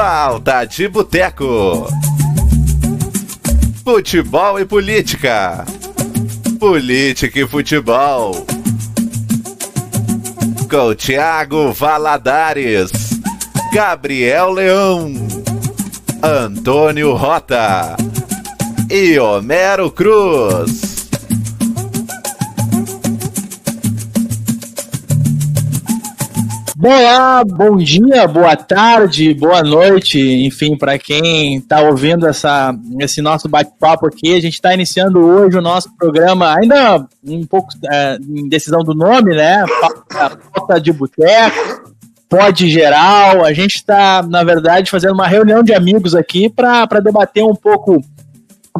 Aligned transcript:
Pauta 0.00 0.64
de 0.64 0.88
Boteco. 0.88 1.86
Futebol 3.84 4.58
e 4.58 4.64
política. 4.64 5.66
Política 6.58 7.40
e 7.40 7.46
futebol. 7.46 8.46
Com 10.70 10.94
Tiago 10.94 11.70
Valadares. 11.74 12.90
Gabriel 13.74 14.52
Leão. 14.52 15.12
Antônio 16.22 17.12
Rota. 17.12 17.94
E 18.88 19.18
Homero 19.18 19.90
Cruz. 19.90 20.89
Olá, 26.82 27.44
bom 27.44 27.76
dia, 27.76 28.26
boa 28.26 28.56
tarde, 28.56 29.34
boa 29.34 29.62
noite, 29.62 30.18
enfim, 30.18 30.78
para 30.78 30.98
quem 30.98 31.56
está 31.56 31.82
ouvindo 31.82 32.26
essa, 32.26 32.74
esse 32.98 33.20
nosso 33.20 33.50
bate-papo 33.50 34.06
aqui, 34.06 34.34
a 34.34 34.40
gente 34.40 34.54
está 34.54 34.72
iniciando 34.72 35.18
hoje 35.18 35.58
o 35.58 35.60
nosso 35.60 35.94
programa, 35.94 36.56
ainda 36.58 37.06
um 37.22 37.44
pouco 37.44 37.68
é, 37.92 38.16
em 38.16 38.48
decisão 38.48 38.82
do 38.82 38.94
nome, 38.94 39.36
né? 39.36 39.62
Falta 40.54 40.80
de 40.80 40.90
boteco, 40.90 41.92
pode 42.30 42.70
geral. 42.70 43.44
A 43.44 43.52
gente 43.52 43.74
está, 43.74 44.22
na 44.22 44.42
verdade, 44.42 44.90
fazendo 44.90 45.12
uma 45.12 45.28
reunião 45.28 45.62
de 45.62 45.74
amigos 45.74 46.14
aqui 46.14 46.48
para 46.48 46.86
debater 47.04 47.44
um 47.44 47.54
pouco 47.54 48.02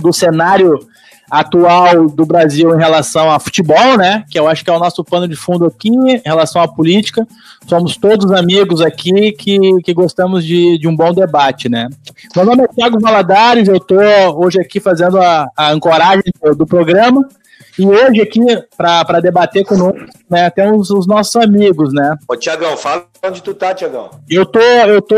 do 0.00 0.10
cenário 0.10 0.88
atual 1.30 2.08
do 2.08 2.26
Brasil 2.26 2.74
em 2.74 2.78
relação 2.78 3.30
a 3.30 3.38
futebol, 3.38 3.96
né? 3.96 4.24
Que 4.30 4.38
eu 4.38 4.48
acho 4.48 4.64
que 4.64 4.70
é 4.70 4.72
o 4.72 4.78
nosso 4.78 5.04
pano 5.04 5.28
de 5.28 5.36
fundo 5.36 5.64
aqui, 5.64 5.88
em 5.88 6.20
relação 6.24 6.60
à 6.60 6.68
política. 6.68 7.26
Somos 7.66 7.96
todos 7.96 8.32
amigos 8.32 8.80
aqui 8.80 9.32
que, 9.32 9.58
que 9.82 9.94
gostamos 9.94 10.44
de, 10.44 10.78
de 10.78 10.88
um 10.88 10.96
bom 10.96 11.12
debate, 11.12 11.68
né? 11.68 11.88
Meu 12.34 12.44
nome 12.44 12.64
é 12.64 12.68
Thiago 12.68 13.00
Valadares, 13.00 13.68
eu 13.68 13.76
estou 13.76 13.98
hoje 14.36 14.60
aqui 14.60 14.80
fazendo 14.80 15.18
a, 15.18 15.46
a 15.56 15.70
ancoragem 15.70 16.24
do, 16.42 16.54
do 16.54 16.66
programa. 16.66 17.26
E 17.78 17.86
hoje 17.86 18.20
aqui, 18.20 18.40
para 18.76 19.20
debater 19.20 19.64
conosco, 19.64 19.98
né, 20.28 20.50
temos 20.50 20.90
os 20.90 21.06
nossos 21.06 21.34
amigos, 21.36 21.94
né? 21.94 22.14
Ô, 22.28 22.36
Tiagão, 22.36 22.76
fala 22.76 23.06
onde 23.24 23.42
tu 23.42 23.54
tá, 23.54 23.72
Tiagão. 23.72 24.10
Eu 24.28 24.44
tô, 24.44 24.60
eu 24.60 25.00
tô, 25.00 25.16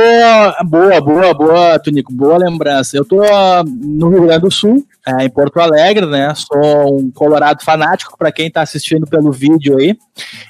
boa, 0.64 1.00
boa, 1.00 1.34
boa, 1.34 1.78
Tunico, 1.78 2.12
boa 2.12 2.38
lembrança. 2.38 2.96
Eu 2.96 3.04
tô 3.04 3.20
no 3.66 4.10
Rio 4.10 4.22
Grande 4.22 4.42
do 4.42 4.50
Sul, 4.50 4.86
é, 5.06 5.24
em 5.24 5.30
Porto 5.30 5.58
Alegre, 5.60 6.06
né? 6.06 6.32
Sou 6.34 6.98
um 6.98 7.10
colorado 7.10 7.62
fanático, 7.64 8.16
para 8.16 8.32
quem 8.32 8.50
tá 8.50 8.62
assistindo 8.62 9.06
pelo 9.06 9.32
vídeo 9.32 9.78
aí. 9.78 9.96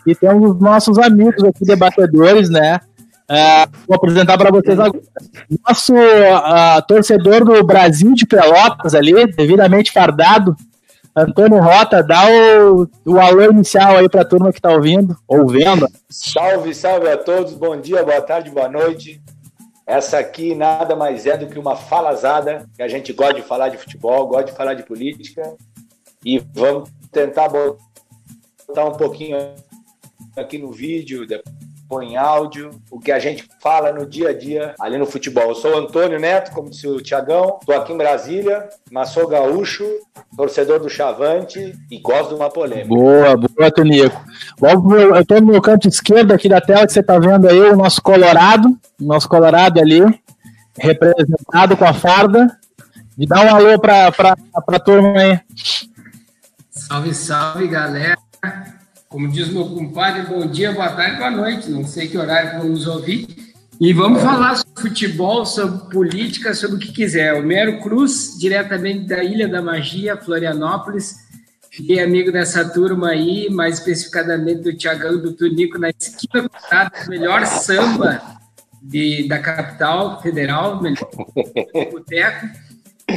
E 0.06 0.14
temos 0.14 0.52
os 0.52 0.60
nossos 0.60 0.98
amigos 0.98 1.42
aqui, 1.44 1.64
debatedores, 1.64 2.50
né? 2.50 2.80
É, 3.28 3.66
vou 3.88 3.96
apresentar 3.96 4.36
para 4.36 4.50
vocês 4.50 4.78
agora. 4.78 5.02
Nosso 5.66 5.94
uh, 5.94 6.82
torcedor 6.86 7.44
do 7.44 7.64
Brasil 7.64 8.12
de 8.14 8.26
Pelotas 8.26 8.94
ali, 8.94 9.26
devidamente 9.32 9.90
fardado, 9.90 10.54
Antônio 11.14 11.60
Rota, 11.60 12.02
dá 12.02 12.26
o, 12.26 12.88
o 13.04 13.20
alô 13.20 13.50
inicial 13.50 13.98
aí 13.98 14.08
para 14.08 14.22
a 14.22 14.24
turma 14.24 14.50
que 14.50 14.58
está 14.58 14.70
ouvindo, 14.70 15.16
ou 15.28 15.46
vendo. 15.46 15.86
Salve, 16.08 16.74
salve 16.74 17.08
a 17.08 17.16
todos, 17.16 17.52
bom 17.54 17.78
dia, 17.78 18.02
boa 18.02 18.20
tarde, 18.20 18.50
boa 18.50 18.68
noite. 18.68 19.20
Essa 19.86 20.18
aqui 20.18 20.54
nada 20.54 20.94
mais 20.94 21.26
é 21.26 21.36
do 21.36 21.46
que 21.46 21.58
uma 21.58 21.74
falazada, 21.76 22.68
que 22.74 22.82
a 22.82 22.88
gente 22.88 23.12
gosta 23.12 23.34
de 23.34 23.42
falar 23.42 23.68
de 23.68 23.78
futebol, 23.78 24.26
gosta 24.26 24.50
de 24.50 24.56
falar 24.56 24.74
de 24.74 24.84
política, 24.84 25.56
e 26.24 26.38
vamos 26.38 26.88
tentar 27.10 27.48
botar 27.48 28.84
um 28.84 28.92
pouquinho 28.92 29.36
aqui 30.36 30.56
no 30.56 30.70
vídeo, 30.70 31.26
põe 31.92 32.14
em 32.14 32.16
áudio, 32.16 32.70
o 32.90 32.98
que 32.98 33.12
a 33.12 33.18
gente 33.18 33.46
fala 33.60 33.92
no 33.92 34.06
dia 34.06 34.30
a 34.30 34.32
dia 34.32 34.74
ali 34.80 34.96
no 34.96 35.04
futebol. 35.04 35.50
Eu 35.50 35.54
sou 35.54 35.74
o 35.74 35.76
Antônio 35.78 36.18
Neto, 36.18 36.50
como 36.52 36.70
disse 36.70 36.88
o 36.88 37.02
Tiagão, 37.02 37.58
estou 37.60 37.76
aqui 37.76 37.92
em 37.92 37.98
Brasília, 37.98 38.66
mas 38.90 39.10
sou 39.10 39.28
gaúcho, 39.28 39.84
torcedor 40.34 40.80
do 40.80 40.88
Chavante 40.88 41.74
e 41.90 41.98
gosto 41.98 42.30
de 42.30 42.36
uma 42.36 42.48
polêmica. 42.48 42.88
Boa, 42.88 43.36
boa, 43.36 43.70
Tonico. 43.70 44.24
Eu 44.62 45.20
estou 45.20 45.38
no 45.42 45.48
meu 45.48 45.60
canto 45.60 45.86
esquerdo 45.86 46.32
aqui 46.32 46.48
da 46.48 46.62
tela 46.62 46.86
que 46.86 46.94
você 46.94 47.00
está 47.00 47.18
vendo 47.18 47.46
aí, 47.46 47.60
o 47.60 47.76
nosso 47.76 48.00
Colorado, 48.00 48.68
o 48.98 49.04
nosso 49.04 49.28
Colorado 49.28 49.78
ali, 49.78 50.00
representado 50.78 51.76
com 51.76 51.84
a 51.84 51.92
farda. 51.92 52.58
E 53.18 53.26
dá 53.26 53.42
um 53.42 53.54
alô 53.54 53.78
para 53.78 54.08
a 54.08 54.80
turma 54.80 55.20
aí. 55.20 55.38
Salve, 56.70 57.12
salve, 57.12 57.68
galera. 57.68 58.16
Como 59.12 59.28
diz 59.28 59.48
meu 59.48 59.66
compadre, 59.66 60.22
bom 60.22 60.46
dia, 60.46 60.72
boa 60.72 60.88
tarde, 60.88 61.18
boa 61.18 61.30
noite. 61.30 61.70
Não 61.70 61.84
sei 61.84 62.08
que 62.08 62.16
horário 62.16 62.58
vamos 62.58 62.86
ouvir. 62.86 63.28
E 63.78 63.92
vamos 63.92 64.22
falar 64.22 64.56
sobre 64.56 64.80
futebol, 64.80 65.44
sobre 65.44 65.90
política, 65.90 66.54
sobre 66.54 66.76
o 66.76 66.78
que 66.78 66.90
quiser. 66.90 67.34
O 67.34 67.42
Mero 67.42 67.78
Cruz, 67.82 68.38
diretamente 68.40 69.06
da 69.06 69.22
Ilha 69.22 69.46
da 69.46 69.60
Magia, 69.60 70.16
Florianópolis. 70.16 71.14
Fiquei 71.70 72.00
amigo 72.00 72.32
dessa 72.32 72.66
turma 72.66 73.08
aí, 73.08 73.50
mais 73.50 73.80
especificadamente 73.80 74.62
do 74.62 74.74
Tiagão 74.74 75.18
do 75.18 75.34
Tunico, 75.34 75.78
na 75.78 75.90
esquina 75.90 76.44
do 76.44 77.10
melhor 77.10 77.44
samba 77.44 78.22
de, 78.80 79.28
da 79.28 79.38
capital 79.38 80.22
federal, 80.22 80.80
melhor 80.80 81.10
boteco. 81.92 82.46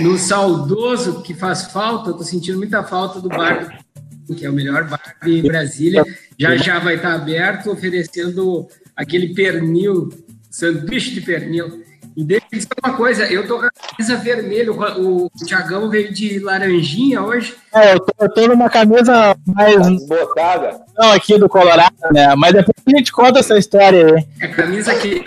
No 0.01 0.17
saudoso, 0.17 1.21
que 1.21 1.33
faz 1.33 1.71
falta, 1.71 2.09
estou 2.09 2.25
sentindo 2.25 2.57
muita 2.57 2.83
falta 2.83 3.21
do 3.21 3.29
bar 3.29 3.84
que 4.33 4.45
é 4.45 4.49
o 4.49 4.53
melhor 4.53 4.85
bar 4.85 5.15
de 5.23 5.41
Brasília, 5.41 6.03
já 6.39 6.55
já 6.57 6.79
vai 6.79 6.95
estar 6.95 7.13
aberto, 7.13 7.71
oferecendo 7.71 8.67
aquele 8.95 9.33
pernil, 9.33 10.09
sanduíche 10.49 11.13
de 11.13 11.21
pernil. 11.21 11.83
E 12.15 12.23
deixa 12.23 12.45
eu 12.49 12.57
dizer 12.57 12.69
uma 12.81 12.95
coisa, 12.95 13.25
eu 13.25 13.45
tô 13.45 13.59
com 13.59 13.65
a 13.65 13.71
camisa 13.71 14.15
vermelha, 14.15 14.71
o, 14.71 15.25
o 15.25 15.29
Tiagão 15.45 15.89
veio 15.89 16.13
de 16.13 16.39
laranjinha 16.39 17.21
hoje. 17.21 17.53
É, 17.73 17.93
eu 17.93 17.99
tô, 17.99 18.13
eu 18.21 18.33
tô 18.33 18.47
numa 18.47 18.69
camisa 18.69 19.35
mais... 19.45 20.07
Botada. 20.07 20.79
Não, 20.97 21.11
aqui 21.11 21.37
do 21.37 21.49
Colorado, 21.49 21.93
né? 22.13 22.33
Mas 22.37 22.53
depois 22.53 22.77
a 22.87 22.97
gente 22.97 23.11
conta 23.11 23.39
essa 23.39 23.57
história 23.57 24.15
aí. 24.15 24.25
É 24.39 24.47
camisa 24.47 24.95
que 24.95 25.21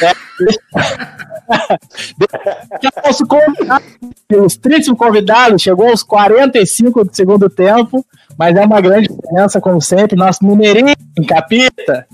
É. 0.00 0.12
Nosso 3.04 3.26
convidado, 3.26 3.84
ilustríssimo 4.30 4.96
convidado, 4.96 5.58
chegou 5.58 5.88
aos 5.88 6.02
45 6.02 7.04
do 7.04 7.14
segundo 7.14 7.50
tempo, 7.50 8.04
mas 8.38 8.56
é 8.56 8.64
uma 8.64 8.80
grande 8.80 9.08
diferença, 9.08 9.60
como 9.60 9.80
sempre. 9.80 10.16
Nosso 10.16 10.44
Mineirinho, 10.44 10.94
Capita. 11.28 12.06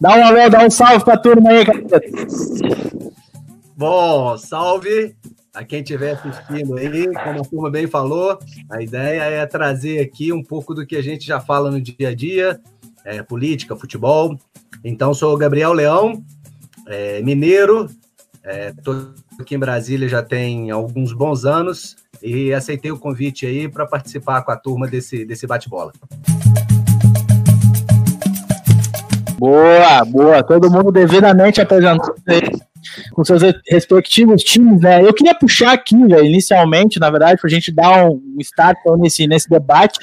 Dá 0.00 0.16
um 0.16 0.24
alô, 0.24 0.48
dá 0.48 0.64
um 0.64 0.70
salve 0.70 1.04
pra 1.04 1.16
turma 1.16 1.50
aí, 1.50 1.64
Capita. 1.64 2.00
Bom, 3.76 4.36
salve 4.38 5.14
a 5.52 5.64
quem 5.64 5.80
estiver 5.80 6.12
assistindo 6.12 6.76
aí. 6.76 7.06
Como 7.12 7.40
a 7.40 7.44
turma 7.44 7.70
bem 7.70 7.86
falou, 7.86 8.38
a 8.70 8.82
ideia 8.82 9.22
é 9.22 9.46
trazer 9.46 10.00
aqui 10.00 10.32
um 10.32 10.42
pouco 10.42 10.74
do 10.74 10.86
que 10.86 10.96
a 10.96 11.02
gente 11.02 11.26
já 11.26 11.40
fala 11.40 11.70
no 11.70 11.80
dia 11.80 12.08
a 12.10 12.14
dia, 12.14 12.60
é, 13.04 13.22
política, 13.22 13.76
futebol. 13.76 14.38
Então, 14.84 15.12
sou 15.14 15.34
o 15.34 15.38
Gabriel 15.38 15.72
Leão, 15.72 16.22
é, 16.86 17.22
mineiro, 17.22 17.88
Estou 18.46 18.94
é, 18.94 19.42
aqui 19.42 19.56
em 19.56 19.58
Brasília 19.58 20.08
já 20.08 20.22
tem 20.22 20.70
alguns 20.70 21.12
bons 21.12 21.44
anos 21.44 21.96
e 22.22 22.52
aceitei 22.52 22.92
o 22.92 22.98
convite 22.98 23.44
aí 23.44 23.68
para 23.68 23.84
participar 23.84 24.42
com 24.42 24.52
a 24.52 24.56
turma 24.56 24.86
desse, 24.86 25.24
desse 25.24 25.48
bate-bola. 25.48 25.92
Boa, 29.36 30.04
boa. 30.04 30.42
Todo 30.44 30.70
mundo 30.70 30.92
devidamente 30.92 31.60
apresentado 31.60 32.14
com 33.12 33.24
seus 33.24 33.42
respectivos 33.68 34.44
times, 34.44 34.80
né? 34.80 35.02
Eu 35.02 35.12
queria 35.12 35.34
puxar 35.34 35.72
aqui, 35.72 35.96
inicialmente, 35.96 37.00
na 37.00 37.10
verdade, 37.10 37.40
para 37.40 37.48
a 37.48 37.52
gente 37.52 37.72
dar 37.72 38.08
um 38.08 38.36
start 38.38 38.78
nesse, 38.96 39.26
nesse 39.26 39.50
debate. 39.50 39.98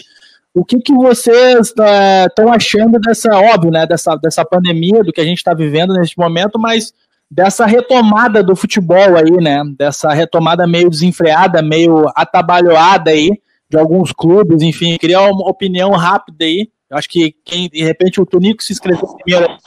O 0.53 0.63
que, 0.63 0.79
que 0.79 0.93
vocês 0.93 1.67
estão 1.69 2.45
uh, 2.45 2.53
achando 2.53 2.99
dessa, 2.99 3.35
óbvio, 3.35 3.71
né? 3.71 3.87
Dessa, 3.87 4.15
dessa 4.15 4.45
pandemia, 4.45 5.03
do 5.03 5.11
que 5.11 5.19
a 5.19 5.25
gente 5.25 5.39
está 5.39 5.53
vivendo 5.53 5.93
neste 5.93 6.17
momento, 6.17 6.59
mas 6.59 6.93
dessa 7.29 7.65
retomada 7.65 8.43
do 8.43 8.55
futebol 8.55 9.17
aí, 9.17 9.31
né? 9.41 9.63
Dessa 9.75 10.13
retomada 10.13 10.67
meio 10.67 10.89
desenfreada, 10.89 11.61
meio 11.61 12.05
atabalhoada 12.15 13.09
aí 13.09 13.31
de 13.67 13.79
alguns 13.79 14.11
clubes, 14.11 14.61
enfim, 14.61 14.95
queria 14.99 15.19
uma 15.21 15.49
opinião 15.49 15.89
rápida 15.91 16.45
aí. 16.45 16.69
Eu 16.87 16.97
acho 16.97 17.09
que 17.09 17.35
quem, 17.43 17.67
de 17.67 17.83
repente, 17.83 18.21
o 18.21 18.25
Tonico 18.25 18.61
se 18.61 18.71
inscreveu 18.71 19.07
primeiro 19.17 19.57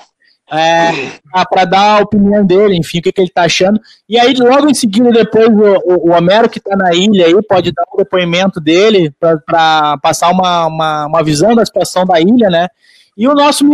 é, 0.50 1.18
para 1.50 1.64
dar 1.64 1.98
a 1.98 2.02
opinião 2.02 2.46
dele, 2.46 2.76
enfim, 2.76 2.98
o 2.98 3.02
que, 3.02 3.12
que, 3.12 3.20
ele 3.20 3.30
tá 3.30 3.42
achando. 3.42 3.80
E 4.08 4.18
aí, 4.18 4.32
logo 4.34 4.70
em 4.70 4.74
seguida, 4.74 5.10
depois, 5.10 5.48
o, 5.48 6.08
o 6.08 6.10
Homero, 6.12 6.48
que 6.48 6.60
tá 6.60 6.76
na 6.76 6.94
ilha 6.94 7.26
aí, 7.26 7.34
pode 7.42 7.72
dar 7.72 7.84
o 7.92 7.96
depoimento 7.96 8.60
dele 8.60 9.12
para 9.18 9.98
passar 9.98 10.30
uma, 10.30 10.66
uma, 10.66 11.06
uma 11.06 11.22
visão 11.24 11.54
da 11.54 11.66
situação 11.66 12.04
da 12.04 12.20
ilha, 12.20 12.48
né? 12.48 12.68
E 13.16 13.26
o 13.26 13.34
nosso 13.34 13.64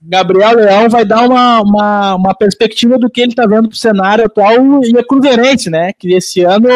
Gabriel 0.00 0.56
Leão 0.56 0.88
vai 0.88 1.04
dar 1.04 1.22
uma, 1.22 1.62
uma, 1.62 2.14
uma 2.16 2.34
perspectiva 2.34 2.98
do 2.98 3.08
que 3.08 3.20
ele 3.20 3.30
está 3.30 3.46
vendo 3.46 3.68
para 3.68 3.74
o 3.74 3.78
cenário 3.78 4.24
atual 4.24 4.82
e 4.82 4.98
a 4.98 5.06
Cruzeirense, 5.06 5.70
né? 5.70 5.92
Que 5.92 6.14
esse 6.14 6.42
ano, 6.42 6.68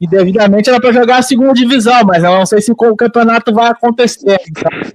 indevidamente, 0.00 0.68
era 0.68 0.80
para 0.80 0.92
jogar 0.92 1.18
a 1.18 1.22
segunda 1.22 1.54
divisão, 1.54 2.04
mas 2.04 2.22
eu 2.22 2.30
não 2.30 2.44
sei 2.44 2.60
se 2.60 2.70
o 2.70 2.96
campeonato 2.96 3.54
vai 3.54 3.70
acontecer. 3.70 4.38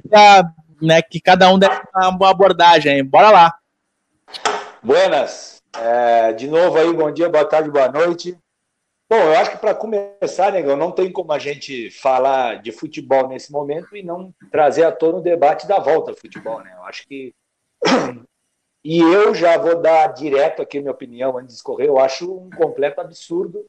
Então, 0.05 0.51
né, 0.81 1.01
que 1.01 1.19
cada 1.19 1.49
um 1.49 1.59
deve 1.59 1.81
dar 1.93 2.09
uma 2.09 2.29
abordagem. 2.29 3.03
Bora 3.03 3.29
lá. 3.29 3.55
Buenas. 4.81 5.61
É, 5.77 6.33
de 6.33 6.47
novo 6.47 6.77
aí, 6.77 6.93
bom 6.93 7.11
dia, 7.11 7.29
boa 7.29 7.45
tarde, 7.45 7.69
boa 7.69 7.89
noite. 7.89 8.37
Bom, 9.09 9.17
eu 9.17 9.37
acho 9.37 9.51
que 9.51 9.57
para 9.57 9.75
começar, 9.75 10.51
negão, 10.53 10.77
não 10.77 10.91
tem 10.91 11.11
como 11.11 11.31
a 11.33 11.39
gente 11.39 11.91
falar 11.91 12.61
de 12.61 12.71
futebol 12.71 13.27
nesse 13.27 13.51
momento 13.51 13.95
e 13.95 14.01
não 14.01 14.33
trazer 14.49 14.83
à 14.83 14.91
tona 14.91 15.17
o 15.17 15.21
debate 15.21 15.67
da 15.67 15.79
volta 15.79 16.11
ao 16.11 16.17
futebol, 16.17 16.61
né? 16.61 16.73
Eu 16.77 16.83
acho 16.83 17.07
que. 17.07 17.33
E 18.83 18.97
eu 18.99 19.35
já 19.35 19.59
vou 19.59 19.79
dar 19.79 20.07
direto 20.07 20.59
aqui 20.59 20.79
a 20.79 20.81
minha 20.81 20.91
opinião 20.91 21.37
antes 21.37 21.49
de 21.49 21.53
escorrer. 21.57 21.87
Eu 21.87 21.99
acho 21.99 22.35
um 22.35 22.49
completo 22.49 22.99
absurdo 22.99 23.63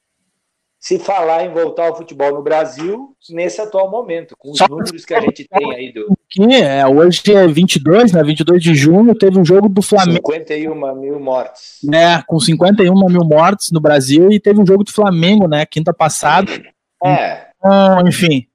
se 0.82 0.98
falar 0.98 1.44
em 1.44 1.52
voltar 1.54 1.86
ao 1.86 1.96
futebol 1.96 2.34
no 2.34 2.42
Brasil 2.42 3.14
nesse 3.30 3.60
atual 3.60 3.88
momento, 3.88 4.36
com 4.36 4.50
os 4.50 4.58
Só 4.58 4.66
números 4.66 5.04
que 5.04 5.14
a 5.14 5.20
gente 5.20 5.46
tem 5.46 5.72
aí 5.72 5.92
do. 5.92 6.08
É, 6.52 6.84
hoje 6.84 7.22
é 7.32 7.46
22, 7.46 8.10
né? 8.10 8.20
22 8.24 8.60
de 8.60 8.74
junho, 8.74 9.14
teve 9.14 9.38
um 9.38 9.44
jogo 9.44 9.68
do 9.68 9.80
Flamengo. 9.80 10.16
51 10.16 10.94
mil 10.96 11.20
mortes. 11.20 11.78
Né, 11.84 12.20
com 12.26 12.40
51 12.40 12.92
mil 13.06 13.24
mortes 13.24 13.70
no 13.70 13.80
Brasil, 13.80 14.32
e 14.32 14.40
teve 14.40 14.60
um 14.60 14.66
jogo 14.66 14.82
do 14.82 14.90
Flamengo, 14.90 15.46
né? 15.46 15.64
Quinta 15.64 15.94
passada. 15.94 16.50
É. 17.04 17.46
Então, 17.56 18.08
enfim. 18.08 18.48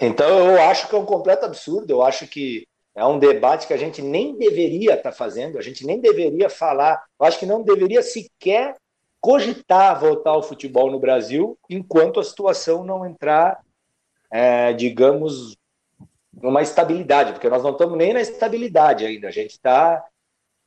Então 0.00 0.28
eu 0.28 0.62
acho 0.62 0.88
que 0.88 0.94
é 0.94 0.98
um 0.98 1.04
completo 1.04 1.46
absurdo. 1.46 1.90
Eu 1.90 2.02
acho 2.02 2.28
que 2.28 2.64
é 2.94 3.04
um 3.04 3.18
debate 3.18 3.66
que 3.66 3.74
a 3.74 3.76
gente 3.76 4.00
nem 4.00 4.38
deveria 4.38 4.94
estar 4.94 5.10
tá 5.10 5.12
fazendo, 5.12 5.58
a 5.58 5.62
gente 5.62 5.84
nem 5.84 6.00
deveria 6.00 6.48
falar. 6.48 7.02
Eu 7.18 7.26
acho 7.26 7.40
que 7.40 7.46
não 7.46 7.64
deveria 7.64 8.02
sequer 8.04 8.76
cogitar 9.20 10.00
voltar 10.00 10.30
ao 10.30 10.42
futebol 10.42 10.90
no 10.90 10.98
Brasil 10.98 11.58
enquanto 11.68 12.18
a 12.18 12.24
situação 12.24 12.84
não 12.84 13.06
entrar, 13.06 13.60
é, 14.32 14.72
digamos, 14.72 15.56
numa 16.32 16.62
estabilidade, 16.62 17.32
porque 17.32 17.48
nós 17.48 17.62
não 17.62 17.72
estamos 17.72 17.98
nem 17.98 18.14
na 18.14 18.20
estabilidade 18.20 19.04
ainda. 19.04 19.28
A 19.28 19.32
gente 19.32 19.50
está 19.50 20.02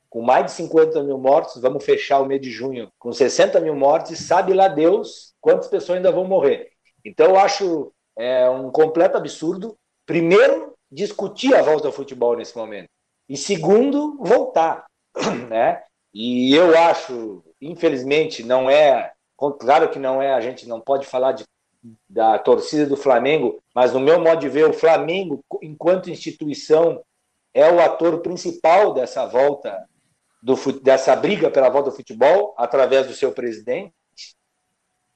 com 0.10 0.22
mais 0.22 0.46
de 0.46 0.52
50 0.52 1.02
mil 1.02 1.18
mortos, 1.18 1.60
vamos 1.60 1.84
fechar 1.84 2.20
o 2.20 2.26
mês 2.26 2.40
de 2.40 2.52
junho 2.52 2.92
com 3.00 3.12
60 3.12 3.60
mil 3.60 3.76
mortes, 3.76 4.20
sabe 4.20 4.54
lá 4.54 4.68
Deus 4.68 5.34
quantas 5.42 5.68
pessoas 5.68 5.98
ainda 5.98 6.12
vão 6.12 6.26
morrer. 6.26 6.70
Então, 7.04 7.32
eu 7.32 7.38
acho 7.38 7.92
é, 8.16 8.48
um 8.48 8.70
completo 8.70 9.18
absurdo, 9.18 9.76
primeiro, 10.06 10.76
discutir 10.92 11.56
a 11.56 11.64
volta 11.64 11.88
ao 11.88 11.92
futebol 11.92 12.38
nesse 12.38 12.56
momento, 12.56 12.90
e 13.28 13.36
segundo, 13.36 14.16
voltar. 14.20 14.86
Né? 15.50 15.82
E 16.14 16.54
eu 16.54 16.78
acho 16.78 17.44
infelizmente, 17.64 18.44
não 18.44 18.70
é. 18.70 19.12
Claro 19.60 19.90
que 19.90 20.00
não 20.00 20.22
é, 20.22 20.34
a 20.34 20.40
gente 20.40 20.68
não 20.68 20.80
pode 20.80 21.06
falar 21.06 21.34
de, 21.34 21.44
da 22.10 22.40
torcida 22.40 22.86
do 22.86 22.96
Flamengo, 22.96 23.62
mas 23.74 23.94
no 23.94 24.00
meu 24.00 24.20
modo 24.20 24.40
de 24.40 24.50
ver, 24.50 24.70
o 24.70 24.74
Flamengo, 24.74 25.44
enquanto 25.62 26.10
instituição, 26.10 27.04
é 27.54 27.70
o 27.70 27.80
ator 27.80 28.22
principal 28.22 28.94
dessa 28.94 29.26
volta, 29.26 29.86
do, 30.42 30.56
dessa 30.82 31.16
briga 31.16 31.52
pela 31.52 31.70
volta 31.70 31.90
do 31.90 31.96
futebol, 31.96 32.54
através 32.58 33.08
do 33.08 33.14
seu 33.14 33.32
presidente. 33.32 33.94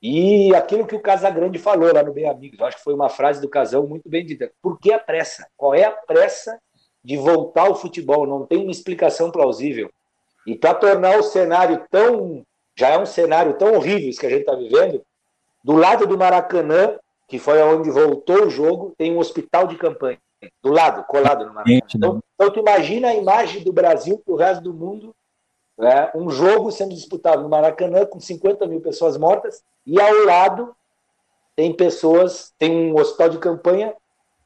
E 0.02 0.54
aquilo 0.54 0.86
que 0.86 0.96
o 0.96 1.02
Casagrande 1.02 1.58
falou 1.58 1.92
lá 1.92 2.04
no 2.04 2.14
Bem 2.14 2.30
Amigos, 2.30 2.60
acho 2.62 2.78
que 2.78 2.84
foi 2.84 2.94
uma 2.94 3.10
frase 3.10 3.42
do 3.42 3.50
Casão 3.50 3.88
muito 3.88 4.08
bem 4.10 4.26
dita. 4.26 4.52
Por 4.62 4.80
que 4.80 4.92
a 4.92 5.00
pressa? 5.00 5.48
Qual 5.58 5.74
é 5.74 5.86
a 5.86 5.92
pressa 5.92 6.60
de 7.04 7.18
voltar 7.18 7.64
ao 7.64 7.76
futebol? 7.76 8.28
Não 8.28 8.46
tem 8.46 8.62
uma 8.62 8.72
explicação 8.72 9.32
plausível. 9.32 9.90
E 10.48 10.56
para 10.56 10.74
tornar 10.74 11.20
o 11.20 11.24
cenário 11.24 11.86
tão. 11.92 12.42
Já 12.74 12.90
é 12.90 12.98
um 12.98 13.06
cenário 13.06 13.56
tão 13.56 13.74
horrível 13.74 14.10
isso 14.10 14.20
que 14.20 14.26
a 14.28 14.30
gente 14.30 14.42
está 14.42 14.56
vivendo, 14.56 15.04
do 15.64 15.76
lado 15.76 16.08
do 16.08 16.18
Maracanã, 16.18 16.98
que 17.28 17.38
foi 17.38 17.62
onde 17.62 17.90
voltou 17.90 18.46
o 18.46 18.50
jogo, 18.50 18.94
tem 18.98 19.14
um 19.14 19.20
hospital 19.20 19.68
de 19.68 19.76
campanha. 19.76 20.20
Do 20.64 20.72
lado, 20.72 21.04
colado 21.06 21.46
no 21.46 21.54
Maracanã. 21.54 21.82
Então, 21.94 22.24
então 22.36 22.52
tu 22.52 22.60
imagina 22.60 23.10
a 23.10 23.16
imagem 23.16 23.64
do 23.64 23.74
Brasil 23.74 24.22
para 24.24 24.34
o 24.34 24.38
resto 24.38 24.64
do 24.64 24.74
mundo. 24.74 25.14
Né? 25.78 26.10
Um 26.16 26.30
jogo 26.30 26.72
sendo 26.72 26.94
disputado 26.94 27.42
no 27.42 27.50
Maracanã 27.50 28.06
com 28.06 28.20
50 28.20 28.66
mil 28.68 28.80
pessoas 28.80 29.18
mortas, 29.18 29.64
e 29.86 30.00
ao 30.00 30.24
lado 30.24 30.74
tem 31.56 31.74
pessoas, 31.74 32.54
tem 32.58 32.94
um 32.94 33.00
hospital 33.00 33.30
de 33.30 33.40
campanha, 33.40 33.94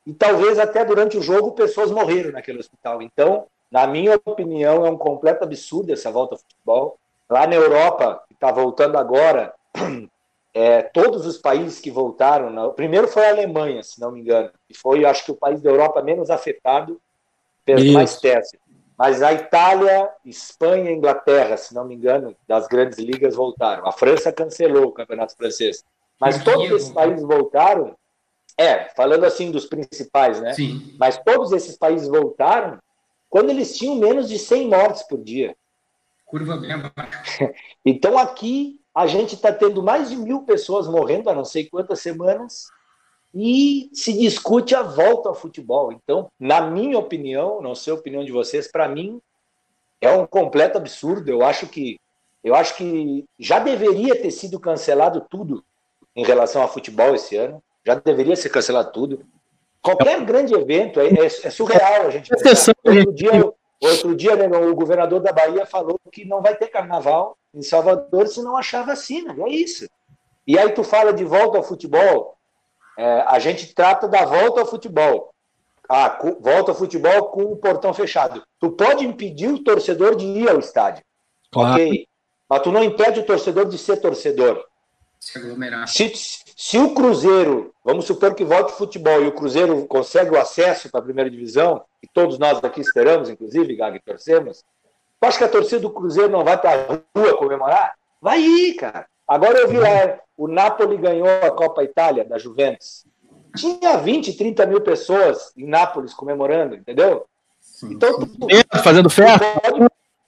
e 0.08 0.14
talvez 0.14 0.58
até 0.58 0.84
durante 0.84 1.18
o 1.18 1.22
jogo 1.22 1.52
pessoas 1.52 1.92
morreram 1.92 2.32
naquele 2.32 2.60
hospital. 2.60 3.02
Então, 3.02 3.46
na 3.72 3.88
minha 3.88 4.20
opinião, 4.26 4.86
é 4.86 4.90
um 4.90 4.98
completo 4.98 5.46
absurdo 5.46 5.94
essa 5.94 6.12
volta 6.12 6.36
ao 6.36 6.40
futebol. 6.40 6.98
Lá 7.30 7.48
na 7.48 7.56
Europa, 7.56 8.22
que 8.28 8.34
está 8.34 8.52
voltando 8.52 8.98
agora, 8.98 9.54
é, 10.54 10.82
todos 10.82 11.26
os 11.26 11.38
países 11.38 11.80
que 11.80 11.90
voltaram, 11.90 12.54
o 12.68 12.74
primeiro 12.74 13.08
foi 13.08 13.26
a 13.26 13.30
Alemanha, 13.30 13.82
se 13.82 14.02
não 14.02 14.12
me 14.12 14.20
engano, 14.20 14.52
e 14.70 14.78
foi, 14.78 15.06
acho 15.06 15.24
que, 15.24 15.32
o 15.32 15.38
país 15.38 15.62
da 15.62 15.70
Europa 15.70 16.02
menos 16.02 16.30
afetado 16.30 17.00
pelos 17.64 17.90
mais 17.92 18.20
testes. 18.20 18.60
Mas 18.98 19.24
a 19.24 19.32
Itália, 19.32 20.10
Espanha 20.26 20.92
e 20.92 20.94
Inglaterra, 20.94 21.56
se 21.56 21.74
não 21.74 21.86
me 21.86 21.96
engano, 21.96 22.36
das 22.48 22.68
grandes 22.68 23.00
ligas 23.00 23.36
voltaram. 23.36 23.88
A 23.88 23.92
França 23.92 24.32
cancelou 24.32 24.88
o 24.88 24.92
campeonato 24.92 25.36
francês. 25.36 25.84
Mas 26.20 26.44
todos 26.44 26.70
esses 26.70 26.92
países 26.92 27.24
voltaram. 27.24 27.96
É, 28.58 28.90
falando 28.96 29.24
assim 29.24 29.50
dos 29.50 29.66
principais, 29.66 30.40
né? 30.40 30.54
Sim. 30.54 30.94
Mas 31.00 31.18
todos 31.18 31.52
esses 31.52 31.78
países 31.78 32.08
voltaram 32.08 32.78
quando 33.32 33.50
eles 33.50 33.78
tinham 33.78 33.96
menos 33.96 34.28
de 34.28 34.38
100 34.38 34.68
mortes 34.68 35.04
por 35.04 35.24
dia. 35.24 35.56
Curva 36.26 36.58
bem 36.58 36.74
abaixo. 36.74 37.50
então 37.86 38.18
aqui 38.18 38.80
a 38.94 39.08
gente 39.08 39.36
está 39.36 39.54
tendo 39.54 39.82
mais 39.82 40.10
de 40.10 40.18
mil 40.18 40.42
pessoas 40.44 40.86
morrendo 40.86 41.30
há 41.30 41.34
não 41.34 41.46
sei 41.46 41.66
quantas 41.66 42.02
semanas 42.02 42.68
e 43.34 43.90
se 43.94 44.12
discute 44.12 44.76
a 44.76 44.84
volta 44.84 45.30
ao 45.30 45.36
futebol. 45.36 45.94
Então, 45.94 46.30
na 46.38 46.60
minha 46.60 47.00
opinião, 47.00 47.62
não 47.62 47.74
sei 47.74 47.94
a 47.94 47.96
opinião 47.96 48.26
de 48.26 48.34
vocês, 48.34 48.70
para 48.70 48.90
mim 48.90 49.22
é 50.02 50.12
um 50.12 50.28
completo 50.28 50.78
absurdo. 50.78 51.30
Eu 51.30 51.42
acho 51.42 51.68
que 51.68 51.98
eu 52.44 52.54
acho 52.54 52.76
que 52.76 53.24
já 53.40 53.60
deveria 53.60 54.20
ter 54.22 54.32
sido 54.32 54.60
cancelado 54.60 55.26
tudo 55.30 55.64
em 56.14 56.26
relação 56.26 56.62
ao 56.62 56.68
futebol 56.68 57.16
esse 57.16 57.38
ano. 57.38 57.64
Já 57.86 57.96
deveria 57.96 58.36
ser 58.36 58.50
cancelado 58.50 58.92
tudo. 58.92 59.26
Qualquer 59.82 60.24
grande 60.24 60.54
evento 60.54 61.00
é, 61.00 61.08
é, 61.08 61.26
é 61.26 61.50
surreal 61.50 62.08
a 62.08 62.10
gente. 62.10 62.32
Outro 62.34 63.14
dia, 63.14 63.54
outro 63.82 64.16
dia 64.16 64.36
né, 64.36 64.48
o 64.48 64.76
governador 64.76 65.20
da 65.22 65.32
Bahia 65.32 65.66
falou 65.66 66.00
que 66.12 66.24
não 66.24 66.42
vai 66.42 66.56
ter 66.56 66.68
carnaval 66.68 67.36
em 67.54 67.62
Salvador 67.62 68.28
se 68.28 68.42
não 68.42 68.56
achar 68.56 68.86
vacina. 68.86 69.36
É 69.46 69.50
isso. 69.50 69.88
E 70.46 70.58
aí 70.58 70.70
tu 70.72 70.84
fala 70.84 71.12
de 71.14 71.24
volta 71.24 71.58
ao 71.58 71.64
futebol, 71.64 72.38
é, 72.98 73.24
a 73.28 73.40
gente 73.40 73.74
trata 73.74 74.08
da 74.08 74.26
volta 74.26 74.62
ao 74.62 74.66
futebol. 74.66 75.34
Ah, 75.90 76.18
volta 76.40 76.72
ao 76.72 76.78
futebol 76.78 77.26
com 77.26 77.44
o 77.44 77.58
portão 77.58 77.94
fechado. 77.94 78.44
Tu 78.60 78.72
pode 78.72 79.06
impedir 79.06 79.50
o 79.50 79.64
torcedor 79.64 80.16
de 80.16 80.26
ir 80.26 80.50
ao 80.50 80.60
estádio. 80.60 81.04
Claro. 81.52 81.74
Ok. 81.74 82.08
Mas 82.48 82.62
tu 82.62 82.72
não 82.72 82.84
impede 82.84 83.20
o 83.20 83.26
torcedor 83.26 83.66
de 83.66 83.78
ser 83.78 83.98
torcedor. 83.98 84.66
Se 85.20 85.38
aglomerar. 85.38 85.88
Se, 85.88 86.14
se 86.64 86.78
o 86.78 86.94
Cruzeiro, 86.94 87.74
vamos 87.84 88.06
supor 88.06 88.36
que 88.36 88.46
volte 88.46 88.72
o 88.72 88.76
futebol 88.76 89.20
e 89.24 89.28
o 89.28 89.32
Cruzeiro 89.32 89.84
consegue 89.88 90.30
o 90.30 90.40
acesso 90.40 90.92
para 90.92 91.00
a 91.00 91.04
primeira 91.04 91.28
divisão, 91.28 91.84
e 92.04 92.08
todos 92.08 92.38
nós 92.38 92.64
aqui 92.64 92.80
esperamos, 92.80 93.32
inclusive, 93.32 93.76
Gag, 93.76 94.00
torcemos, 94.02 94.64
tu 95.20 95.26
acha 95.26 95.40
que 95.40 95.44
a 95.44 95.50
torcida 95.50 95.82
do 95.82 95.90
Cruzeiro 95.90 96.32
não 96.32 96.44
vai 96.44 96.62
para 96.62 96.80
a 96.80 97.20
rua 97.20 97.36
comemorar? 97.36 97.96
Vai 98.22 98.42
ir, 98.42 98.76
cara. 98.76 99.08
Agora 99.28 99.58
eu 99.58 99.70
vi 99.70 99.80
lá, 99.80 100.20
o 100.38 100.48
Napoli 100.48 100.98
ganhou 100.98 101.28
a 101.28 101.50
Copa 101.50 101.84
Itália 101.84 102.24
da 102.24 102.38
Juventus. 102.38 103.08
Tinha 103.58 103.98
20, 103.98 104.38
30 104.38 104.64
mil 104.68 104.82
pessoas 104.82 105.52
em 105.58 105.66
Nápoles 105.66 106.14
comemorando, 106.14 106.76
entendeu? 106.76 107.26
Sim. 107.60 107.94
Então, 107.94 108.20
tu, 108.20 108.28
fazendo 108.84 109.10
festa. 109.10 109.44
Pode 109.62 109.88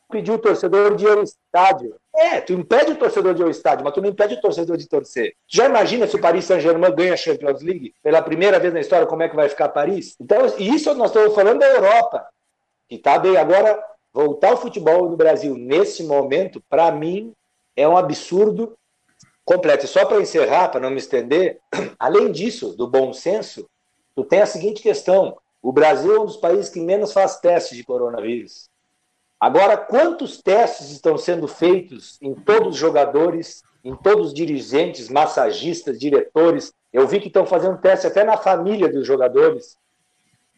pedir 0.10 0.32
o 0.32 0.40
torcedor 0.40 0.96
de 0.96 1.06
ir 1.06 1.12
ao 1.12 1.22
estádio. 1.22 1.96
É, 2.16 2.40
tu 2.40 2.54
impede 2.54 2.92
o 2.92 2.96
torcedor 2.96 3.34
de 3.34 3.42
ir 3.42 3.46
ao 3.46 3.50
estádio, 3.50 3.84
mas 3.84 3.94
tu 3.94 4.02
não 4.02 4.10
impede 4.10 4.36
o 4.36 4.42
torcedor 4.42 4.78
de 4.78 4.88
torcer. 4.88 5.36
Já 5.48 5.66
imagina 5.66 6.06
se 6.06 6.16
o 6.16 6.22
Paris 6.22 6.46
Saint-Germain 6.46 6.94
ganha 6.94 7.14
a 7.14 7.18
Champions 7.18 7.62
League 7.62 7.94
pela 8.04 8.22
primeira 8.22 8.60
vez 8.60 8.72
na 8.72 8.82
história, 8.82 9.08
como 9.08 9.24
é 9.24 9.30
que 9.30 9.36
vai 9.36 9.50
ficar 9.50 9.70
Paris? 9.70 10.16
Então, 10.22 10.46
isso 10.60 10.94
nós 10.94 11.10
estamos 11.10 11.34
falando 11.34 11.60
da 11.60 11.68
Europa, 11.68 12.28
que 12.88 12.96
está 12.96 13.18
bem. 13.18 13.36
Agora, 13.36 13.84
voltar 14.14 14.52
ao 14.52 14.58
futebol 14.58 15.10
no 15.10 15.18
Brasil 15.18 15.56
nesse 15.58 16.04
momento, 16.04 16.62
para 16.70 16.92
mim, 16.92 17.34
é 17.76 17.88
um 17.88 17.98
absurdo 17.98 18.78
completo. 19.44 19.86
E 19.86 19.88
só 19.88 20.06
para 20.06 20.22
encerrar, 20.22 20.70
para 20.70 20.82
não 20.82 20.92
me 20.92 20.98
estender, 20.98 21.60
além 21.98 22.32
disso, 22.32 22.76
do 22.78 22.88
bom 22.88 23.12
senso, 23.12 23.68
tu 24.16 24.24
tem 24.24 24.42
a 24.42 24.46
seguinte 24.46 24.84
questão: 24.84 25.36
o 25.64 25.72
Brasil 25.72 26.16
é 26.16 26.20
um 26.20 26.26
dos 26.26 26.38
países 26.38 26.70
que 26.70 26.80
menos 26.80 27.12
faz 27.12 27.40
testes 27.40 27.76
de 27.76 27.84
coronavírus. 27.84 28.70
Agora, 29.44 29.76
quantos 29.76 30.42
testes 30.42 30.90
estão 30.90 31.18
sendo 31.18 31.50
feitos 31.50 32.18
em 32.22 32.34
todos 32.34 32.76
os 32.76 32.78
jogadores, 32.78 33.62
em 33.84 33.94
todos 33.94 34.28
os 34.28 34.34
dirigentes, 34.34 35.10
massagistas, 35.10 36.00
diretores? 36.00 36.74
Eu 36.94 37.06
vi 37.06 37.20
que 37.20 37.28
estão 37.28 37.46
fazendo 37.46 37.78
teste 37.78 38.08
até 38.08 38.24
na 38.24 38.38
família 38.38 38.90
dos 38.90 39.06
jogadores. 39.06 39.78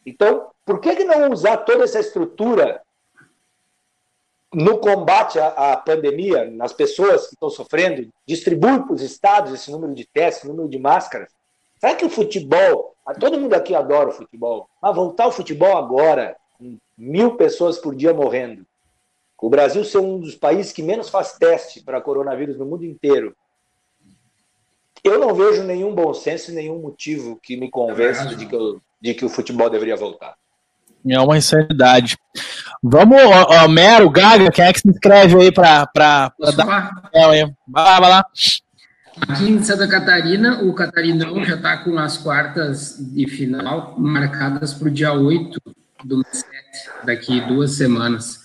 Então, 0.05 0.51
por 0.63 0.79
que, 0.79 0.97
que 0.97 1.03
não 1.03 1.31
usar 1.31 1.57
toda 1.57 1.83
essa 1.83 1.99
estrutura 1.99 2.79
no 4.53 4.77
combate 4.77 5.39
à, 5.39 5.75
pandemia, 5.77 6.51
nas 6.51 6.71
pessoas 6.71 7.25
que 7.25 7.33
estão 7.33 7.49
sofrendo? 7.49 8.07
Distribui 8.27 8.83
para 8.83 8.93
os 8.93 9.01
estados 9.01 9.51
esse 9.51 9.71
número 9.71 9.95
de 9.95 10.05
testes, 10.05 10.47
número 10.47 10.69
de 10.69 10.77
máscaras. 10.77 11.33
Será 11.79 11.95
que 11.95 12.05
o 12.05 12.09
futebol, 12.09 12.95
todo 13.19 13.39
mundo 13.39 13.55
aqui 13.55 13.73
adora 13.73 14.09
o 14.09 14.13
futebol, 14.13 14.69
mas 14.79 14.95
voltar 14.95 15.23
ao 15.23 15.31
futebol 15.31 15.75
agora, 15.75 16.37
mil 16.95 17.35
pessoas 17.35 17.79
por 17.79 17.95
dia 17.95 18.13
morrendo, 18.13 18.63
o 19.41 19.49
Brasil 19.49 19.83
ser 19.83 19.99
um 19.99 20.19
dos 20.19 20.35
países 20.35 20.71
que 20.71 20.81
menos 20.81 21.09
faz 21.09 21.33
teste 21.33 21.81
para 21.83 22.01
coronavírus 22.01 22.57
no 22.57 22.65
mundo 22.65 22.85
inteiro, 22.85 23.35
eu 25.03 25.19
não 25.19 25.35
vejo 25.35 25.63
nenhum 25.63 25.93
bom 25.93 26.13
senso 26.13 26.51
e 26.51 26.55
nenhum 26.55 26.79
motivo 26.79 27.39
que 27.41 27.55
me 27.55 27.69
convença 27.69 28.35
de 28.35 28.45
que, 28.47 28.55
eu, 28.55 28.81
de 28.99 29.13
que 29.13 29.23
o 29.23 29.29
futebol 29.29 29.69
deveria 29.69 29.95
voltar. 29.95 30.35
É 31.07 31.19
uma 31.19 31.37
insanidade. 31.37 32.17
Vamos, 32.81 33.21
ó, 33.21 33.63
ó, 33.63 33.67
Mero, 33.67 34.09
Gaga, 34.09 34.49
quem 34.51 34.65
é 34.65 34.73
que 34.73 34.79
se 34.79 34.89
inscreve 34.89 35.39
aí 35.39 35.51
para 35.51 35.85
dar. 35.93 36.33
Vai 37.13 37.45
lá, 37.69 37.99
vai 37.99 38.09
lá. 38.09 38.25
Aqui 39.21 39.49
em 39.49 39.63
Santa 39.63 39.87
Catarina, 39.87 40.63
o 40.63 40.73
Catarinão 40.73 41.45
já 41.45 41.55
está 41.55 41.77
com 41.77 41.97
as 41.99 42.17
quartas 42.17 42.97
de 42.99 43.27
final 43.27 43.93
marcadas 43.97 44.73
para 44.73 44.87
o 44.87 44.91
dia 44.91 45.13
8 45.13 45.61
do 46.03 46.17
mês 46.17 46.39
7, 46.39 47.05
daqui 47.05 47.39
duas 47.41 47.77
semanas. 47.77 48.44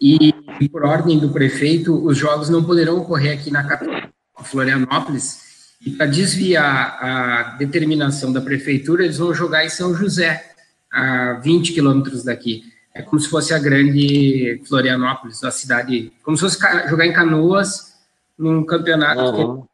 E, 0.00 0.32
por 0.70 0.84
ordem 0.84 1.18
do 1.18 1.30
prefeito, 1.30 2.04
os 2.04 2.16
jogos 2.18 2.48
não 2.48 2.64
poderão 2.64 2.98
ocorrer 2.98 3.38
aqui 3.38 3.50
na 3.50 3.64
capital, 3.64 4.10
Florianópolis. 4.42 5.42
E 5.84 5.90
para 5.90 6.06
desviar 6.06 6.98
a 7.00 7.42
determinação 7.58 8.32
da 8.32 8.40
prefeitura, 8.40 9.04
eles 9.04 9.18
vão 9.18 9.34
jogar 9.34 9.64
em 9.64 9.68
São 9.68 9.94
José, 9.94 10.52
a 10.92 11.34
20 11.34 11.72
quilômetros 11.72 12.24
daqui. 12.24 12.62
É 12.94 13.02
como 13.02 13.20
se 13.20 13.28
fosse 13.28 13.52
a 13.52 13.58
grande 13.58 14.60
Florianópolis, 14.66 15.42
a 15.42 15.50
cidade, 15.50 16.12
como 16.22 16.36
se 16.36 16.42
fosse 16.42 16.58
jogar 16.88 17.06
em 17.06 17.12
Canoas 17.12 17.94
num 18.38 18.64
campeonato 18.64 19.20
uhum. 19.20 19.66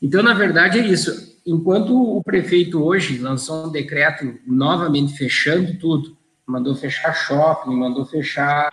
Então, 0.00 0.22
na 0.22 0.34
verdade, 0.34 0.80
é 0.80 0.86
isso. 0.86 1.32
Enquanto 1.46 1.94
o 1.94 2.22
prefeito 2.22 2.82
hoje 2.82 3.18
lançou 3.18 3.66
um 3.66 3.70
decreto 3.70 4.34
novamente 4.46 5.16
fechando 5.16 5.78
tudo, 5.78 6.16
mandou 6.52 6.74
fechar 6.74 7.14
shopping, 7.14 7.74
mandou 7.74 8.04
fechar 8.04 8.70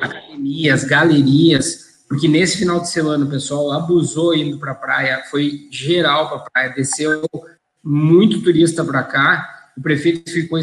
academias, 0.00 0.84
galerias, 0.84 2.04
porque 2.08 2.26
nesse 2.26 2.56
final 2.56 2.80
de 2.80 2.88
semana 2.88 3.26
o 3.26 3.28
pessoal 3.28 3.70
abusou 3.72 4.34
indo 4.34 4.58
para 4.58 4.72
a 4.72 4.74
praia, 4.74 5.22
foi 5.30 5.68
geral 5.70 6.28
para 6.28 6.38
a 6.38 6.50
praia, 6.50 6.74
desceu 6.74 7.22
muito 7.84 8.42
turista 8.42 8.82
para 8.82 9.02
cá, 9.02 9.70
o 9.76 9.82
prefeito 9.82 10.30
ficou 10.32 10.58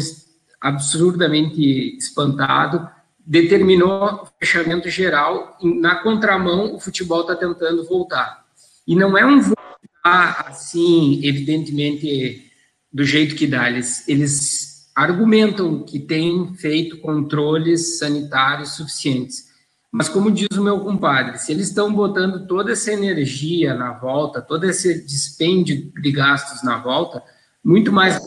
absurdamente 0.60 1.96
espantado, 1.96 2.90
determinou 3.24 4.28
fechamento 4.40 4.90
geral, 4.90 5.56
na 5.62 6.02
contramão 6.02 6.74
o 6.74 6.80
futebol 6.80 7.20
está 7.20 7.36
tentando 7.36 7.86
voltar. 7.86 8.44
E 8.84 8.96
não 8.96 9.16
é 9.16 9.24
um 9.24 9.40
voltar 9.40 10.46
assim, 10.48 11.20
evidentemente, 11.24 12.50
do 12.92 13.04
jeito 13.04 13.36
que 13.36 13.46
dá. 13.46 13.68
Eles, 13.68 14.08
eles 14.08 14.65
argumentam 14.96 15.84
que 15.84 15.98
têm 15.98 16.54
feito 16.54 16.96
controles 17.02 17.98
sanitários 17.98 18.76
suficientes. 18.76 19.44
Mas, 19.92 20.08
como 20.08 20.30
diz 20.30 20.48
o 20.56 20.64
meu 20.64 20.80
compadre, 20.80 21.38
se 21.38 21.52
eles 21.52 21.68
estão 21.68 21.92
botando 21.92 22.46
toda 22.46 22.72
essa 22.72 22.90
energia 22.90 23.74
na 23.74 23.92
volta, 23.92 24.40
todo 24.40 24.64
esse 24.64 25.04
dispêndio 25.04 25.92
de 26.00 26.12
gastos 26.12 26.62
na 26.62 26.78
volta, 26.78 27.22
muito 27.62 27.92
mais 27.92 28.18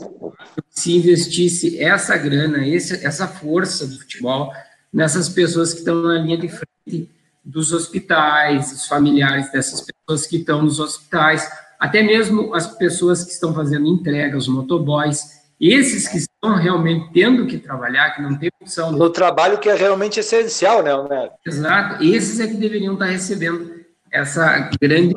se 0.70 0.96
investisse 0.96 1.80
essa 1.80 2.16
grana, 2.18 2.68
esse, 2.68 3.04
essa 3.04 3.28
força 3.28 3.88
do 3.88 3.98
futebol 3.98 4.52
nessas 4.94 5.28
pessoas 5.28 5.74
que 5.74 5.80
estão 5.80 6.02
na 6.02 6.20
linha 6.20 6.38
de 6.38 6.50
frente 6.50 7.10
dos 7.44 7.74
hospitais, 7.74 8.72
os 8.72 8.86
familiares 8.86 9.52
dessas 9.52 9.82
pessoas 9.82 10.28
que 10.28 10.38
estão 10.38 10.62
nos 10.62 10.80
hospitais, 10.80 11.50
até 11.80 12.04
mesmo 12.04 12.54
as 12.54 12.68
pessoas 12.78 13.24
que 13.24 13.32
estão 13.32 13.54
fazendo 13.54 13.88
entregas, 13.88 14.44
os 14.44 14.54
motoboys, 14.54 15.40
esses 15.60 16.08
que 16.08 16.29
estão 16.42 16.56
realmente 16.56 17.12
tendo 17.14 17.46
que 17.46 17.58
trabalhar, 17.58 18.12
que 18.12 18.22
não 18.22 18.36
tem 18.36 18.50
opção. 18.62 18.92
No 18.94 19.10
trabalho 19.10 19.60
que 19.60 19.70
é 19.70 19.76
realmente 19.76 20.20
essencial, 20.20 20.82
né, 20.82 20.96
Homero? 20.96 21.32
Exato. 21.46 22.04
Esses 22.04 22.40
é 22.40 22.48
que 22.48 22.56
deveriam 22.56 22.94
estar 22.94 23.06
recebendo 23.06 23.76
essa 24.12 24.70
grande, 24.82 25.16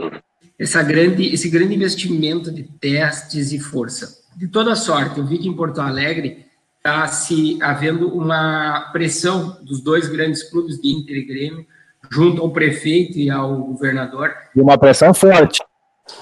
essa 0.58 0.82
grande, 0.82 1.32
esse 1.32 1.48
grande 1.48 1.74
investimento 1.74 2.50
de 2.50 2.64
testes 2.64 3.52
e 3.52 3.60
força. 3.60 4.20
De 4.36 4.48
toda 4.48 4.74
sorte, 4.74 5.18
eu 5.18 5.24
vi 5.24 5.38
que 5.38 5.48
em 5.48 5.54
Porto 5.54 5.80
Alegre 5.80 6.46
está 6.76 7.06
se 7.06 7.58
havendo 7.62 8.08
uma 8.08 8.90
pressão 8.92 9.58
dos 9.62 9.80
dois 9.80 10.08
grandes 10.08 10.42
clubes 10.42 10.80
de 10.80 10.88
Inter 10.88 11.16
e 11.16 11.24
Grêmio 11.24 11.66
junto 12.10 12.42
ao 12.42 12.50
prefeito 12.50 13.16
e 13.18 13.30
ao 13.30 13.56
governador. 13.56 14.34
E 14.56 14.60
uma 14.60 14.76
pressão 14.76 15.14
forte. 15.14 15.62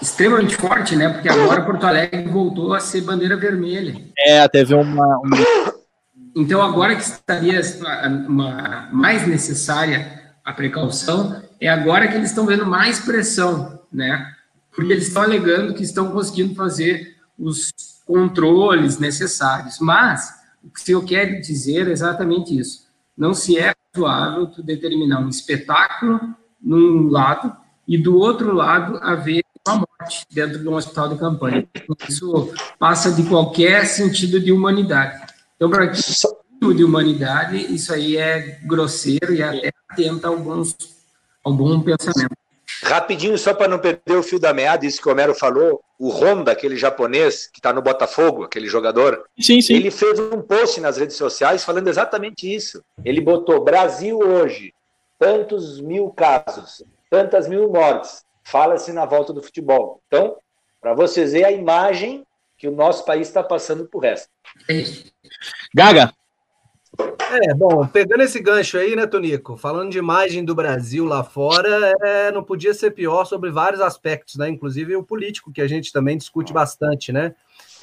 Extremamente 0.01 0.57
forte, 0.57 0.97
né? 0.97 1.09
Porque 1.09 1.29
agora 1.29 1.65
Porto 1.65 1.85
Alegre 1.85 2.29
voltou 2.29 2.75
a 2.75 2.81
ser 2.81 3.03
bandeira 3.03 3.37
vermelha. 3.37 4.01
É, 4.19 4.47
teve 4.49 4.75
uma. 4.75 5.19
uma... 5.19 5.37
Então, 6.35 6.63
agora 6.63 6.97
que 6.97 7.03
estaria 7.03 7.61
uma, 8.29 8.89
mais 8.93 9.27
necessária 9.27 10.33
a 10.45 10.53
precaução, 10.53 11.43
é 11.61 11.69
agora 11.69 12.09
que 12.09 12.15
eles 12.15 12.31
estão 12.31 12.47
vendo 12.47 12.65
mais 12.65 13.01
pressão, 13.01 13.81
né? 13.93 14.33
Porque 14.75 14.93
eles 14.93 15.09
estão 15.09 15.23
alegando 15.23 15.75
que 15.75 15.83
estão 15.83 16.11
conseguindo 16.11 16.55
fazer 16.55 17.17
os 17.39 17.71
controles 18.07 18.99
necessários. 18.99 19.79
Mas, 19.81 20.33
o 20.63 20.71
que 20.71 20.93
eu 20.93 21.05
quero 21.05 21.41
dizer 21.41 21.89
é 21.89 21.93
exatamente 21.93 22.59
isso. 22.59 22.89
Não 23.17 23.35
se 23.35 23.59
é 23.59 23.75
razoável 23.95 24.47
tu 24.47 24.63
determinar 24.63 25.21
um 25.21 25.29
espetáculo 25.29 26.21
num 26.61 27.09
lado 27.09 27.55
e 27.87 27.99
do 27.99 28.17
outro 28.17 28.55
lado 28.55 28.99
haver 29.03 29.43
uma 29.75 29.87
morte 29.99 30.27
dentro 30.31 30.59
de 30.59 30.69
um 30.69 30.75
hospital 30.75 31.09
de 31.09 31.19
campanha. 31.19 31.67
Isso 32.09 32.53
passa 32.79 33.11
de 33.13 33.23
qualquer 33.25 33.87
sentido 33.87 34.41
de 34.41 34.53
humanidade. 34.53 35.21
Então, 35.57 35.71
para 35.71 35.89
que 35.89 36.01
de 36.75 36.85
humanidade, 36.85 37.57
isso 37.75 37.93
aí 37.93 38.19
é 38.19 38.59
grosseiro 38.65 39.33
e 39.33 39.43
até 39.43 39.73
atenta 39.89 40.29
a 40.29 40.31
alguns, 40.31 40.77
algum 41.43 41.81
pensamento. 41.81 42.37
Rapidinho, 42.83 43.37
só 43.37 43.55
para 43.55 43.69
não 43.69 43.79
perder 43.79 44.17
o 44.17 44.23
fio 44.23 44.39
da 44.39 44.53
meada, 44.53 44.87
isso 44.87 45.01
que 45.01 45.09
o 45.09 45.13
Homero 45.13 45.35
falou, 45.35 45.83
o 45.99 46.09
Honda, 46.11 46.53
aquele 46.53 46.77
japonês 46.77 47.47
que 47.47 47.59
está 47.59 47.73
no 47.73 47.83
Botafogo, 47.83 48.45
aquele 48.45 48.69
jogador, 48.69 49.25
sim, 49.39 49.61
sim. 49.61 49.75
ele 49.75 49.91
fez 49.91 50.19
um 50.19 50.41
post 50.41 50.81
nas 50.81 50.97
redes 50.97 51.17
sociais 51.17 51.65
falando 51.65 51.89
exatamente 51.89 52.53
isso. 52.53 52.83
Ele 53.05 53.21
botou 53.21 53.65
Brasil 53.65 54.19
hoje, 54.19 54.73
tantos 55.19 55.81
mil 55.81 56.11
casos, 56.11 56.83
tantas 57.11 57.49
mil 57.49 57.71
mortes, 57.71 58.23
fala-se 58.51 58.93
na 58.93 59.05
volta 59.05 59.33
do 59.33 59.43
futebol. 59.43 60.03
Então, 60.07 60.37
para 60.81 60.95
vocês 60.95 61.33
verem 61.33 61.47
a 61.47 61.53
imagem 61.53 62.27
que 62.59 62.69
o 62.69 62.73
nosso 62.73 63.05
país 63.05 63.29
está 63.29 63.43
passando 63.43 63.87
por 63.87 64.01
resto. 64.01 64.29
Gaga, 65.75 66.13
é, 66.99 67.55
bom, 67.55 67.87
pegando 67.87 68.23
esse 68.23 68.41
gancho 68.41 68.77
aí, 68.77 68.97
né, 68.97 69.07
Tonico? 69.07 69.57
Falando 69.57 69.91
de 69.91 69.99
imagem 69.99 70.45
do 70.45 70.55
Brasil 70.55 71.05
lá 71.05 71.23
fora, 71.23 71.95
é, 72.03 72.33
não 72.33 72.43
podia 72.43 72.75
ser 72.75 72.91
pior 72.91 73.25
sobre 73.25 73.51
vários 73.51 73.81
aspectos, 73.81 74.35
né? 74.37 74.49
Inclusive 74.49 74.97
o 74.97 75.05
político, 75.05 75.53
que 75.53 75.63
a 75.63 75.69
gente 75.69 75.93
também 75.93 76.19
discute 76.19 76.53
bastante, 76.53 77.13
né? 77.13 77.35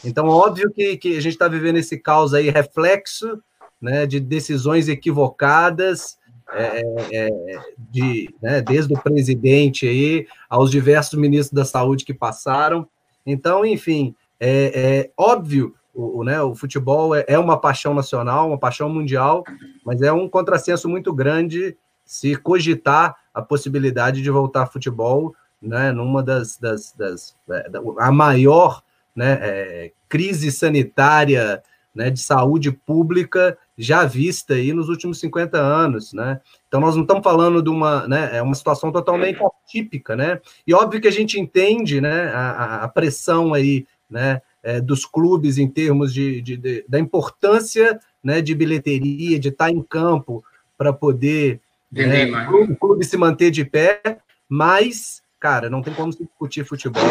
Então, 0.04 0.28
óbvio 0.28 0.70
que, 0.72 0.98
que 0.98 1.18
a 1.18 1.22
gente 1.22 1.34
está 1.34 1.48
vivendo 1.48 1.78
esse 1.78 1.98
caos 1.98 2.34
aí 2.34 2.50
reflexo 2.50 3.42
né, 3.82 4.06
de 4.06 4.20
decisões 4.20 4.90
equivocadas, 4.90 6.18
é, 6.54 6.82
é, 7.12 7.30
de, 7.78 8.34
né, 8.42 8.62
desde 8.62 8.94
o 8.94 9.02
presidente 9.02 9.88
aí 9.88 10.28
aos 10.50 10.72
diversos 10.72 11.20
ministros 11.20 11.54
da 11.54 11.66
saúde 11.66 12.06
que 12.06 12.14
passaram. 12.14 12.88
Então, 13.26 13.66
enfim, 13.66 14.16
é, 14.40 14.72
é 14.74 15.12
óbvio 15.18 15.76
o, 15.94 16.20
o, 16.20 16.24
né, 16.24 16.42
o 16.42 16.56
futebol 16.56 17.16
é, 17.16 17.26
é, 17.28 17.38
uma 17.38 17.60
paixão 17.60 17.94
nacional, 17.94 18.48
uma 18.48 18.58
paixão 18.58 18.88
mundial, 18.88 19.44
mas 19.84 20.02
é 20.02 20.12
um 20.12 20.30
contrassenso 20.30 20.88
muito 20.88 21.14
grande 21.14 21.76
se 22.06 22.36
cogitar 22.36 23.16
a 23.34 23.42
possibilidade 23.42 24.22
de 24.22 24.30
voltar 24.30 24.64
a 24.64 24.68
futebol 24.68 25.36
né, 25.62 25.92
numa 25.92 26.24
das, 26.24 26.58
das, 26.58 26.94
das 26.94 27.36
é, 27.50 27.70
a 28.00 28.12
maior 28.12 28.82
né, 29.16 29.40
é, 29.42 29.92
crise 30.08 30.52
sanitária 30.52 31.62
né, 31.98 32.12
de 32.12 32.22
saúde 32.22 32.72
pública 32.72 33.58
já 33.76 34.06
vista 34.06 34.54
aí 34.54 34.72
nos 34.72 34.88
últimos 34.88 35.20
50 35.20 35.58
anos, 35.58 36.14
né? 36.14 36.40
Então 36.68 36.80
nós 36.80 36.96
não 36.96 37.02
estamos 37.02 37.24
falando 37.24 37.62
de 37.62 37.70
uma, 37.70 38.08
né, 38.08 38.38
é 38.38 38.42
uma 38.42 38.54
situação 38.54 38.92
totalmente 38.92 39.40
atípica, 39.44 40.16
né? 40.16 40.40
E 40.66 40.74
óbvio 40.74 41.02
que 41.02 41.08
a 41.08 41.12
gente 41.12 41.40
entende, 41.40 42.00
né, 42.00 42.28
a, 42.34 42.84
a 42.84 42.88
pressão 42.88 43.52
aí, 43.54 43.88
né, 44.10 44.42
é, 44.62 44.80
dos 44.80 45.06
clubes 45.06 45.58
em 45.58 45.68
termos 45.68 46.14
de, 46.14 46.40
de, 46.42 46.56
de, 46.56 46.86
da 46.88 47.00
importância 47.00 48.00
né, 48.24 48.42
de 48.42 48.54
bilheteria, 48.54 49.40
de 49.40 49.50
estar 49.50 49.72
em 49.72 49.82
campo 49.82 50.44
para 50.78 50.94
poder 50.94 51.60
né, 51.92 52.26
o 52.52 52.76
clube 52.76 53.04
se 53.06 53.18
manter 53.18 53.50
de 53.50 53.66
pé, 53.66 54.20
mas, 54.48 55.24
cara, 55.40 55.68
não 55.68 55.82
tem 55.82 55.94
como 55.94 56.12
se 56.14 56.24
discutir 56.24 56.64
futebol 56.64 57.02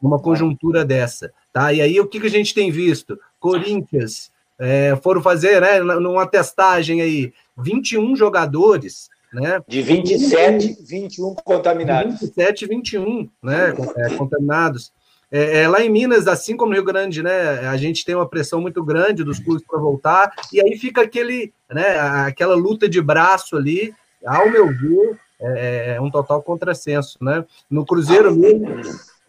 numa 0.00 0.18
conjuntura 0.18 0.84
dessa. 0.84 1.30
Tá? 1.52 1.72
E 1.72 1.82
aí 1.82 2.00
o 2.00 2.06
que, 2.06 2.20
que 2.20 2.26
a 2.26 2.30
gente 2.30 2.54
tem 2.54 2.70
visto? 2.70 3.18
Corinthians 3.40 4.30
é, 4.58 4.94
foram 5.02 5.22
fazer, 5.22 5.60
né, 5.60 5.80
numa 5.80 6.26
testagem 6.26 7.00
aí, 7.00 7.32
21 7.56 8.14
jogadores. 8.14 9.08
Né? 9.32 9.62
De 9.66 9.80
27, 9.80 10.76
21 10.82 11.34
contaminados. 11.36 12.20
27, 12.20 12.66
21 12.66 13.28
né, 13.42 13.74
é, 13.96 14.10
contaminados. 14.16 14.92
É, 15.32 15.62
é, 15.62 15.68
lá 15.68 15.80
em 15.80 15.88
Minas, 15.88 16.26
assim 16.26 16.56
como 16.56 16.70
no 16.70 16.76
Rio 16.76 16.84
Grande, 16.84 17.22
né, 17.22 17.60
a 17.68 17.76
gente 17.76 18.04
tem 18.04 18.14
uma 18.14 18.28
pressão 18.28 18.60
muito 18.60 18.82
grande 18.84 19.22
dos 19.22 19.38
clubes 19.38 19.64
para 19.64 19.78
voltar, 19.78 20.32
e 20.52 20.60
aí 20.60 20.76
fica 20.76 21.02
aquele, 21.02 21.52
né, 21.70 21.98
aquela 22.26 22.56
luta 22.56 22.88
de 22.88 23.00
braço 23.00 23.56
ali 23.56 23.94
ao 24.26 24.50
meu 24.50 24.66
ver, 24.66 25.18
é, 25.40 25.94
é 25.96 26.00
um 26.00 26.10
total 26.10 26.42
contrassenso, 26.42 27.16
né? 27.22 27.44
No 27.70 27.86
Cruzeiro 27.86 28.34
mesmo, 28.34 28.66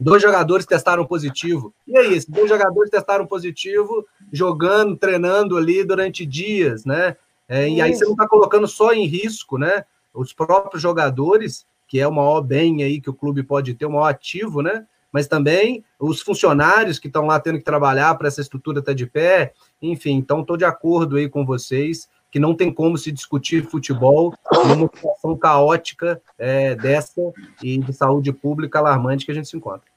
dois 0.02 0.22
jogadores 0.22 0.66
testaram 0.66 1.06
positivo. 1.06 1.74
E 1.88 1.98
aí, 1.98 2.14
esses 2.14 2.28
dois 2.28 2.50
jogadores 2.50 2.90
testaram 2.90 3.26
positivo, 3.26 4.06
jogando, 4.32 4.98
treinando 4.98 5.58
ali 5.58 5.84
durante 5.84 6.26
dias, 6.26 6.84
né? 6.84 7.16
É, 7.48 7.70
e 7.70 7.82
aí 7.82 7.94
você 7.94 8.06
não 8.06 8.14
está 8.14 8.28
colocando 8.28 8.68
só 8.68 8.94
em 8.94 9.06
risco, 9.06 9.58
né? 9.58 9.86
Os 10.14 10.34
próprios 10.34 10.82
jogadores, 10.82 11.66
que 11.88 12.00
é 12.00 12.08
o 12.08 12.12
maior 12.12 12.42
bem 12.42 12.82
aí 12.82 13.00
que 13.00 13.10
o 13.10 13.14
clube 13.14 13.44
pode 13.44 13.74
ter, 13.74 13.86
o 13.86 13.92
maior 13.92 14.08
ativo, 14.08 14.62
né? 14.62 14.86
Mas 15.12 15.28
também 15.28 15.84
os 16.00 16.22
funcionários 16.22 16.98
que 16.98 17.08
estão 17.08 17.26
lá 17.26 17.40
tendo 17.40 17.58
que 17.58 17.66
trabalhar 17.66 18.16
para 18.16 18.30
essa 18.30 18.42
estrutura 18.42 18.80
estar 18.80 18.94
tá 18.94 18.96
de 18.96 19.06
pé. 19.06 19.54
Enfim, 19.82 20.14
então 20.14 20.42
estou 20.42 20.56
de 20.56 20.64
acordo 20.64 21.18
aí 21.18 21.30
com 21.30 21.46
vocês 21.46 22.10
que 22.32 22.40
não 22.40 22.56
tem 22.56 22.74
como 22.74 22.98
se 22.98 23.12
discutir 23.12 23.70
futebol 23.70 24.34
numa 24.66 24.90
situação 24.96 25.38
caótica 25.38 26.22
é, 26.40 26.74
dessa 26.76 27.22
e 27.62 27.78
de 27.78 27.92
saúde 27.92 28.32
pública 28.32 28.80
alarmante 28.80 29.26
que 29.26 29.32
a 29.32 29.36
gente 29.36 29.50
se 29.50 29.58
encontra. 29.58 29.91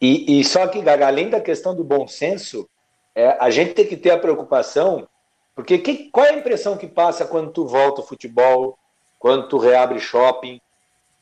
E, 0.00 0.40
e 0.40 0.44
só 0.44 0.66
que, 0.66 0.80
Gaga, 0.80 1.06
além 1.06 1.30
da 1.30 1.40
questão 1.40 1.74
do 1.74 1.84
bom 1.84 2.06
senso, 2.06 2.68
é, 3.14 3.36
a 3.40 3.50
gente 3.50 3.72
tem 3.72 3.86
que 3.86 3.96
ter 3.96 4.10
a 4.10 4.18
preocupação, 4.18 5.08
porque 5.54 5.78
que, 5.78 6.10
qual 6.10 6.26
é 6.26 6.30
a 6.30 6.38
impressão 6.38 6.76
que 6.76 6.86
passa 6.86 7.24
quando 7.24 7.50
tu 7.50 7.66
volta 7.66 8.02
ao 8.02 8.06
futebol, 8.06 8.78
quando 9.18 9.48
tu 9.48 9.56
reabre 9.56 9.98
shopping? 9.98 10.60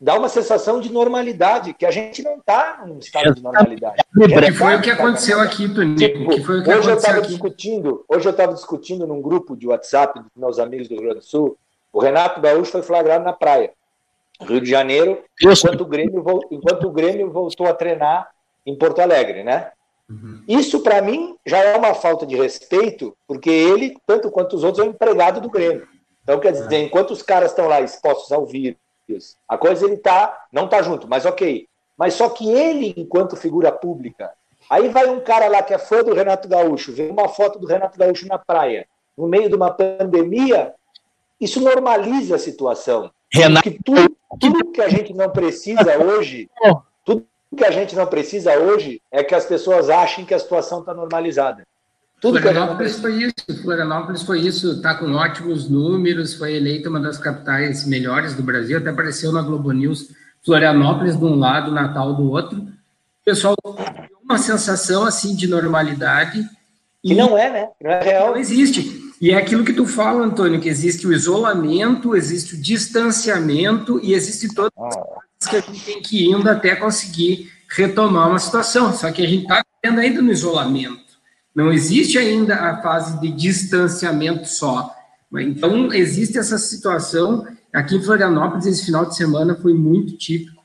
Dá 0.00 0.18
uma 0.18 0.28
sensação 0.28 0.80
de 0.80 0.92
normalidade, 0.92 1.72
que 1.72 1.86
a 1.86 1.90
gente 1.90 2.20
não 2.22 2.38
está 2.38 2.84
num 2.84 2.98
estado 2.98 3.32
de 3.32 3.42
normalidade. 3.42 4.02
Que 4.12 4.52
foi 4.52 4.74
o 4.74 4.82
que 4.82 4.90
aconteceu 4.90 5.40
aqui, 5.40 5.72
Tonico. 5.72 6.34
Tipo, 6.34 6.52
hoje 6.52 6.90
eu 6.90 6.96
estava 6.96 7.22
discutindo, 7.22 8.04
hoje 8.08 8.26
eu 8.26 8.32
estava 8.32 8.52
discutindo 8.52 9.06
num 9.06 9.22
grupo 9.22 9.56
de 9.56 9.68
WhatsApp 9.68 10.18
dos 10.18 10.32
meus 10.36 10.58
amigos 10.58 10.88
do 10.88 10.94
Rio 10.94 11.04
Grande 11.04 11.20
do 11.20 11.24
Sul. 11.24 11.56
O 11.92 12.00
Renato 12.00 12.40
Gaúcho 12.40 12.72
foi 12.72 12.82
flagrado 12.82 13.24
na 13.24 13.32
praia, 13.32 13.70
Rio 14.40 14.60
de 14.60 14.68
Janeiro, 14.68 15.22
enquanto 15.40 15.82
o 15.82 15.86
Grêmio, 15.86 16.24
enquanto 16.50 16.88
o 16.88 16.90
Grêmio 16.90 17.30
voltou 17.30 17.68
a 17.68 17.72
treinar 17.72 18.33
em 18.66 18.76
Porto 18.76 19.00
Alegre, 19.00 19.42
né? 19.42 19.70
Uhum. 20.08 20.42
Isso, 20.46 20.80
para 20.80 21.00
mim, 21.00 21.36
já 21.46 21.58
é 21.58 21.76
uma 21.76 21.94
falta 21.94 22.26
de 22.26 22.36
respeito, 22.36 23.16
porque 23.26 23.50
ele, 23.50 23.96
tanto 24.06 24.30
quanto 24.30 24.56
os 24.56 24.64
outros, 24.64 24.84
é 24.84 24.88
um 24.88 24.92
empregado 24.92 25.40
do 25.40 25.50
Grêmio. 25.50 25.88
Então, 26.22 26.40
quer 26.40 26.52
dizer, 26.52 26.76
é. 26.76 26.82
enquanto 26.82 27.10
os 27.10 27.22
caras 27.22 27.50
estão 27.50 27.66
lá 27.66 27.80
expostos 27.80 28.32
ao 28.32 28.46
vírus, 28.46 28.76
a 29.48 29.58
coisa 29.58 29.84
ele 29.86 29.96
tá, 29.96 30.46
não 30.52 30.68
tá 30.68 30.82
junto, 30.82 31.08
mas 31.08 31.26
ok. 31.26 31.66
Mas 31.96 32.14
só 32.14 32.28
que 32.28 32.50
ele, 32.50 32.94
enquanto 32.96 33.36
figura 33.36 33.70
pública, 33.70 34.32
aí 34.68 34.88
vai 34.88 35.08
um 35.08 35.20
cara 35.20 35.48
lá 35.48 35.62
que 35.62 35.74
é 35.74 35.78
fã 35.78 36.02
do 36.02 36.14
Renato 36.14 36.48
Gaúcho, 36.48 36.92
vê 36.92 37.08
uma 37.08 37.28
foto 37.28 37.58
do 37.58 37.66
Renato 37.66 37.98
Gaúcho 37.98 38.26
na 38.26 38.38
praia, 38.38 38.86
no 39.16 39.28
meio 39.28 39.48
de 39.48 39.54
uma 39.54 39.70
pandemia, 39.70 40.74
isso 41.40 41.60
normaliza 41.60 42.36
a 42.36 42.38
situação. 42.38 43.10
Renato... 43.32 43.70
Tudo, 43.84 44.16
tudo 44.40 44.72
que 44.72 44.80
a 44.80 44.88
gente 44.88 45.12
não 45.12 45.30
precisa 45.30 45.98
hoje, 46.02 46.50
tudo 47.04 47.26
que 47.54 47.64
a 47.64 47.70
gente 47.70 47.94
não 47.94 48.06
precisa 48.06 48.58
hoje 48.58 49.00
é 49.10 49.22
que 49.22 49.34
as 49.34 49.44
pessoas 49.44 49.88
achem 49.90 50.24
que 50.24 50.34
a 50.34 50.38
situação 50.38 50.80
está 50.80 50.94
normalizada. 50.94 51.66
Tudo 52.20 52.40
Florianópolis 52.40 52.98
foi 52.98 53.24
isso, 53.24 53.62
Florianópolis 53.62 54.22
foi 54.22 54.40
isso, 54.40 54.72
está 54.72 54.94
com 54.94 55.12
ótimos 55.12 55.68
números, 55.68 56.34
foi 56.34 56.54
eleita 56.56 56.88
uma 56.88 57.00
das 57.00 57.18
capitais 57.18 57.86
melhores 57.86 58.34
do 58.34 58.42
Brasil, 58.42 58.78
até 58.78 58.88
apareceu 58.88 59.30
na 59.30 59.42
Globo 59.42 59.72
News, 59.72 60.08
Florianópolis 60.42 61.18
de 61.18 61.24
um 61.24 61.34
lado, 61.34 61.70
Natal 61.70 62.14
do 62.14 62.30
outro. 62.30 62.58
O 62.58 63.24
pessoal 63.24 63.54
uma 64.24 64.38
sensação 64.38 65.04
assim 65.04 65.36
de 65.36 65.46
normalidade. 65.46 66.42
Que 67.02 67.14
não 67.14 67.36
é, 67.36 67.50
né? 67.50 67.68
Não 67.82 67.90
é 67.90 68.02
real. 68.02 68.30
Não 68.30 68.36
existe. 68.36 69.12
E 69.20 69.30
é 69.30 69.36
aquilo 69.36 69.64
que 69.64 69.72
tu 69.72 69.86
fala, 69.86 70.24
Antônio, 70.24 70.60
que 70.60 70.68
existe 70.68 71.06
o 71.06 71.12
isolamento, 71.12 72.16
existe 72.16 72.54
o 72.54 72.60
distanciamento 72.60 74.00
e 74.02 74.14
existe 74.14 74.54
todas 74.54 74.72
as 74.76 74.96
ah 74.96 75.23
que 75.48 75.56
a 75.56 75.60
gente 75.60 75.84
tem 75.84 76.02
que 76.02 76.24
ir 76.24 76.30
indo 76.30 76.48
até 76.48 76.76
conseguir 76.76 77.50
retomar 77.70 78.28
uma 78.28 78.38
situação. 78.38 78.92
Só 78.92 79.10
que 79.10 79.22
a 79.22 79.28
gente 79.28 79.42
está 79.42 79.64
vivendo 79.82 79.98
ainda 80.00 80.22
no 80.22 80.32
isolamento. 80.32 81.04
Não 81.54 81.72
existe 81.72 82.18
ainda 82.18 82.56
a 82.56 82.82
fase 82.82 83.20
de 83.20 83.30
distanciamento 83.30 84.48
só. 84.48 84.94
Então, 85.36 85.92
existe 85.92 86.38
essa 86.38 86.58
situação. 86.58 87.46
Aqui 87.72 87.96
em 87.96 88.02
Florianópolis, 88.02 88.66
esse 88.66 88.84
final 88.84 89.06
de 89.06 89.16
semana 89.16 89.54
foi 89.54 89.72
muito 89.72 90.16
típico. 90.16 90.62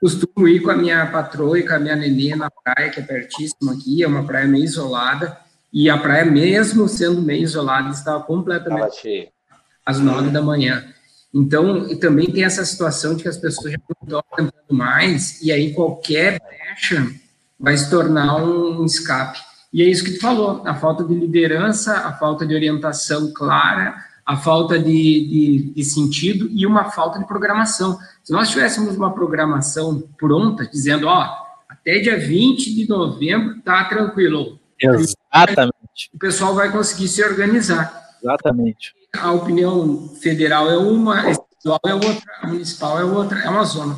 Costumo 0.00 0.46
ir 0.46 0.60
com 0.60 0.70
a 0.70 0.76
minha 0.76 1.04
patroa 1.06 1.58
e 1.58 1.66
com 1.66 1.74
a 1.74 1.78
minha 1.78 1.96
nenê 1.96 2.34
na 2.36 2.50
praia, 2.50 2.88
que 2.88 3.00
é 3.00 3.02
pertíssima 3.02 3.72
aqui, 3.72 4.02
é 4.02 4.06
uma 4.06 4.24
praia 4.24 4.46
meio 4.46 4.64
isolada. 4.64 5.36
E 5.72 5.90
a 5.90 5.98
praia, 5.98 6.24
mesmo 6.24 6.88
sendo 6.88 7.20
meio 7.20 7.42
isolada, 7.42 7.90
estava 7.90 8.22
completamente 8.22 9.30
às 9.84 9.98
nove 9.98 10.30
da 10.30 10.40
manhã. 10.40 10.84
Então, 11.32 11.96
também 11.98 12.30
tem 12.30 12.44
essa 12.44 12.64
situação 12.64 13.14
de 13.14 13.22
que 13.22 13.28
as 13.28 13.36
pessoas 13.36 13.72
já 13.72 13.78
não 13.78 13.96
estão 14.02 14.22
aguentando 14.32 14.74
mais, 14.74 15.42
e 15.42 15.52
aí 15.52 15.74
qualquer 15.74 16.40
brecha 16.40 17.06
vai 17.58 17.76
se 17.76 17.90
tornar 17.90 18.42
um 18.42 18.84
escape. 18.84 19.38
E 19.72 19.82
é 19.82 19.86
isso 19.86 20.04
que 20.04 20.12
tu 20.12 20.20
falou, 20.20 20.62
a 20.64 20.74
falta 20.74 21.04
de 21.04 21.14
liderança, 21.14 21.92
a 21.92 22.12
falta 22.14 22.46
de 22.46 22.54
orientação 22.54 23.32
clara, 23.34 23.94
a 24.24 24.36
falta 24.36 24.78
de, 24.78 24.84
de, 24.84 25.72
de 25.74 25.84
sentido 25.84 26.48
e 26.50 26.66
uma 26.66 26.90
falta 26.90 27.18
de 27.18 27.26
programação. 27.26 27.98
Se 28.24 28.32
nós 28.32 28.48
tivéssemos 28.48 28.96
uma 28.96 29.12
programação 29.12 30.02
pronta, 30.16 30.66
dizendo, 30.66 31.06
ó, 31.06 31.28
até 31.68 31.98
dia 31.98 32.18
20 32.18 32.74
de 32.74 32.88
novembro 32.88 33.60
tá 33.60 33.84
tranquilo. 33.84 34.58
Exatamente. 34.80 36.10
O 36.14 36.18
pessoal 36.18 36.54
vai 36.54 36.72
conseguir 36.72 37.08
se 37.08 37.22
organizar. 37.22 38.16
Exatamente 38.22 38.97
a 39.22 39.32
opinião 39.32 40.08
federal 40.20 40.70
é 40.70 40.76
uma, 40.76 41.30
estadual 41.30 41.80
é 41.86 41.94
outra, 41.94 42.32
municipal 42.44 42.98
é 42.98 43.04
outra, 43.04 43.38
é 43.40 43.48
uma 43.48 43.64
zona. 43.64 43.96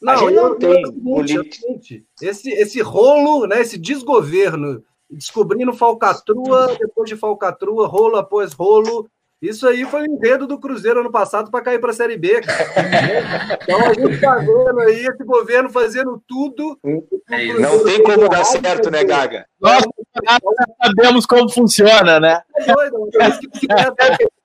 Não, 0.00 0.30
não 0.30 0.58
tem 0.58 0.82
é 0.82 2.26
esse, 2.26 2.50
esse 2.50 2.80
rolo, 2.80 3.46
né, 3.46 3.60
esse 3.60 3.78
desgoverno, 3.78 4.82
descobrindo 5.10 5.72
falcatrua, 5.72 6.76
depois 6.78 7.08
de 7.08 7.16
falcatrua, 7.16 7.86
rolo 7.86 8.16
após 8.16 8.52
rolo, 8.52 9.08
isso 9.40 9.68
aí 9.68 9.84
foi 9.84 10.02
o 10.02 10.06
enredo 10.06 10.46
do 10.46 10.58
Cruzeiro 10.58 11.00
ano 11.00 11.10
passado 11.10 11.50
para 11.50 11.62
cair 11.62 11.78
para 11.78 11.90
a 11.90 11.94
Série 11.94 12.16
B. 12.16 12.40
Cara. 12.40 13.58
então 13.62 13.80
a 13.80 13.92
gente 13.92 14.14
está 14.14 14.36
vendo 14.36 14.80
aí 14.80 15.06
esse 15.06 15.24
governo 15.24 15.68
fazendo 15.68 16.22
tudo. 16.26 16.78
É, 17.30 17.52
não 17.54 17.84
tem 17.84 18.02
como 18.02 18.28
dar 18.30 18.44
certo, 18.44 18.90
né, 18.90 19.04
Gaga? 19.04 19.46
Nós 19.60 19.84
sabemos 20.82 21.26
como 21.26 21.50
funciona, 21.50 22.18
né? 22.18 22.40
É 22.56 22.72
doido, 22.72 23.10
é 23.20 24.35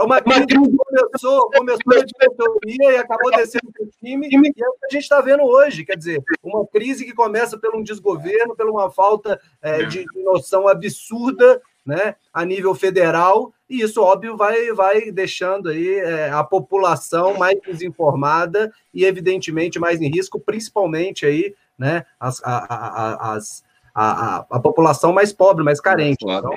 uma 0.00 0.20
crise 0.20 0.46
que 0.46 0.54
começou, 0.54 1.50
começou 1.50 1.92
a 1.92 2.04
diretoria 2.04 2.92
e 2.92 2.96
acabou 2.96 3.30
descendo 3.30 3.70
para 3.72 3.84
o 3.84 3.90
time, 4.00 4.28
e 4.30 4.36
é 4.36 4.68
o 4.68 4.72
que 4.72 4.86
a 4.86 4.90
gente 4.90 5.02
está 5.02 5.20
vendo 5.20 5.42
hoje. 5.42 5.84
Quer 5.84 5.96
dizer, 5.96 6.22
uma 6.42 6.66
crise 6.66 7.04
que 7.04 7.12
começa 7.12 7.58
pelo 7.58 7.78
um 7.78 7.82
desgoverno, 7.82 8.56
pela 8.56 8.70
uma 8.70 8.90
falta 8.90 9.40
é, 9.62 9.84
de 9.84 10.04
noção 10.24 10.66
absurda 10.66 11.60
né, 11.84 12.16
a 12.32 12.44
nível 12.44 12.74
federal, 12.74 13.52
e 13.68 13.82
isso, 13.82 14.02
óbvio, 14.02 14.36
vai, 14.36 14.72
vai 14.72 15.10
deixando 15.10 15.68
aí 15.68 15.96
é, 15.96 16.30
a 16.30 16.42
população 16.42 17.36
mais 17.36 17.58
desinformada 17.60 18.72
e, 18.92 19.04
evidentemente, 19.04 19.78
mais 19.78 20.00
em 20.00 20.08
risco, 20.08 20.40
principalmente 20.40 21.26
aí, 21.26 21.54
né, 21.78 22.04
as, 22.18 22.42
a, 22.42 22.56
a, 22.56 23.34
as, 23.34 23.64
a, 23.94 24.36
a, 24.38 24.46
a 24.50 24.60
população 24.60 25.12
mais 25.12 25.32
pobre, 25.32 25.64
mais 25.64 25.80
carente. 25.80 26.18
Então, 26.22 26.50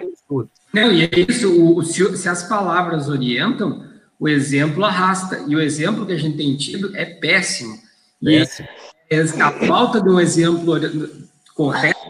não, 0.73 0.91
e 0.91 1.03
é 1.03 1.09
isso, 1.29 1.49
o, 1.49 1.83
se, 1.83 2.17
se 2.17 2.27
as 2.27 2.43
palavras 2.43 3.07
orientam, 3.09 3.85
o 4.19 4.27
exemplo 4.27 4.83
arrasta. 4.83 5.43
E 5.47 5.55
o 5.55 5.61
exemplo 5.61 6.05
que 6.05 6.13
a 6.13 6.17
gente 6.17 6.37
tem 6.37 6.55
tido 6.55 6.95
é 6.95 7.05
péssimo. 7.05 7.77
péssimo. 8.23 8.67
E 9.09 9.41
a 9.41 9.51
falta 9.67 10.01
de 10.01 10.09
um 10.09 10.19
exemplo 10.19 10.79
correto 11.55 12.07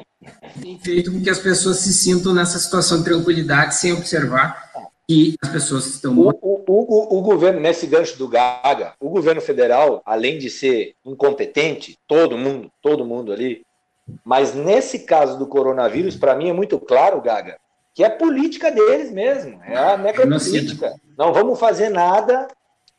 tem 0.62 0.80
feito 0.80 1.12
com 1.12 1.22
que 1.22 1.30
as 1.30 1.40
pessoas 1.40 1.78
se 1.78 1.94
sintam 1.94 2.34
nessa 2.34 2.58
situação 2.58 3.00
de 3.00 3.06
tranquilidade 3.06 3.76
sem 3.76 3.94
observar 3.94 4.68
que 5.08 5.36
as 5.42 5.50
pessoas 5.50 5.86
estão. 5.86 6.18
O, 6.20 6.30
o, 6.30 6.64
o, 6.68 7.18
o, 7.20 7.22
governo, 7.22 7.60
nesse 7.60 7.88
gancho 7.88 8.18
do 8.18 8.28
Gaga, 8.28 8.94
o 9.00 9.10
governo 9.10 9.40
federal, 9.40 10.02
além 10.06 10.38
de 10.38 10.50
ser 10.50 10.96
incompetente, 11.06 11.98
todo 12.08 12.38
mundo, 12.38 12.70
todo 12.82 13.06
mundo 13.06 13.32
ali, 13.32 13.62
mas 14.24 14.54
nesse 14.54 15.00
caso 15.00 15.38
do 15.38 15.48
coronavírus, 15.48 16.16
para 16.16 16.36
mim 16.36 16.50
é 16.50 16.54
muito 16.54 16.80
claro, 16.80 17.22
Gaga, 17.22 17.58
que 17.94 18.04
é 18.04 18.10
política 18.10 18.72
deles 18.72 19.12
mesmo, 19.12 19.62
é 19.64 19.76
a 19.76 19.98
necropolítica. 19.98 20.96
Não 21.18 21.34
vamos 21.34 21.60
fazer 21.60 21.90
nada, 21.90 22.48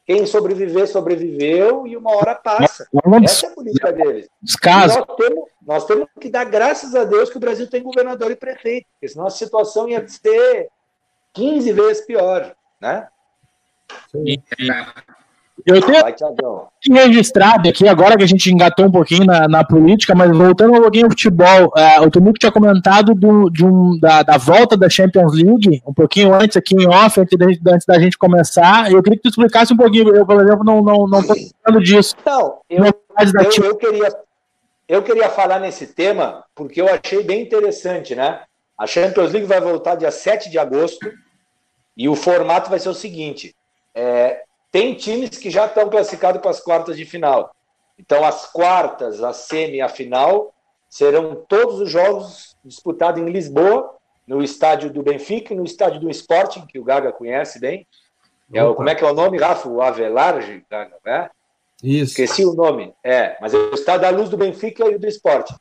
quem 0.08 0.24
sobreviver, 0.24 0.88
sobreviveu 0.88 1.86
e 1.86 1.96
uma 1.96 2.16
hora 2.16 2.34
passa. 2.34 2.88
Essa 3.22 3.46
é 3.46 3.50
a 3.50 3.52
política 3.52 3.92
deles. 3.92 4.28
Os 4.42 4.56
casos. 4.56 4.96
Nós 4.96 5.16
temos, 5.16 5.44
nós 5.60 5.84
temos 5.84 6.08
que 6.18 6.30
dar 6.30 6.44
graças 6.44 6.94
a 6.94 7.04
Deus 7.04 7.28
que 7.28 7.36
o 7.36 7.40
Brasil 7.40 7.68
tem 7.68 7.82
governador 7.82 8.30
e 8.30 8.36
prefeito, 8.36 8.86
porque 8.92 9.08
senão 9.08 9.26
a 9.26 9.30
situação 9.30 9.86
ia 9.86 10.06
ser 10.08 10.68
15 11.34 11.72
vezes 11.72 12.06
pior, 12.06 12.56
né? 12.80 13.06
E, 14.14 14.40
Eu 15.66 15.80
tenho 15.82 16.00
Vai, 16.00 16.14
que 16.80 16.92
registrado 16.92 17.68
aqui, 17.68 17.88
agora 17.88 18.16
que 18.16 18.22
a 18.22 18.26
gente 18.26 18.52
engatou 18.52 18.86
um 18.86 18.90
pouquinho 18.90 19.24
na, 19.24 19.48
na 19.48 19.64
política, 19.64 20.14
mas 20.14 20.36
voltando 20.36 20.74
um 20.74 20.80
pouquinho 20.80 21.06
ao 21.06 21.10
futebol, 21.10 21.72
é, 21.76 22.00
o 22.00 22.10
Tomuco 22.10 22.38
tinha 22.38 22.52
comentado 22.52 23.14
do, 23.14 23.50
de 23.50 23.64
um, 23.64 23.98
da, 23.98 24.22
da, 24.22 24.36
volta 24.36 24.76
da 24.76 24.88
Champions 24.88 25.34
League, 25.34 25.82
um 25.86 25.92
pouquinho 25.92 26.32
antes 26.34 26.56
aqui 26.56 26.74
em 26.74 26.86
off, 26.86 27.20
antes, 27.20 27.36
de, 27.36 27.70
antes 27.70 27.86
da 27.86 27.98
gente 27.98 28.16
começar. 28.16 28.90
Eu 28.90 29.02
queria 29.02 29.16
que 29.16 29.22
tu 29.22 29.30
explicasse 29.30 29.72
um 29.72 29.76
pouquinho, 29.76 30.14
eu, 30.14 30.24
por 30.24 30.40
exemplo, 30.40 30.64
não 30.64 30.78
estou 30.78 31.08
não, 31.08 31.20
não 31.20 31.22
falando 31.22 31.82
disso. 31.82 32.14
Então, 32.20 32.58
eu, 32.70 32.84
eu, 32.84 33.64
eu, 33.64 33.76
queria, 33.76 34.08
eu 34.88 35.02
queria 35.02 35.28
falar 35.28 35.58
nesse 35.58 35.88
tema, 35.88 36.44
porque 36.54 36.80
eu 36.80 36.88
achei 36.88 37.22
bem 37.22 37.42
interessante, 37.42 38.14
né? 38.14 38.40
A 38.76 38.86
Champions 38.86 39.32
League 39.32 39.46
vai 39.46 39.60
voltar 39.60 39.96
dia 39.96 40.10
7 40.10 40.48
de 40.48 40.58
agosto, 40.58 41.10
e 41.96 42.08
o 42.08 42.14
formato 42.14 42.70
vai 42.70 42.78
ser 42.78 42.88
o 42.88 42.94
seguinte: 42.94 43.54
é, 43.92 44.42
tem 44.70 44.94
times 44.94 45.30
que 45.30 45.50
já 45.50 45.66
estão 45.66 45.88
classificados 45.88 46.40
para 46.40 46.50
as 46.50 46.60
quartas 46.60 46.96
de 46.96 47.04
final. 47.04 47.54
Então, 47.98 48.24
as 48.24 48.46
quartas, 48.46 49.22
a 49.22 49.32
semi 49.32 49.76
e 49.76 49.80
a 49.80 49.88
final 49.88 50.54
serão 50.88 51.34
todos 51.48 51.80
os 51.80 51.90
jogos 51.90 52.56
disputados 52.64 53.20
em 53.20 53.30
Lisboa, 53.30 53.94
no 54.26 54.42
estádio 54.42 54.90
do 54.90 55.02
Benfica 55.02 55.54
e 55.54 55.56
no 55.56 55.64
estádio 55.64 56.00
do 56.00 56.10
Sporting, 56.10 56.66
que 56.66 56.78
o 56.78 56.84
Gaga 56.84 57.12
conhece 57.12 57.58
bem. 57.58 57.86
É, 58.52 58.62
como 58.74 58.88
é 58.88 58.94
que 58.94 59.04
é 59.04 59.10
o 59.10 59.14
nome, 59.14 59.38
Rafa? 59.38 59.68
O 59.68 59.82
Avelarge, 59.82 60.64
Gaga, 60.70 60.96
né? 61.04 61.30
Isso. 61.82 62.12
Esqueci 62.12 62.44
o 62.44 62.54
nome. 62.54 62.94
É, 63.02 63.36
mas 63.40 63.54
é 63.54 63.56
o 63.56 63.74
estádio 63.74 64.02
da 64.02 64.10
Luz 64.10 64.28
do 64.28 64.36
Benfica 64.36 64.86
e 64.90 64.98
do 64.98 65.06
Sporting. 65.06 65.54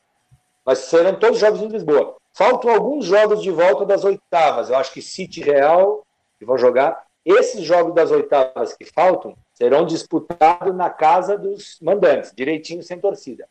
Mas 0.65 0.79
serão 0.79 1.15
todos 1.15 1.37
os 1.37 1.41
jogos 1.41 1.61
em 1.61 1.67
Lisboa. 1.67 2.17
Faltam 2.33 2.69
alguns 2.71 3.05
jogos 3.05 3.41
de 3.41 3.51
volta 3.51 3.85
das 3.85 4.03
oitavas. 4.03 4.69
Eu 4.69 4.75
acho 4.75 4.91
que 4.91 5.01
City 5.01 5.41
Real, 5.41 6.05
que 6.37 6.45
vão 6.45 6.57
jogar, 6.57 7.06
esses 7.31 7.61
jogos 7.65 7.93
das 7.93 8.09
oitavas 8.09 8.73
que 8.73 8.85
faltam 8.85 9.35
serão 9.53 9.85
disputados 9.85 10.73
na 10.73 10.89
casa 10.89 11.37
dos 11.37 11.77
mandantes, 11.81 12.31
direitinho, 12.33 12.81
sem 12.81 12.99
torcida. 12.99 13.47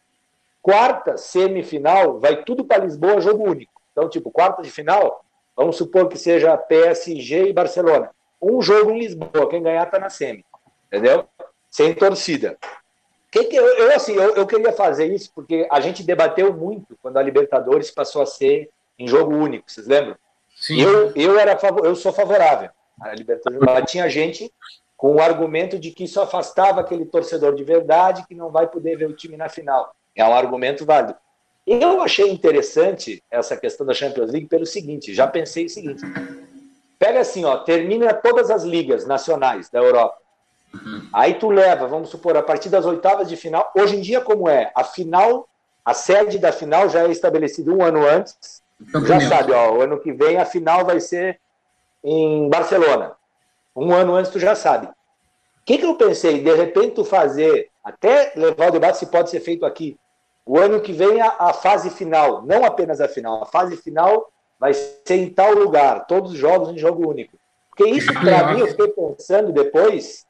Quarta, 0.63 1.19
semifinal, 1.19 2.19
vai 2.19 2.43
tudo 2.43 2.65
para 2.65 2.85
Lisboa, 2.85 3.21
jogo 3.21 3.45
único. 3.45 3.73
Então, 3.93 4.09
tipo, 4.09 4.31
quarta 4.31 4.63
de 4.63 4.71
final, 4.71 5.23
vamos 5.55 5.77
supor 5.77 6.09
que 6.09 6.17
seja 6.17 6.57
PSG 6.57 7.49
e 7.49 7.53
Barcelona. 7.53 8.11
Um 8.41 8.63
jogo 8.63 8.93
em 8.93 9.01
Lisboa, 9.01 9.49
quem 9.49 9.63
ganhar 9.63 9.85
está 9.85 9.99
na 9.99 10.09
semi. 10.09 10.45
Entendeu? 10.87 11.27
Sem 11.71 11.95
torcida. 11.95 12.57
Que 13.31 13.45
que 13.45 13.57
eu, 13.57 13.67
eu, 13.67 13.95
assim, 13.95 14.15
eu, 14.15 14.37
eu 14.37 14.47
queria 14.47 14.73
fazer 14.73 15.13
isso 15.13 15.31
porque 15.35 15.69
a 15.71 15.81
gente 15.81 16.03
debateu 16.03 16.53
muito 16.53 16.97
quando 17.03 17.19
a 17.19 17.23
Libertadores 17.23 17.91
passou 17.91 18.23
a 18.23 18.27
ser 18.27 18.71
em 18.99 19.07
jogo 19.07 19.35
único, 19.35 19.71
vocês 19.71 19.87
lembram? 19.87 20.17
Sim. 20.57 20.81
Eu, 20.81 21.13
eu, 21.15 21.39
era, 21.39 21.59
eu 21.85 21.95
sou 21.95 22.13
favorável 22.13 22.71
a 23.01 23.15
Libertadores. 23.15 23.67
Lá 23.67 23.83
tinha 23.83 24.09
gente 24.09 24.53
com 24.97 25.17
o 25.17 25.21
argumento 25.21 25.79
de 25.79 25.91
que 25.91 26.05
isso 26.05 26.21
afastava 26.21 26.81
aquele 26.81 27.05
torcedor 27.05 27.55
de 27.55 27.63
verdade 27.63 28.27
que 28.27 28.35
não 28.35 28.51
vai 28.51 28.67
poder 28.67 28.97
ver 28.97 29.09
o 29.09 29.13
time 29.13 29.37
na 29.37 29.49
final. 29.49 29.95
É 30.15 30.25
um 30.25 30.35
argumento 30.35 30.87
válido. 30.87 31.15
Eu 31.67 32.01
achei 32.01 32.31
interessante 32.31 33.23
essa 33.31 33.57
questão 33.57 33.85
da 33.85 33.93
Champions 33.93 34.31
League 34.31 34.47
pelo 34.47 34.65
seguinte, 34.65 35.13
já 35.13 35.27
pensei 35.27 35.67
o 35.67 35.69
seguinte, 35.69 36.01
pega 36.97 37.21
assim, 37.21 37.45
ó, 37.45 37.57
termina 37.57 38.15
todas 38.15 38.51
as 38.53 38.63
ligas 38.63 39.05
nacionais 39.05 39.69
da 39.69 39.81
Europa, 39.81 40.17
aí 41.13 41.35
tu 41.35 41.51
leva, 41.51 41.89
vamos 41.89 42.09
supor, 42.09 42.37
a 42.37 42.43
partir 42.43 42.69
das 42.69 42.87
oitavas 42.87 43.29
de 43.29 43.37
final, 43.37 43.73
hoje 43.77 43.97
em 43.97 44.01
dia 44.01 44.21
como 44.21 44.49
é? 44.49 44.71
A 44.77 44.85
final, 44.85 45.49
a 45.85 45.93
sede 45.93 46.39
da 46.39 46.53
final 46.53 46.89
já 46.89 47.03
é 47.03 47.11
estabelecida 47.11 47.73
um 47.73 47.83
ano 47.83 48.07
antes, 48.07 48.63
já 49.05 49.21
sabe, 49.29 49.51
ó, 49.51 49.73
o 49.73 49.81
ano 49.81 49.99
que 49.99 50.13
vem 50.13 50.37
a 50.37 50.45
final 50.45 50.85
vai 50.85 51.01
ser 51.01 51.41
em 52.07 52.49
Barcelona. 52.49 53.17
Um 53.75 53.93
ano 53.93 54.15
antes 54.15 54.31
tu 54.31 54.39
já 54.39 54.55
sabe. 54.55 54.87
O 54.87 54.93
que, 55.65 55.79
que 55.79 55.85
eu 55.85 55.97
pensei? 55.97 56.41
De 56.41 56.55
repente 56.55 56.95
tu 56.95 57.05
fazer, 57.05 57.69
até 57.83 58.33
levar 58.37 58.69
o 58.69 58.73
debate 58.73 58.99
se 58.99 59.07
pode 59.07 59.29
ser 59.29 59.41
feito 59.41 59.67
aqui, 59.67 59.99
o 60.47 60.57
ano 60.57 60.81
que 60.81 60.93
vem 60.93 61.21
a, 61.21 61.35
a 61.37 61.53
fase 61.53 61.91
final, 61.91 62.43
não 62.43 62.65
apenas 62.65 63.01
a 63.01 63.09
final, 63.09 63.43
a 63.43 63.47
fase 63.47 63.77
final 63.77 64.31
vai 64.61 64.73
ser 64.73 65.17
em 65.17 65.29
tal 65.29 65.53
lugar, 65.53 66.07
todos 66.07 66.33
os 66.33 66.39
jogos 66.39 66.69
em 66.69 66.79
jogo 66.79 67.11
único. 67.11 67.37
Porque 67.69 67.91
isso, 67.91 68.13
para 68.15 68.53
mim, 68.53 68.61
eu 68.61 68.69
fiquei 68.69 68.89
pensando 68.89 69.53
depois, 69.53 70.25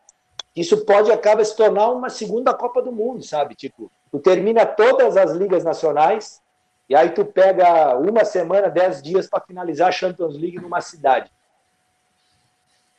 isso 0.56 0.86
pode 0.86 1.12
acabar 1.12 1.44
se 1.44 1.54
tornar 1.54 1.90
uma 1.90 2.08
segunda 2.08 2.54
Copa 2.54 2.80
do 2.80 2.90
Mundo, 2.90 3.22
sabe? 3.22 3.54
Tipo, 3.54 3.92
tu 4.10 4.18
termina 4.18 4.64
todas 4.64 5.18
as 5.18 5.32
ligas 5.32 5.62
nacionais 5.62 6.40
e 6.88 6.96
aí 6.96 7.10
tu 7.10 7.26
pega 7.26 7.94
uma 7.98 8.24
semana, 8.24 8.70
dez 8.70 9.02
dias 9.02 9.28
para 9.28 9.44
finalizar 9.44 9.88
a 9.88 9.92
Champions 9.92 10.34
League 10.38 10.58
numa 10.58 10.80
cidade. 10.80 11.30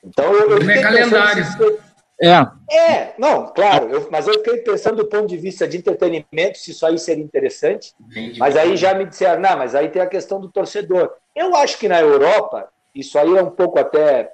Então 0.08 0.34
eu, 0.34 0.52
eu 0.52 0.62
fiquei 0.62 0.82
calendário. 0.82 1.44
Se... 1.46 1.80
É. 2.20 2.48
É, 2.72 3.14
não, 3.18 3.48
claro, 3.54 3.90
eu, 3.90 4.08
mas 4.12 4.28
eu 4.28 4.34
fiquei 4.36 4.58
pensando 4.58 4.98
do 4.98 5.06
ponto 5.06 5.28
de 5.28 5.38
vista 5.38 5.68
de 5.68 5.78
entretenimento, 5.78 6.58
se 6.58 6.72
isso 6.72 6.86
aí 6.86 6.98
seria 6.98 7.24
interessante. 7.24 7.94
Mas 8.38 8.58
aí 8.58 8.76
já 8.76 8.94
me 8.94 9.06
disseram, 9.06 9.40
não, 9.40 9.58
mas 9.58 9.76
aí 9.76 9.90
tem 9.90 10.02
a 10.02 10.08
questão 10.08 10.40
do 10.40 10.50
torcedor. 10.50 11.14
Eu 11.36 11.56
acho 11.56 11.78
que 11.78 11.88
na 11.88 12.02
Europa, 12.02 12.70
isso 12.96 13.20
aí 13.20 13.38
é 13.38 13.44
um 13.44 13.52
pouco 13.52 13.78
até 13.78 14.32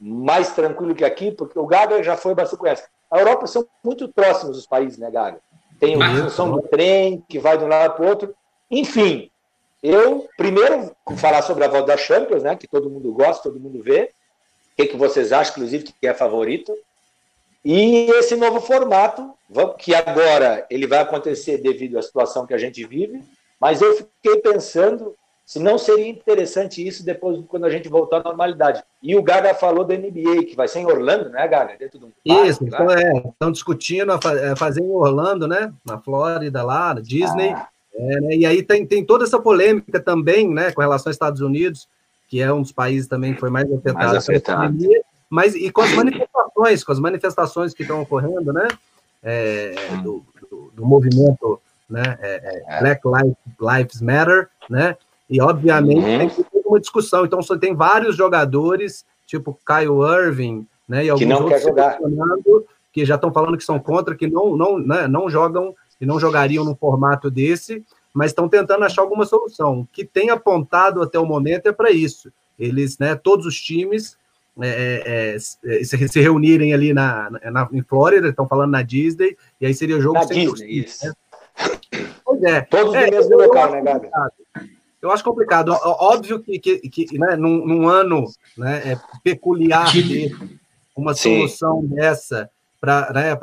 mais 0.00 0.52
tranquilo 0.54 0.94
que 0.94 1.04
aqui, 1.04 1.30
porque 1.30 1.58
o 1.58 1.66
Gaga 1.66 2.02
já 2.02 2.16
foi 2.16 2.34
bastante 2.34 2.60
conhece. 2.60 2.84
A 3.10 3.18
Europa 3.18 3.46
são 3.46 3.66
muito 3.84 4.08
próximos 4.08 4.56
os 4.56 4.66
países, 4.66 4.98
né, 4.98 5.10
Gaga? 5.10 5.38
Tem 5.78 6.00
a 6.02 6.16
função 6.16 6.50
do 6.50 6.62
trem 6.62 7.22
que 7.28 7.38
vai 7.38 7.58
de 7.58 7.64
um 7.64 7.68
lado 7.68 7.94
para 7.94 8.04
o 8.04 8.08
outro. 8.08 8.34
Enfim, 8.70 9.30
eu 9.82 10.26
primeiro 10.36 10.96
falar 11.16 11.42
sobre 11.42 11.64
a 11.64 11.68
volta 11.68 11.88
da 11.88 11.96
Champions, 11.96 12.42
né, 12.42 12.56
que 12.56 12.66
todo 12.66 12.88
mundo 12.88 13.12
gosta, 13.12 13.42
todo 13.42 13.60
mundo 13.60 13.82
vê 13.82 14.12
que, 14.76 14.86
que 14.86 14.96
vocês 14.96 15.32
acham, 15.32 15.52
inclusive, 15.52 15.84
que 15.84 16.06
é 16.06 16.14
favorito. 16.14 16.74
E 17.64 18.10
esse 18.10 18.34
novo 18.34 18.60
formato, 18.60 19.32
que 19.78 19.94
agora 19.94 20.66
ele 20.70 20.86
vai 20.86 20.98
acontecer 20.98 21.58
devido 21.58 21.98
à 21.98 22.02
situação 22.02 22.46
que 22.46 22.54
a 22.54 22.58
gente 22.58 22.84
vive, 22.84 23.22
mas 23.60 23.80
eu 23.80 23.94
fiquei 23.94 24.40
pensando 24.40 25.14
se 25.44 25.58
não 25.58 25.76
seria 25.76 26.08
interessante 26.08 26.86
isso 26.86 27.04
depois 27.04 27.38
quando 27.46 27.64
a 27.64 27.70
gente 27.70 27.88
voltar 27.88 28.18
à 28.18 28.22
normalidade. 28.22 28.82
E 29.02 29.14
o 29.14 29.22
Gaga 29.22 29.54
falou 29.54 29.84
da 29.84 29.94
NBA, 29.94 30.44
que 30.48 30.56
vai 30.56 30.66
ser 30.66 30.80
em 30.80 30.86
Orlando, 30.86 31.28
né, 31.30 31.46
Gaga? 31.46 31.76
Dentro 31.76 31.98
do 31.98 32.12
isso, 32.24 32.64
então, 32.64 32.90
é, 32.90 33.18
estão 33.18 33.52
discutindo 33.52 34.12
a 34.12 34.20
é, 34.34 34.56
fazer 34.56 34.82
em 34.82 34.90
Orlando, 34.90 35.46
né? 35.46 35.72
Na 35.84 35.98
Flórida, 35.98 36.62
lá, 36.62 36.94
na 36.94 37.00
Disney. 37.00 37.50
Ah. 37.50 37.68
É, 37.94 38.20
né, 38.20 38.34
e 38.34 38.46
aí 38.46 38.62
tem, 38.62 38.86
tem 38.86 39.04
toda 39.04 39.24
essa 39.24 39.38
polêmica 39.38 40.00
também, 40.00 40.48
né, 40.48 40.72
com 40.72 40.80
relação 40.80 41.10
aos 41.10 41.14
Estados 41.14 41.42
Unidos, 41.42 41.86
que 42.32 42.40
é 42.40 42.50
um 42.50 42.62
dos 42.62 42.72
países 42.72 43.06
também 43.06 43.34
que 43.34 43.40
foi 43.40 43.50
mais 43.50 43.70
afetado, 43.70 43.98
mais 43.98 44.16
afetado. 44.16 44.74
mas 45.28 45.54
e 45.54 45.70
com 45.70 45.82
as 45.82 45.92
manifestações, 45.92 46.82
com 46.82 46.92
as 46.92 46.98
manifestações 46.98 47.74
que 47.74 47.82
estão 47.82 48.00
ocorrendo, 48.00 48.54
né, 48.54 48.68
é, 49.22 49.74
do, 50.02 50.24
do, 50.50 50.72
do, 50.74 50.82
movimento, 50.82 51.60
né, 51.90 52.16
é, 52.22 52.30
é, 52.42 52.64
é. 52.66 52.80
Black 52.80 53.02
Lives 53.60 54.00
Matter, 54.00 54.48
né, 54.70 54.96
e 55.28 55.42
obviamente 55.42 56.38
uhum. 56.38 56.44
tem 56.50 56.62
uma 56.64 56.80
discussão. 56.80 57.26
Então 57.26 57.42
você 57.42 57.58
tem 57.58 57.74
vários 57.74 58.16
jogadores, 58.16 59.04
tipo 59.26 59.58
Kyle 59.66 60.00
Irving, 60.02 60.66
né, 60.88 61.04
e 61.04 61.10
alguns 61.10 61.26
que 61.26 61.34
outros 61.34 62.64
que 62.94 63.04
já 63.04 63.16
estão 63.16 63.30
falando 63.30 63.58
que 63.58 63.64
são 63.64 63.78
contra, 63.78 64.16
que 64.16 64.26
não 64.26 64.56
não 64.56 64.78
né, 64.78 65.06
não 65.06 65.28
jogam 65.28 65.74
e 66.00 66.06
não 66.06 66.18
jogariam 66.18 66.64
no 66.64 66.74
formato 66.74 67.30
desse 67.30 67.84
mas 68.12 68.30
estão 68.30 68.48
tentando 68.48 68.84
achar 68.84 69.02
alguma 69.02 69.24
solução. 69.24 69.80
O 69.80 69.86
que 69.86 70.04
tem 70.04 70.30
apontado 70.30 71.02
até 71.02 71.18
o 71.18 71.26
momento 71.26 71.66
é 71.66 71.72
para 71.72 71.90
isso. 71.90 72.32
Eles, 72.58 72.98
né, 72.98 73.14
todos 73.14 73.46
os 73.46 73.60
times 73.60 74.16
é, 74.60 75.34
é, 75.34 75.36
é, 75.36 75.38
se, 75.84 76.08
se, 76.08 76.20
reunirem 76.20 76.74
ali 76.74 76.92
na, 76.92 77.30
na, 77.30 77.68
em 77.72 77.82
Flórida, 77.82 78.28
estão 78.28 78.46
falando 78.46 78.72
na 78.72 78.82
Disney, 78.82 79.36
e 79.58 79.64
aí 79.64 79.72
seria 79.72 79.96
o 79.96 80.00
jogo 80.00 80.14
na 80.14 80.24
sem 80.24 80.46
Disney, 80.46 80.80
isso. 80.80 81.06
Né? 81.06 81.14
Pois 82.24 82.42
é. 82.42 82.60
Todos 82.60 82.94
é, 82.94 83.06
no 83.06 83.12
mesmo 83.12 83.36
local, 83.36 83.72
né, 83.72 83.82
Gabi? 83.82 84.08
Eu 85.00 85.10
acho 85.10 85.24
complicado. 85.24 85.72
Óbvio 85.82 86.40
que, 86.40 86.58
que, 86.60 86.78
que 86.88 87.18
né, 87.18 87.34
num, 87.34 87.66
num, 87.66 87.88
ano 87.88 88.24
né, 88.56 88.92
é 88.92 88.98
peculiar 89.24 89.90
ter 89.90 90.36
uma 90.94 91.12
solução 91.12 91.80
Sim. 91.80 91.88
dessa 91.88 92.50
para 92.80 93.12
né, 93.12 93.36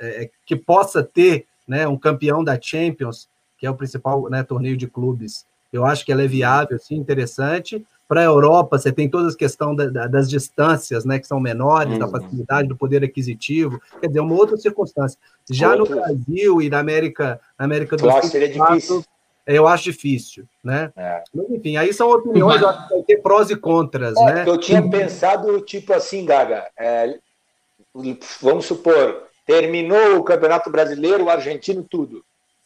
é, 0.00 0.30
que 0.44 0.56
possa 0.56 1.02
ter 1.02 1.46
né, 1.68 1.86
um 1.86 1.96
campeão 1.96 2.42
da 2.42 2.60
Champions 2.60 3.28
que 3.58 3.66
é 3.66 3.70
o 3.70 3.74
principal 3.74 4.30
né, 4.30 4.42
torneio 4.42 4.76
de 4.76 4.86
clubes. 4.86 5.44
Eu 5.72 5.84
acho 5.84 6.04
que 6.04 6.12
ela 6.12 6.22
é 6.22 6.26
viável, 6.26 6.78
sim, 6.78 6.96
interessante. 6.96 7.84
Para 8.06 8.22
a 8.22 8.24
Europa, 8.24 8.78
você 8.78 8.90
tem 8.90 9.08
todas 9.08 9.28
as 9.28 9.34
questões 9.34 9.76
da, 9.76 9.86
da, 9.86 10.06
das 10.06 10.30
distâncias, 10.30 11.04
né, 11.04 11.18
que 11.18 11.26
são 11.26 11.38
menores, 11.38 11.92
uhum. 11.92 11.98
da 11.98 12.08
facilidade 12.08 12.68
do 12.68 12.76
poder 12.76 13.04
aquisitivo, 13.04 13.78
quer 14.00 14.06
dizer, 14.06 14.20
uma 14.20 14.34
outra 14.34 14.56
circunstância. 14.56 15.18
Já 15.50 15.74
Outro. 15.74 15.94
no 15.94 16.00
Brasil 16.00 16.62
e 16.62 16.70
na 16.70 16.78
América, 16.78 17.38
na 17.58 17.66
América 17.66 17.96
do 17.96 18.10
Sul, 18.10 18.22
seria 18.22 18.48
difícil. 18.48 19.04
Eu 19.46 19.66
acho 19.66 19.84
difícil, 19.84 20.44
né? 20.62 20.92
É. 20.94 21.22
Mas, 21.34 21.50
enfim, 21.50 21.76
aí 21.78 21.92
são 21.92 22.10
opiniões, 22.10 22.60
eu 22.60 22.68
acho 22.68 22.88
que 22.88 22.94
vai 22.94 23.02
ter 23.02 23.16
prós 23.22 23.50
e 23.50 23.56
contras, 23.56 24.14
é, 24.16 24.24
né? 24.24 24.44
Eu 24.46 24.58
tinha 24.58 24.86
pensado, 24.88 25.60
tipo 25.62 25.92
assim, 25.94 26.24
Gaga, 26.24 26.66
é, 26.78 27.18
vamos 28.42 28.66
supor, 28.66 29.22
terminou 29.46 30.18
o 30.18 30.22
Campeonato 30.22 30.70
Brasileiro, 30.70 31.24
o 31.24 31.30
argentino, 31.30 31.82
tudo. 31.82 32.22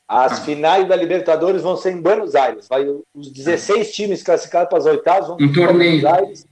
As 0.08 0.40
finais 0.40 0.86
da 0.86 0.94
Libertadores 0.94 1.62
vão 1.62 1.76
ser 1.76 1.92
em 1.92 2.00
Buenos 2.00 2.34
Aires. 2.34 2.68
Vai, 2.68 2.86
os 3.14 3.30
16 3.30 3.92
times 3.92 4.22
classificados 4.22 4.68
para 4.68 4.78
as 4.78 4.86
oitavas 4.86 5.28
vão 5.28 5.36
um 5.40 5.52
para 5.52 5.72
Buenos 5.72 6.04
Aires 6.04 6.46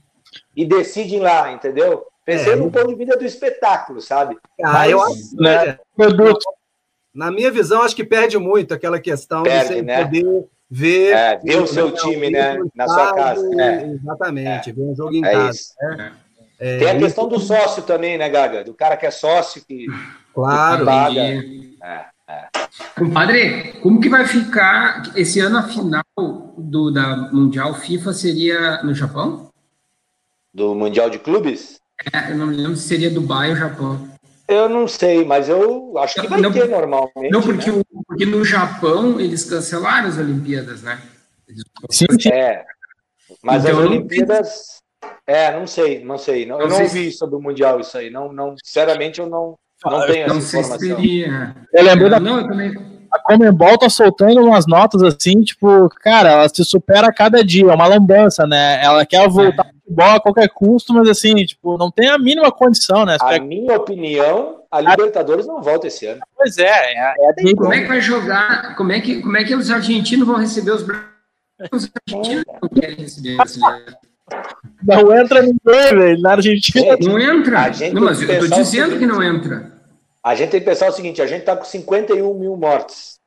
e 0.55 0.65
decidem 0.65 1.19
lá, 1.19 1.51
entendeu? 1.51 2.05
Pensei 2.25 2.53
é, 2.53 2.55
no 2.55 2.71
ponto 2.71 2.87
de 2.87 2.95
vista 2.95 3.17
do 3.17 3.25
espetáculo, 3.25 3.99
sabe? 4.01 4.37
Ah, 4.63 4.73
Mas, 4.73 4.91
eu 4.91 5.01
acho, 5.01 5.35
né? 5.35 5.79
Produto. 5.95 6.45
Na 7.13 7.29
minha 7.31 7.51
visão, 7.51 7.81
acho 7.81 7.95
que 7.95 8.05
perde 8.05 8.37
muito 8.37 8.73
aquela 8.73 8.99
questão 8.99 9.43
perde, 9.43 9.67
de 9.67 9.73
você 9.75 9.81
né? 9.81 10.05
poder 10.05 10.47
ver, 10.69 11.13
é, 11.13 11.37
ver 11.37 11.61
o 11.61 11.67
seu 11.67 11.91
time, 11.91 12.29
né? 12.29 12.57
Na 12.73 12.87
sua 12.87 13.13
casa. 13.13 13.61
É. 13.61 13.83
Exatamente, 13.83 14.69
é. 14.69 14.73
ver 14.73 14.81
um 14.81 14.95
jogo 14.95 15.13
em 15.13 15.25
é 15.25 15.31
casa. 15.31 15.59
Né? 15.81 16.13
É, 16.57 16.77
Tem 16.77 16.89
a 16.89 16.99
questão 16.99 17.27
do 17.27 17.39
sócio 17.39 17.83
também, 17.83 18.17
né, 18.17 18.29
Gaga? 18.29 18.63
Do 18.63 18.73
cara 18.73 18.95
que 18.95 19.05
é 19.05 19.11
sócio 19.11 19.63
que, 19.67 19.87
claro, 20.31 20.79
que 20.79 20.85
paga. 20.85 21.21
É, 21.21 22.05
é. 22.31 22.49
Compadre, 22.97 23.73
como 23.81 23.99
que 23.99 24.09
vai 24.09 24.25
ficar 24.25 25.03
esse 25.15 25.39
ano 25.39 25.57
a 25.57 25.63
final 25.63 26.03
do, 26.57 26.91
da 26.91 27.29
Mundial 27.31 27.73
FIFA 27.73 28.13
seria 28.13 28.83
no 28.83 28.93
Japão? 28.93 29.49
Do 30.53 30.73
Mundial 30.75 31.09
de 31.09 31.19
Clubes? 31.19 31.79
É, 32.13 32.31
eu 32.31 32.37
não 32.37 32.47
me 32.47 32.55
lembro 32.55 32.75
se 32.75 32.87
seria 32.87 33.09
Dubai 33.09 33.51
ou 33.51 33.55
Japão. 33.55 34.09
Eu 34.47 34.67
não 34.67 34.87
sei, 34.87 35.23
mas 35.23 35.47
eu 35.47 35.97
acho 35.97 36.19
que 36.19 36.27
vai 36.27 36.41
não, 36.41 36.51
ter 36.51 36.67
normalmente. 36.67 37.31
Não, 37.31 37.41
porque, 37.41 37.71
né? 37.71 37.81
o, 37.91 38.03
porque 38.03 38.25
no 38.25 38.43
Japão 38.43 39.19
eles 39.19 39.45
cancelaram 39.45 40.07
as 40.09 40.17
Olimpíadas, 40.17 40.81
né? 40.81 41.01
Eles... 41.47 41.63
Sim, 41.89 42.05
sim. 42.19 42.29
É. 42.29 42.65
Mas 43.41 43.63
então, 43.63 43.79
as 43.79 43.85
Olimpíadas. 43.85 44.81
É, 45.25 45.57
não 45.57 45.65
sei, 45.65 46.03
não 46.03 46.17
sei. 46.17 46.45
Não, 46.45 46.59
eu 46.59 46.67
não, 46.67 46.85
vi 46.87 47.11
sobre 47.11 47.35
o 47.35 47.41
Mundial 47.41 47.79
isso 47.79 47.97
aí. 47.97 48.09
Não, 48.09 48.33
não, 48.33 48.55
sinceramente, 48.61 49.19
eu 49.19 49.27
não, 49.27 49.57
não 49.89 50.05
tenho 50.05 50.27
não 50.27 50.37
essa 50.37 50.59
informação. 50.59 50.79
Seria... 50.79 51.55
Eu 51.73 51.83
lembro 51.83 52.09
da. 52.09 52.19
Não, 52.19 52.39
eu 52.39 52.47
também 52.47 52.91
a 53.11 53.19
Comembol 53.19 53.77
tá 53.77 53.89
soltando 53.89 54.39
umas 54.41 54.65
notas 54.65 55.03
assim, 55.03 55.43
tipo, 55.43 55.89
cara, 56.01 56.29
ela 56.29 56.49
se 56.49 56.63
supera 56.63 57.07
a 57.07 57.13
cada 57.13 57.43
dia, 57.43 57.69
é 57.69 57.75
uma 57.75 57.85
lambança, 57.85 58.47
né? 58.47 58.81
Ela 58.81 59.05
quer 59.05 59.27
voltar 59.27 59.67
é 59.67 59.73
futebol 59.73 60.15
a 60.15 60.19
qualquer 60.21 60.49
custo, 60.49 60.93
mas 60.93 61.09
assim, 61.09 61.35
tipo, 61.45 61.77
não 61.77 61.91
tem 61.91 62.07
a 62.07 62.17
mínima 62.17 62.49
condição, 62.51 63.05
né? 63.05 63.17
A 63.19 63.37
minha 63.39 63.75
opinião, 63.75 64.61
a 64.71 64.79
Libertadores 64.79 65.45
não 65.45 65.61
volta 65.61 65.87
esse 65.87 66.05
ano. 66.05 66.21
Pois 66.37 66.57
é, 66.57 66.63
é, 66.63 67.13
é 67.19 67.53
como 67.53 67.73
é 67.73 67.81
que 67.81 67.87
vai 67.87 68.01
jogar? 68.01 68.75
Como 68.77 68.93
é 68.93 69.01
que, 69.01 69.21
como 69.21 69.35
é 69.35 69.43
que 69.43 69.55
os 69.55 69.69
argentinos 69.69 70.25
vão 70.25 70.37
receber 70.37 70.71
os 70.71 70.85
Os 71.71 71.91
argentinos 72.07 72.45
não 72.61 72.69
querem 72.69 72.95
receber 72.95 73.37
Não 74.83 75.15
entra 75.15 75.41
ninguém, 75.41 75.95
velho, 75.95 76.21
na 76.21 76.31
Argentina. 76.31 76.97
Não 76.99 77.19
entra. 77.19 77.71
Não, 77.93 78.01
mas 78.01 78.21
eu 78.21 78.49
tô 78.49 78.55
dizendo 78.55 78.97
que 78.97 79.05
não 79.05 79.21
entra. 79.21 79.71
A 80.23 80.35
gente 80.35 80.51
tem 80.51 80.59
que 80.59 80.65
pensar 80.65 80.89
o 80.89 80.91
seguinte: 80.91 81.21
a 81.21 81.27
gente 81.27 81.43
tá 81.43 81.55
com 81.55 81.63
51 81.63 82.33
mil 82.33 82.55
mortes. 82.55 83.19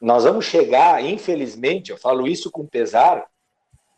Nós 0.00 0.24
vamos 0.24 0.44
chegar, 0.44 1.04
infelizmente, 1.04 1.90
eu 1.90 1.98
falo 1.98 2.26
isso 2.26 2.50
com 2.50 2.64
pesar, 2.64 3.26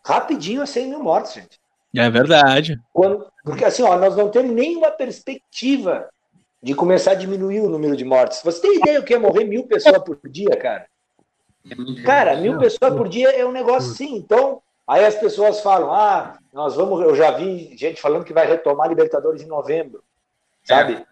rapidinho 0.05 0.63
a 0.63 0.67
100 0.67 0.89
mil 0.89 1.03
mortos, 1.03 1.35
gente. 1.35 1.61
É 1.95 2.09
verdade. 2.09 2.81
Quando, 2.93 3.27
porque 3.45 3.65
assim, 3.65 3.83
ó, 3.83 3.99
nós 3.99 4.17
não 4.17 4.31
temos 4.31 4.53
nenhuma 4.53 4.91
perspectiva 4.91 6.09
de 6.63 6.75
começar 6.75 7.13
a 7.13 7.17
diminuir 7.17 7.61
o 7.61 7.69
número 7.69 7.97
de 7.97 8.05
mortes. 8.05 8.41
Você 8.43 8.63
tem 8.63 8.77
ideia 8.77 9.01
o 9.01 9.03
que 9.03 9.15
é 9.15 9.19
morrer 9.19 9.45
mil 9.45 9.65
pessoas 9.65 9.99
por 9.99 10.19
dia, 10.25 10.57
cara? 10.57 10.87
É 11.69 12.03
cara, 12.03 12.37
mil 12.37 12.59
pessoas 12.59 12.95
por 12.95 13.09
dia 13.09 13.31
é 13.31 13.45
um 13.45 13.53
negócio 13.53 13.93
assim. 13.93 14.17
Então, 14.17 14.63
aí 14.91 15.05
as 15.05 15.15
pessoas 15.15 15.61
falam: 15.61 15.93
ah, 15.93 16.39
nós 16.53 16.77
vamos. 16.77 17.01
Eu 17.03 17.15
já 17.15 17.31
vi 17.31 17.77
gente 17.77 18.01
falando 18.01 18.25
que 18.25 18.33
vai 18.33 18.47
retomar 18.47 18.89
Libertadores 18.89 19.43
em 19.43 19.47
novembro, 19.47 20.03
sabe? 20.65 20.95
É. 20.95 21.05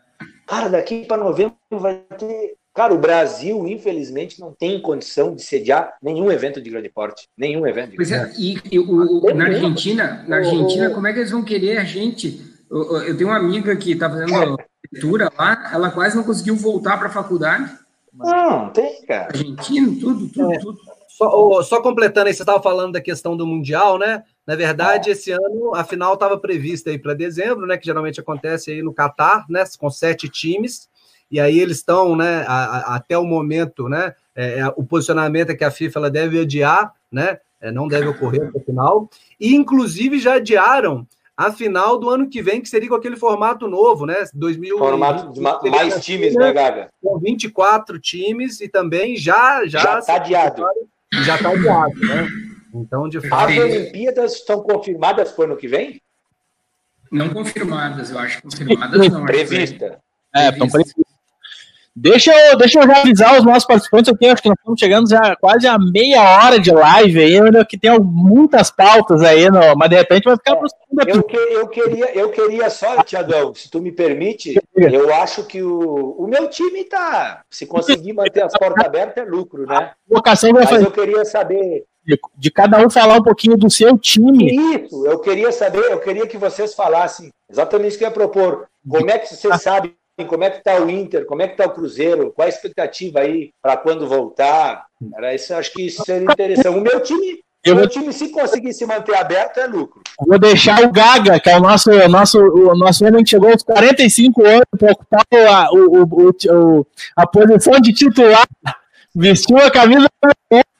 Cara, 0.47 0.69
daqui 0.69 1.05
para 1.07 1.17
novembro 1.23 1.57
vai 1.71 1.97
ter 2.19 2.57
Cara, 2.79 2.95
o 2.95 2.99
Brasil, 2.99 3.67
infelizmente, 3.67 4.39
não 4.39 4.53
tem 4.53 4.81
condição 4.81 5.35
de 5.35 5.43
sediar 5.43 5.95
nenhum 6.01 6.31
evento 6.31 6.61
de 6.63 6.71
grande 6.71 6.89
porte. 6.89 7.29
Nenhum 7.37 7.67
evento. 7.67 7.97
Pois 7.97 8.13
é, 8.13 8.33
e, 8.39 8.57
e 8.71 8.79
o, 8.79 9.35
na 9.35 9.47
Argentina, 9.47 10.25
na 10.29 10.37
Argentina, 10.37 10.89
como 10.91 11.09
é 11.09 11.13
que 11.13 11.19
eles 11.19 11.33
vão 11.33 11.43
querer 11.43 11.79
a 11.79 11.83
gente? 11.83 12.41
Eu, 12.71 13.03
eu 13.03 13.17
tenho 13.17 13.31
uma 13.31 13.37
amiga 13.37 13.75
que 13.75 13.91
está 13.91 14.09
fazendo 14.09 14.57
leitura 14.93 15.29
lá, 15.37 15.71
ela 15.73 15.91
quase 15.91 16.15
não 16.17 16.23
conseguiu 16.23 16.55
voltar 16.55 16.97
para 16.99 17.09
a 17.09 17.11
faculdade. 17.11 17.69
Não, 18.15 18.71
tem, 18.71 19.05
cara. 19.07 19.27
Argentino, 19.27 19.99
tudo, 19.99 20.29
tudo, 20.29 20.53
é. 20.53 20.59
tudo. 20.61 20.79
Só, 21.19 21.63
só, 21.63 21.83
completando 21.83 22.29
aí, 22.29 22.35
você 22.35 22.43
estava 22.43 22.63
falando 22.63 22.93
da 22.93 23.01
questão 23.01 23.37
do 23.37 23.47
Mundial, 23.47 23.99
né? 23.99 24.23
Na 24.47 24.55
verdade, 24.55 25.11
é. 25.11 25.13
esse 25.13 25.33
ano 25.33 25.75
a 25.75 25.83
final 25.83 26.15
estava 26.15 26.39
prevista 26.39 26.91
aí 26.91 26.99
para 26.99 27.13
dezembro, 27.13 27.67
né? 27.67 27.77
Que 27.77 27.87
geralmente 27.87 28.21
acontece 28.21 28.71
aí 28.71 28.83
no 28.83 28.95
Catar, 28.95 29.45
né? 29.49 29.65
Com 29.79 29.91
sete 29.91 30.29
times 30.29 30.89
e 31.31 31.39
aí 31.39 31.59
eles 31.59 31.79
estão, 31.79 32.17
né, 32.17 32.45
a, 32.47 32.55
a, 32.55 32.97
até 32.97 33.17
o 33.19 33.25
momento, 33.25 33.89
né, 33.89 34.15
é, 34.35 34.61
é, 34.61 34.69
o 34.77 34.85
posicionamento 34.85 35.51
é 35.51 35.55
que 35.55 35.65
a 35.65 35.71
FIFA 35.71 35.99
ela 36.01 36.11
deve 36.11 36.41
adiar, 36.41 36.93
né, 37.13 37.39
é, 37.61 37.71
não 37.71 37.87
deve 37.87 38.07
ocorrer 38.09 38.51
no 38.53 38.61
final, 38.61 39.11
e 39.39 39.55
inclusive 39.55 40.19
já 40.19 40.35
adiaram 40.35 41.07
a 41.37 41.53
final 41.53 41.99
do 41.99 42.09
ano 42.11 42.29
que 42.29 42.43
vem, 42.43 42.61
que 42.61 42.69
seria 42.69 42.89
com 42.89 42.95
aquele 42.95 43.17
formato 43.17 43.69
novo, 43.69 44.07
né, 44.07 44.25
2000 44.33 44.79
Formato 44.79 45.33
de 45.33 45.71
mais 45.71 46.05
times, 46.05 46.35
né, 46.35 46.53
Gaga? 46.53 46.89
Com 47.03 47.19
24 47.19 47.99
times 48.01 48.61
e 48.61 48.69
também 48.69 49.17
já... 49.17 49.67
Já 49.67 49.99
está 49.99 50.17
adiado. 50.17 50.65
Já 51.13 51.37
está 51.37 51.51
adiado, 51.51 52.01
né? 52.01 52.29
Então, 52.75 53.09
de 53.09 53.21
fato... 53.29 53.51
As 53.51 53.59
Olimpíadas 53.59 54.33
estão 54.35 54.63
confirmadas 54.63 55.33
para 55.33 55.43
o 55.43 55.45
ano 55.47 55.57
que 55.57 55.69
vem? 55.69 56.01
Não 57.11 57.31
confirmadas, 57.31 58.11
eu 58.11 58.19
acho. 58.19 58.43
Confirmadas 58.43 59.09
não. 59.09 59.25
Prevista. 59.25 59.99
É, 60.35 60.51
estão 60.51 60.69
previstas. 60.69 61.05
Deixa 62.01 62.33
eu, 62.33 62.57
deixa 62.57 62.79
eu 62.79 62.87
já 62.87 63.01
avisar 63.01 63.39
os 63.39 63.45
nossos 63.45 63.67
participantes 63.67 64.13
aqui, 64.13 64.27
acho 64.27 64.43
que 64.43 64.49
nós 64.49 64.59
estamos 64.59 64.79
chegando 64.79 65.09
já 65.09 65.35
quase 65.37 65.67
a 65.67 65.77
meia 65.79 66.23
hora 66.23 66.61
de 66.61 66.71
live 66.71 67.21
aí, 67.21 67.65
que 67.67 67.77
tem 67.77 67.99
muitas 67.99 68.71
pautas 68.71 69.23
aí, 69.23 69.51
no, 69.51 69.75
mas 69.77 69.91
de 69.91 69.97
repente 69.97 70.25
vai 70.25 70.37
ficar 70.37 70.57
para 70.57 70.69
segundo 70.69 71.09
eu, 71.09 71.23
que, 71.25 71.37
eu 71.37 71.69
queria 71.69 72.15
Eu 72.15 72.31
queria 72.31 72.71
só, 72.71 73.03
Tiagão, 73.03 73.53
se 73.53 73.69
tu 73.69 73.81
me 73.81 73.91
permite, 73.91 74.61
eu 74.77 75.13
acho 75.15 75.45
que 75.45 75.61
o, 75.61 76.17
o 76.19 76.29
meu 76.29 76.49
time 76.49 76.85
tá, 76.85 77.43
se 77.51 77.67
conseguir 77.67 78.13
manter 78.13 78.45
as 78.45 78.57
portas 78.57 78.85
abertas, 78.85 79.27
é 79.27 79.29
lucro, 79.29 79.67
né? 79.67 79.91
Vocação 80.09 80.53
vai 80.53 80.63
mas 80.63 80.71
fazer. 80.71 80.87
eu 80.87 80.93
queria 80.93 81.25
saber... 81.25 81.85
De, 82.05 82.19
de 82.39 82.51
cada 82.51 82.79
um 82.79 82.89
falar 82.89 83.17
um 83.17 83.23
pouquinho 83.23 83.57
do 83.57 83.69
seu 83.69 83.99
time. 83.99 84.47
Isso, 84.77 85.05
eu 85.05 85.19
queria 85.19 85.53
saber, 85.53 85.91
eu 85.91 85.99
queria 85.99 86.27
que 86.27 86.39
vocês 86.39 86.75
falassem 86.75 87.31
exatamente 87.51 87.89
isso 87.89 87.99
que 87.99 88.05
eu 88.05 88.09
ia 88.09 88.15
propor. 88.15 88.67
Como 88.89 89.11
é 89.11 89.19
que 89.19 89.35
vocês 89.35 89.61
sabem 89.61 89.95
como 90.25 90.45
é 90.45 90.51
que 90.51 90.59
está 90.59 90.81
o 90.81 90.91
Inter, 90.91 91.27
como 91.27 91.43
é 91.43 91.47
que 91.47 91.55
está 91.55 91.67
o 91.67 91.75
Cruzeiro, 91.75 92.33
qual 92.33 92.47
a 92.47 92.49
expectativa 92.49 93.21
aí 93.21 93.53
para 93.63 93.77
quando 93.77 94.09
voltar? 94.09 94.87
Era 95.17 95.35
isso, 95.35 95.55
acho 95.55 95.73
que 95.73 95.87
isso 95.87 96.03
seria 96.05 96.25
interessante. 96.25 96.69
O 96.69 96.81
meu 96.81 97.01
time, 97.01 97.41
eu 97.65 97.77
meu 97.77 97.89
time, 97.89 98.13
se 98.13 98.31
conseguir 98.31 98.73
se 98.73 98.87
manter 98.87 99.15
aberto, 99.17 99.59
é 99.59 99.67
lucro. 99.67 100.03
Vou 100.27 100.39
deixar 100.39 100.83
o 100.83 100.91
Gaga, 100.91 101.39
que 101.39 101.51
é 101.51 101.57
o 101.57 101.61
nosso, 101.61 101.91
o 101.91 102.09
nosso, 102.09 102.39
o 102.41 102.75
nosso 102.75 103.05
homem 103.05 103.23
que 103.23 103.31
chegou 103.31 103.51
aos 103.51 103.63
45 103.63 104.47
anos 104.47 104.67
para 104.79 104.93
ocupar 104.93 105.25
a, 105.33 105.71
o, 105.73 106.03
o, 106.03 106.31
o, 106.31 106.87
a 107.17 107.27
posição 107.27 107.81
de 107.81 107.93
titular, 107.93 108.47
vestiu 109.15 109.59
a 109.59 109.71
camisa 109.71 110.09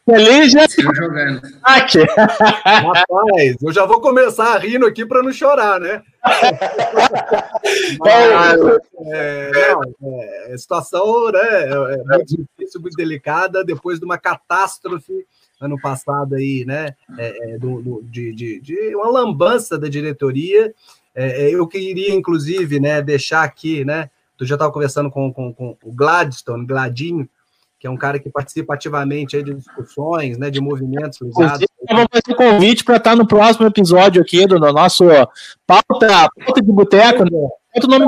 Feliz 0.09 0.53
já 0.53 0.67
jogando. 0.95 1.43
Rapaz, 1.63 3.57
eu 3.63 3.73
já 3.73 3.85
vou 3.85 4.01
começar 4.01 4.57
rindo 4.57 4.87
aqui 4.87 5.05
para 5.05 5.23
não 5.23 5.31
chorar, 5.31 5.79
né? 5.79 6.01
Mas, 8.01 8.61
é, 9.13 9.51
não, 9.53 9.83
é, 10.13 10.53
a 10.53 10.59
situação 10.59 11.31
né, 11.31 11.41
é, 11.41 11.95
é 11.95 12.17
muito 12.17 12.37
difícil, 12.37 12.81
muito 12.81 12.97
delicada, 12.97 13.65
depois 13.65 13.99
de 13.99 14.05
uma 14.05 14.19
catástrofe 14.19 15.27
ano 15.61 15.81
passado 15.81 16.35
aí, 16.37 16.65
né? 16.65 16.95
É, 17.19 17.55
é 17.55 17.59
do, 17.59 17.83
do, 17.83 18.03
de, 18.05 18.33
de, 18.33 18.61
de, 18.61 18.95
uma 18.95 19.11
lambança 19.11 19.79
da 19.79 19.89
diretoria. 19.89 20.73
É, 21.15 21.51
eu 21.51 21.67
queria, 21.67 22.15
inclusive, 22.15 22.79
né, 22.79 23.03
deixar 23.03 23.43
aqui, 23.43 23.85
né? 23.85 24.11
Tu 24.37 24.47
já 24.47 24.55
estava 24.55 24.73
conversando 24.73 25.11
com, 25.11 25.33
com, 25.33 25.53
com 25.53 25.77
o 25.83 25.93
Gladstone, 25.93 26.65
Gladinho, 26.65 27.29
que 27.79 27.87
é 27.87 27.91
um 27.91 27.97
cara 27.97 28.19
que 28.19 28.29
participa 28.29 28.75
ativamente 28.75 29.37
aí 29.37 29.43
de 29.43 29.55
discussões, 29.55 30.37
né, 30.37 30.51
de 30.51 30.61
movimentos 30.61 31.21
ligados. 31.21 31.67
Eu 31.89 31.97
vou 31.97 32.07
fazer 32.11 32.33
um 32.33 32.35
convite 32.35 32.85
para 32.85 32.97
estar 32.97 33.15
no 33.15 33.27
próximo 33.27 33.67
episódio 33.67 34.21
aqui 34.21 34.47
do, 34.47 34.59
do 34.59 34.73
nosso 34.73 35.05
pauta, 35.67 36.29
pauta 36.45 36.61
de 36.61 36.73
boteco, 36.73 37.25
né? 37.25 37.49
Outro 37.75 37.91
nome 37.91 38.07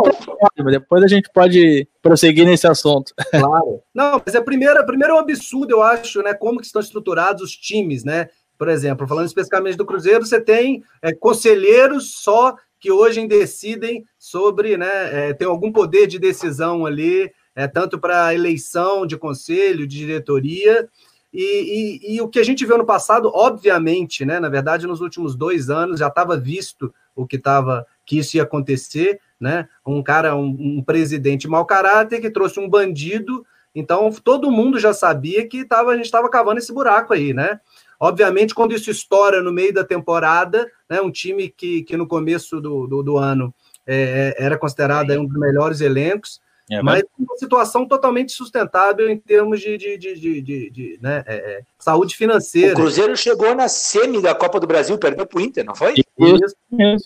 mas 0.58 0.72
depois 0.72 1.04
a 1.04 1.06
gente 1.06 1.30
pode 1.32 1.86
prosseguir 2.02 2.44
nesse 2.44 2.66
assunto. 2.66 3.12
Claro. 3.30 3.80
Não, 3.94 4.20
mas 4.24 4.34
é 4.34 4.40
primeiro, 4.40 4.84
primeiro 4.84 5.14
é 5.14 5.16
um 5.16 5.20
absurdo, 5.20 5.72
eu 5.72 5.82
acho, 5.82 6.22
né? 6.22 6.34
Como 6.34 6.58
que 6.58 6.66
estão 6.66 6.80
estruturados 6.80 7.42
os 7.42 7.52
times, 7.52 8.02
né? 8.02 8.28
Por 8.58 8.68
exemplo, 8.68 9.06
falando 9.06 9.26
especificamente 9.26 9.76
do 9.76 9.86
Cruzeiro, 9.86 10.26
você 10.26 10.40
tem 10.40 10.82
é, 11.00 11.14
conselheiros 11.14 12.14
só 12.16 12.56
que 12.80 12.90
hoje 12.90 13.24
decidem 13.28 14.04
sobre, 14.18 14.76
né? 14.76 15.28
É, 15.28 15.32
tem 15.34 15.46
algum 15.46 15.70
poder 15.70 16.06
de 16.06 16.18
decisão 16.18 16.84
ali 16.84 17.30
é, 17.54 17.66
tanto 17.66 17.98
para 17.98 18.26
a 18.26 18.34
eleição 18.34 19.06
de 19.06 19.16
conselho, 19.16 19.86
de 19.86 19.98
diretoria, 19.98 20.88
e, 21.32 22.00
e, 22.02 22.16
e, 22.16 22.20
o 22.20 22.28
que 22.28 22.40
a 22.40 22.44
gente 22.44 22.66
viu 22.66 22.76
no 22.76 22.84
passado, 22.84 23.30
obviamente, 23.32 24.24
né, 24.24 24.40
na 24.40 24.48
verdade, 24.48 24.86
nos 24.86 25.00
últimos 25.00 25.36
dois 25.36 25.70
anos 25.70 26.00
já 26.00 26.08
estava 26.08 26.36
visto 26.36 26.92
o 27.14 27.26
que 27.26 27.36
estava 27.36 27.86
que 28.04 28.18
isso 28.18 28.36
ia 28.36 28.42
acontecer, 28.42 29.20
né? 29.38 29.68
Um 29.86 30.02
cara, 30.02 30.34
um, 30.34 30.48
um, 30.58 30.82
presidente 30.82 31.46
mau 31.46 31.64
caráter 31.64 32.20
que 32.20 32.30
trouxe 32.30 32.58
um 32.58 32.68
bandido, 32.68 33.46
então 33.72 34.10
todo 34.12 34.50
mundo 34.50 34.80
já 34.80 34.92
sabia 34.92 35.46
que 35.46 35.64
tava, 35.64 35.92
a 35.92 35.96
gente 35.96 36.06
estava 36.06 36.28
cavando 36.28 36.58
esse 36.58 36.72
buraco 36.72 37.14
aí, 37.14 37.32
né? 37.32 37.60
Obviamente, 38.00 38.54
quando 38.54 38.74
isso 38.74 38.90
estoura 38.90 39.40
no 39.42 39.52
meio 39.52 39.72
da 39.72 39.84
temporada, 39.84 40.68
né, 40.88 41.00
um 41.00 41.10
time 41.10 41.48
que, 41.48 41.82
que 41.82 41.96
no 41.96 42.08
começo 42.08 42.60
do, 42.60 42.86
do, 42.86 43.02
do 43.02 43.16
ano 43.18 43.54
é, 43.86 44.34
é 44.38 44.44
era 44.44 44.58
considerado 44.58 45.12
um 45.12 45.26
dos 45.26 45.38
melhores 45.38 45.80
elencos, 45.80 46.40
é, 46.70 46.82
mas 46.82 47.02
uma 47.18 47.36
situação 47.36 47.86
totalmente 47.86 48.32
sustentável 48.32 49.10
em 49.10 49.18
termos 49.18 49.60
de, 49.60 49.76
de, 49.76 49.98
de, 49.98 50.14
de, 50.14 50.40
de, 50.40 50.70
de 50.70 50.98
né, 51.02 51.24
é, 51.26 51.34
é, 51.34 51.60
saúde 51.78 52.16
financeira. 52.16 52.72
O 52.72 52.76
Cruzeiro 52.76 53.16
chegou 53.16 53.54
na 53.54 53.68
semi 53.68 54.22
da 54.22 54.34
Copa 54.34 54.60
do 54.60 54.66
Brasil, 54.66 54.96
perdeu 54.96 55.26
para 55.26 55.38
o 55.38 55.42
Inter, 55.42 55.64
não 55.64 55.74
foi? 55.74 55.94
Isso. 55.94 56.54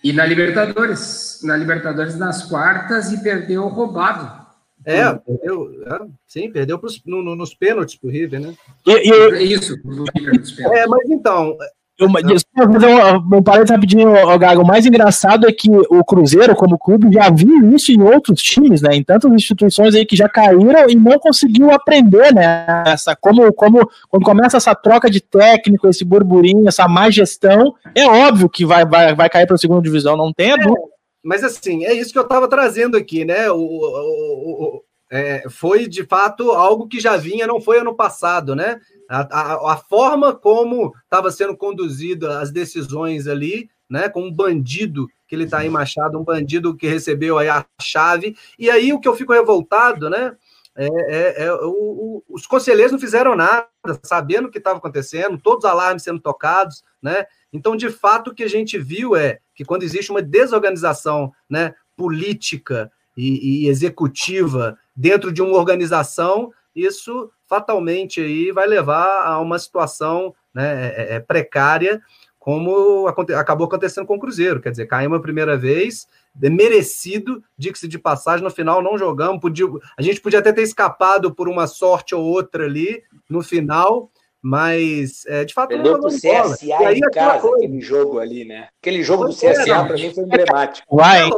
E 0.03 0.12
na 0.12 0.27
Libertadores, 0.27 1.40
na 1.42 1.57
Libertadores 1.57 2.18
nas 2.18 2.44
quartas 2.44 3.11
e 3.11 3.22
perdeu 3.22 3.66
roubado. 3.68 4.44
É, 4.85 5.14
perdeu, 5.14 5.83
é, 5.87 6.07
sim, 6.27 6.50
perdeu 6.50 6.79
pros, 6.79 7.00
no, 7.07 7.22
no, 7.22 7.35
nos 7.35 7.55
pênaltis 7.55 7.96
para 7.96 8.09
o 8.09 8.11
River, 8.11 8.40
né? 8.40 8.55
E, 8.87 8.90
e, 8.92 9.55
Isso, 9.55 9.79
no 9.83 10.05
River 10.14 10.38
nos 10.38 10.53
pênaltis. 10.53 10.79
É, 10.79 10.87
mas 10.87 11.09
então, 11.09 11.57
eu, 11.98 12.09
só 12.09 12.72
fazer 12.72 12.87
um, 12.88 13.37
um 13.37 13.42
parênteses 13.42 13.70
rapidinho, 13.70 14.38
Gago. 14.38 14.62
O 14.62 14.66
mais 14.66 14.85
engraçado 14.85 15.46
é 15.46 15.52
que 15.52 15.70
o 15.70 16.04
Cruzeiro, 16.04 16.54
como 16.57 16.78
clube, 16.78 17.12
já 17.12 17.30
viu 17.30 17.72
isso 17.74 17.92
em 17.92 18.02
outros 18.02 18.42
times, 18.42 18.83
né? 18.83 18.96
Em 18.96 19.04
tantas 19.04 19.33
instituições 19.33 19.94
aí 19.94 20.04
que 20.04 20.16
já 20.16 20.28
caíram 20.28 20.88
e 20.88 20.96
não 20.96 21.18
conseguiu 21.20 21.70
aprender, 21.70 22.35
né? 22.35 22.85
Essa, 22.87 23.14
como, 23.14 23.52
como 23.52 23.88
quando 24.09 24.24
começa 24.24 24.57
essa 24.57 24.74
troca 24.74 25.09
de 25.09 25.20
técnico, 25.20 25.88
esse 25.88 26.04
burburinho, 26.04 26.66
essa 26.66 26.88
má 26.88 27.11
gestão, 27.11 27.74
é 27.94 28.04
óbvio 28.07 28.48
que 28.48 28.66
vai, 28.66 28.85
vai, 28.85 29.14
vai 29.14 29.28
cair 29.30 29.46
para 29.46 29.54
a 29.54 29.59
segunda 29.59 29.83
divisão, 29.83 30.16
não 30.16 30.33
tem 30.33 30.50
dúvida. 30.57 30.80
Mas 31.22 31.44
assim, 31.44 31.85
é 31.85 31.94
isso 31.94 32.12
que 32.12 32.18
eu 32.18 32.22
estava 32.22 32.48
trazendo 32.48 32.96
aqui, 32.96 33.24
né? 33.24 33.50
O, 33.50 33.57
o, 33.57 34.76
o 34.78 34.83
é, 35.14 35.48
foi 35.48 35.87
de 35.87 36.05
fato 36.05 36.50
algo 36.50 36.88
que 36.88 36.98
já 36.98 37.16
vinha, 37.16 37.46
não 37.46 37.61
foi 37.61 37.79
ano 37.79 37.94
passado, 37.94 38.57
né? 38.57 38.81
A, 39.09 39.20
a, 39.20 39.74
a 39.74 39.77
forma 39.77 40.35
como 40.35 40.92
estava 41.05 41.31
sendo 41.31 41.57
conduzida 41.57 42.40
as 42.40 42.50
decisões 42.50 43.29
ali, 43.29 43.70
né, 43.88 44.09
com 44.09 44.22
um 44.24 44.33
bandido 44.33 45.07
que 45.29 45.37
ele 45.37 45.44
está 45.44 45.59
aí, 45.59 45.70
Machado, 45.70 46.18
um 46.18 46.24
bandido 46.24 46.77
que 46.77 46.88
recebeu 46.88 47.38
aí 47.38 47.48
a 47.48 47.64
chave. 47.81 48.37
E 48.59 48.68
aí 48.68 48.92
o 48.92 48.98
que 48.98 49.07
eu 49.07 49.14
fico 49.14 49.33
revoltado, 49.33 50.11
né? 50.11 50.35
É, 50.74 50.88
é, 50.88 51.44
é 51.44 51.53
o, 51.53 51.68
o, 51.68 52.24
os 52.29 52.44
conselheiros 52.44 52.90
não 52.90 52.98
fizeram 52.98 53.37
nada, 53.37 53.68
sabendo 54.03 54.48
o 54.48 54.50
que 54.50 54.59
estava 54.59 54.79
acontecendo, 54.79 55.38
todos 55.38 55.64
os 55.64 55.70
alarmes 55.70 56.03
sendo 56.03 56.18
tocados, 56.18 56.83
né? 57.00 57.24
Então, 57.53 57.77
de 57.77 57.88
fato, 57.88 58.33
o 58.33 58.35
que 58.35 58.42
a 58.42 58.48
gente 58.48 58.77
viu 58.81 59.14
é 59.14 59.38
que 59.55 59.64
quando 59.64 59.85
existe 59.85 60.11
uma 60.11 60.20
desorganização 60.20 61.33
né, 61.48 61.72
política 61.96 62.90
e, 63.16 63.66
e 63.66 63.68
executiva 63.68 64.77
dentro 64.94 65.33
de 65.33 65.42
uma 65.42 65.57
organização, 65.57 66.52
isso 66.74 67.30
fatalmente 67.46 68.20
aí 68.20 68.50
vai 68.50 68.66
levar 68.66 69.26
a 69.26 69.40
uma 69.40 69.59
situação 69.59 70.35
né, 70.52 70.87
é, 70.87 71.14
é, 71.14 71.16
é 71.16 71.20
precária, 71.20 72.00
como 72.38 73.07
acabou 73.09 73.66
acontecendo 73.66 74.07
com 74.07 74.16
o 74.16 74.20
Cruzeiro. 74.20 74.61
Quer 74.61 74.70
dizer, 74.70 74.87
caiu 74.87 75.09
uma 75.09 75.20
primeira 75.20 75.57
vez, 75.57 76.07
merecido, 76.38 77.42
diga-se 77.57 77.88
de 77.88 77.98
passagem, 77.98 78.44
no 78.44 78.50
final 78.50 78.83
não 78.83 78.98
jogamos. 78.98 79.40
Podia, 79.40 79.66
a 79.96 80.02
gente 80.02 80.20
podia 80.20 80.40
até 80.40 80.52
ter 80.52 80.62
escapado 80.62 81.35
por 81.35 81.48
uma 81.48 81.66
sorte 81.66 82.14
ou 82.14 82.22
outra 82.22 82.66
ali 82.66 83.02
no 83.30 83.42
final, 83.42 84.11
mas 84.42 85.24
é, 85.24 85.42
de 85.42 85.54
fato 85.54 85.70
Perdeu 85.70 85.98
pro 85.98 86.11
CSA 86.11 86.59
e 86.62 86.70
aí, 86.70 86.98
em 86.98 87.11
casa, 87.11 87.40
coisa. 87.40 87.64
aquele 87.64 87.80
jogo 87.80 88.18
ali, 88.18 88.44
né? 88.44 88.68
Aquele 88.78 89.02
jogo 89.02 89.24
do 89.24 89.33
CSA 89.33 89.85
para 89.87 89.94
mim 89.94 90.12
foi 90.12 90.24
emblemático. 90.24 90.94
Vai. 90.94 91.30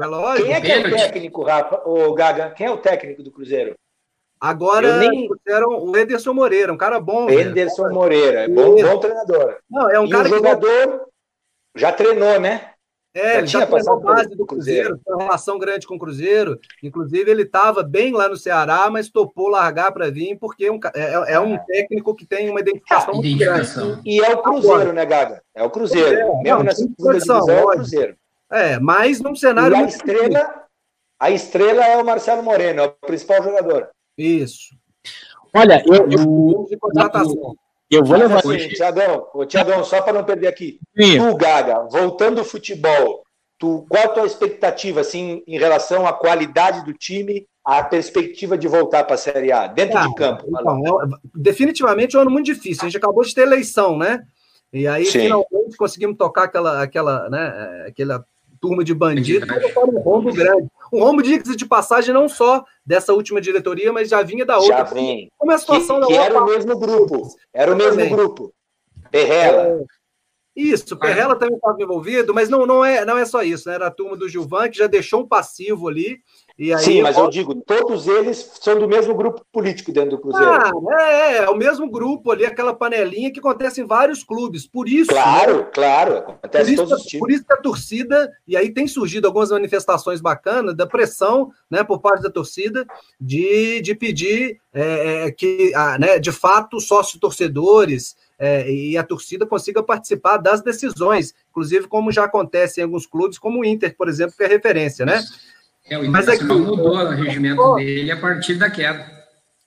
É 0.00 0.06
lógico, 0.06 0.46
Quem 0.46 0.54
é 0.54 0.60
que 0.60 0.72
é 0.72 0.78
o 0.78 0.90
técnico, 0.90 1.42
Rafa? 1.42 1.82
O 1.84 2.14
Gaga? 2.14 2.50
Quem 2.50 2.66
é 2.66 2.70
o 2.70 2.78
técnico 2.78 3.22
do 3.22 3.32
Cruzeiro? 3.32 3.74
Agora 4.40 4.98
nem... 4.98 5.28
o 5.28 5.96
Ederson 5.96 6.32
Moreira, 6.32 6.72
um 6.72 6.76
cara 6.76 7.00
bom. 7.00 7.28
Ederson 7.28 7.84
velho. 7.84 7.94
Moreira, 7.94 8.40
é 8.42 8.48
bom, 8.48 8.76
bom 8.80 8.98
treinador. 9.00 9.56
Não, 9.68 9.90
é 9.90 9.98
um 9.98 10.06
e 10.06 10.10
cara 10.10 10.26
o 10.26 10.28
jogador 10.28 11.06
que... 11.74 11.80
já 11.80 11.90
treinou, 11.90 12.38
né? 12.38 12.70
É, 13.14 13.32
já 13.32 13.38
ele 13.38 13.46
tinha 13.48 13.66
passado 13.66 14.00
base 14.00 14.36
do 14.36 14.46
Cruzeiro, 14.46 14.90
Cruzeiro, 14.90 15.00
uma 15.08 15.24
relação 15.24 15.58
grande 15.58 15.86
com 15.88 15.96
o 15.96 15.98
Cruzeiro. 15.98 16.60
Inclusive, 16.82 17.28
ele 17.28 17.42
estava 17.42 17.82
bem 17.82 18.12
lá 18.12 18.28
no 18.28 18.36
Ceará, 18.36 18.88
mas 18.90 19.10
topou 19.10 19.48
largar 19.48 19.90
para 19.90 20.10
vir, 20.10 20.38
porque 20.38 20.66
é 20.66 20.72
um, 20.72 20.78
é, 20.94 21.32
é 21.32 21.40
um 21.40 21.54
é. 21.54 21.64
técnico 21.66 22.14
que 22.14 22.24
tem 22.24 22.48
uma 22.48 22.60
identificação 22.60 23.14
muito 23.14 23.38
grande. 23.38 23.68
E 24.04 24.20
é 24.20 24.32
o 24.32 24.42
Cruzeiro, 24.42 24.92
né, 24.92 25.04
Gaga? 25.04 25.42
É 25.52 25.64
o 25.64 25.70
Cruzeiro. 25.70 26.16
É, 26.16 26.42
Mesmo 26.42 26.58
não, 26.58 26.62
nessa 26.62 26.82
segunda 26.82 27.12
divisão, 27.14 27.50
é 27.50 27.64
o 27.64 27.70
Cruzeiro. 27.70 28.16
É, 28.50 28.78
mas 28.78 29.20
num 29.20 29.34
cenário. 29.34 29.76
E 29.76 29.80
a 29.80 29.84
estrela, 29.84 30.64
a 31.20 31.30
estrela 31.30 31.84
é 31.84 31.96
o 31.96 32.04
Marcelo 32.04 32.42
Moreno, 32.42 32.80
é 32.80 32.84
o 32.84 32.90
principal 32.90 33.42
jogador. 33.42 33.88
Isso. 34.16 34.74
Olha, 35.54 35.82
eu, 35.86 36.10
eu. 36.10 36.68
Eu 37.90 38.04
vou 38.04 38.18
levar. 38.18 38.38
Assim, 38.38 38.68
Tiagão, 38.68 39.26
Tiagão, 39.46 39.82
só 39.82 40.02
para 40.02 40.12
não 40.12 40.24
perder 40.24 40.48
aqui. 40.48 40.78
Sim. 40.96 41.18
Tu, 41.18 41.36
Gaga, 41.36 41.88
voltando 41.90 42.38
ao 42.38 42.44
futebol, 42.44 43.22
tu, 43.58 43.86
qual 43.88 44.04
a 44.04 44.08
tua 44.08 44.26
expectativa 44.26 45.00
assim, 45.00 45.42
em 45.46 45.58
relação 45.58 46.06
à 46.06 46.12
qualidade 46.12 46.84
do 46.84 46.92
time, 46.92 47.46
à 47.64 47.82
perspectiva 47.82 48.58
de 48.58 48.68
voltar 48.68 49.04
para 49.04 49.14
a 49.14 49.18
Série 49.18 49.50
A, 49.50 49.66
dentro 49.66 49.98
ah, 49.98 50.06
de 50.06 50.14
campo? 50.14 50.44
Então, 50.48 51.02
é, 51.02 51.06
definitivamente 51.34 52.14
é 52.14 52.18
um 52.18 52.22
ano 52.22 52.30
muito 52.30 52.46
difícil. 52.46 52.82
A 52.82 52.88
gente 52.88 52.98
acabou 52.98 53.24
de 53.24 53.34
ter 53.34 53.42
eleição, 53.42 53.96
né? 53.96 54.22
E 54.70 54.86
aí, 54.86 55.06
Sim. 55.06 55.20
finalmente, 55.20 55.76
conseguimos 55.78 56.18
tocar 56.18 56.44
aquela, 56.44 56.82
aquela, 56.82 57.30
né, 57.30 57.86
aquela 57.88 58.22
turma 58.60 58.84
de 58.84 58.94
bandidos, 58.94 59.48
um 59.76 59.98
rombo 59.98 60.32
grande. 60.32 60.68
Um 60.92 61.00
rombo, 61.00 61.22
diga 61.22 61.54
de 61.54 61.66
passagem, 61.66 62.14
não 62.14 62.28
só 62.28 62.64
dessa 62.84 63.12
última 63.12 63.40
diretoria, 63.40 63.92
mas 63.92 64.08
já 64.08 64.22
vinha 64.22 64.44
da 64.44 64.58
outra. 64.58 64.78
Já 64.78 64.84
vem. 64.84 65.30
Como 65.36 65.52
é 65.52 65.54
a 65.54 65.58
situação 65.58 65.96
que, 65.96 66.00
da 66.02 66.06
que 66.06 66.14
era 66.14 66.42
o 66.42 66.46
mesmo 66.46 66.78
grupo. 66.78 67.28
Era 67.52 67.72
o 67.72 67.76
mesmo 67.76 68.08
grupo. 68.08 68.52
Perrela. 69.10 69.84
É, 70.58 70.62
isso, 70.62 70.96
Perrela 70.96 71.36
também 71.36 71.56
estava 71.56 71.80
envolvido, 71.80 72.34
mas 72.34 72.48
não, 72.48 72.66
não, 72.66 72.84
é, 72.84 73.04
não 73.04 73.16
é 73.16 73.24
só 73.24 73.42
isso, 73.42 73.68
né? 73.68 73.76
Era 73.76 73.86
a 73.86 73.90
turma 73.90 74.16
do 74.16 74.28
Gilvan, 74.28 74.68
que 74.68 74.78
já 74.78 74.86
deixou 74.86 75.22
um 75.22 75.28
passivo 75.28 75.88
ali, 75.88 76.20
Aí, 76.60 76.78
Sim, 76.78 77.02
mas 77.02 77.16
eu 77.16 77.30
digo, 77.30 77.54
todos 77.54 78.08
eles 78.08 78.50
são 78.60 78.80
do 78.80 78.88
mesmo 78.88 79.14
grupo 79.14 79.46
político 79.52 79.92
dentro 79.92 80.10
do 80.10 80.18
Cruzeiro. 80.18 80.50
Ah, 80.50 80.72
é, 81.00 81.36
é, 81.36 81.48
o 81.48 81.54
mesmo 81.54 81.88
grupo 81.88 82.32
ali, 82.32 82.44
aquela 82.44 82.74
panelinha 82.74 83.30
que 83.30 83.38
acontece 83.38 83.80
em 83.80 83.86
vários 83.86 84.24
clubes. 84.24 84.66
Por 84.66 84.88
isso. 84.88 85.08
Claro, 85.08 85.58
né? 85.58 85.66
claro, 85.72 86.16
acontece 86.16 86.74
por 86.74 86.88
todos 86.88 87.00
os 87.00 87.06
times. 87.06 87.20
Por 87.20 87.30
isso 87.30 87.44
que 87.44 87.52
a 87.52 87.58
torcida, 87.58 88.32
e 88.46 88.56
aí 88.56 88.74
tem 88.74 88.88
surgido 88.88 89.28
algumas 89.28 89.50
manifestações 89.50 90.20
bacanas 90.20 90.74
da 90.74 90.84
pressão 90.84 91.52
né, 91.70 91.84
por 91.84 92.00
parte 92.00 92.24
da 92.24 92.30
torcida 92.30 92.84
de, 93.20 93.80
de 93.80 93.94
pedir 93.94 94.60
é, 94.74 95.26
é 95.26 95.30
que, 95.30 95.72
ah, 95.76 95.96
né, 95.96 96.18
de 96.18 96.32
fato, 96.32 96.80
sócio-torcedores. 96.80 98.16
É, 98.38 98.70
e 98.70 98.96
a 98.96 99.02
torcida 99.02 99.44
consiga 99.44 99.82
participar 99.82 100.36
das 100.36 100.62
decisões, 100.62 101.34
inclusive 101.50 101.88
como 101.88 102.12
já 102.12 102.24
acontece 102.24 102.80
em 102.80 102.84
alguns 102.84 103.06
clubes, 103.06 103.38
como 103.38 103.60
o 103.60 103.64
Inter, 103.64 103.96
por 103.96 104.08
exemplo, 104.08 104.36
que 104.36 104.44
é 104.44 104.46
referência, 104.46 105.04
né? 105.04 105.20
É, 105.90 105.98
o 105.98 106.04
Internacional 106.04 106.58
Mas 106.58 106.68
que... 106.68 106.76
mudou 106.76 106.96
o 106.96 107.08
regimento 107.10 107.74
dele 107.74 108.10
a 108.12 108.20
partir 108.20 108.54
da 108.54 108.70
queda. 108.70 109.10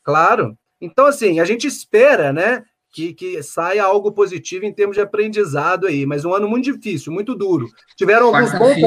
Claro. 0.04 0.58
Então, 0.80 1.06
assim, 1.06 1.40
a 1.40 1.46
gente 1.46 1.68
espera, 1.68 2.32
né, 2.32 2.64
que, 2.92 3.14
que 3.14 3.44
saia 3.44 3.84
algo 3.84 4.12
positivo 4.12 4.66
em 4.66 4.74
termos 4.74 4.96
de 4.96 5.02
aprendizado 5.02 5.88
aí, 5.88 6.06
mas 6.06 6.26
um 6.26 6.34
ano 6.34 6.48
muito 6.48 6.72
difícil, 6.72 7.12
muito 7.12 7.36
duro. 7.36 7.68
Tiveram 7.98 8.28
alguns 8.28 8.52
bons 8.58 8.78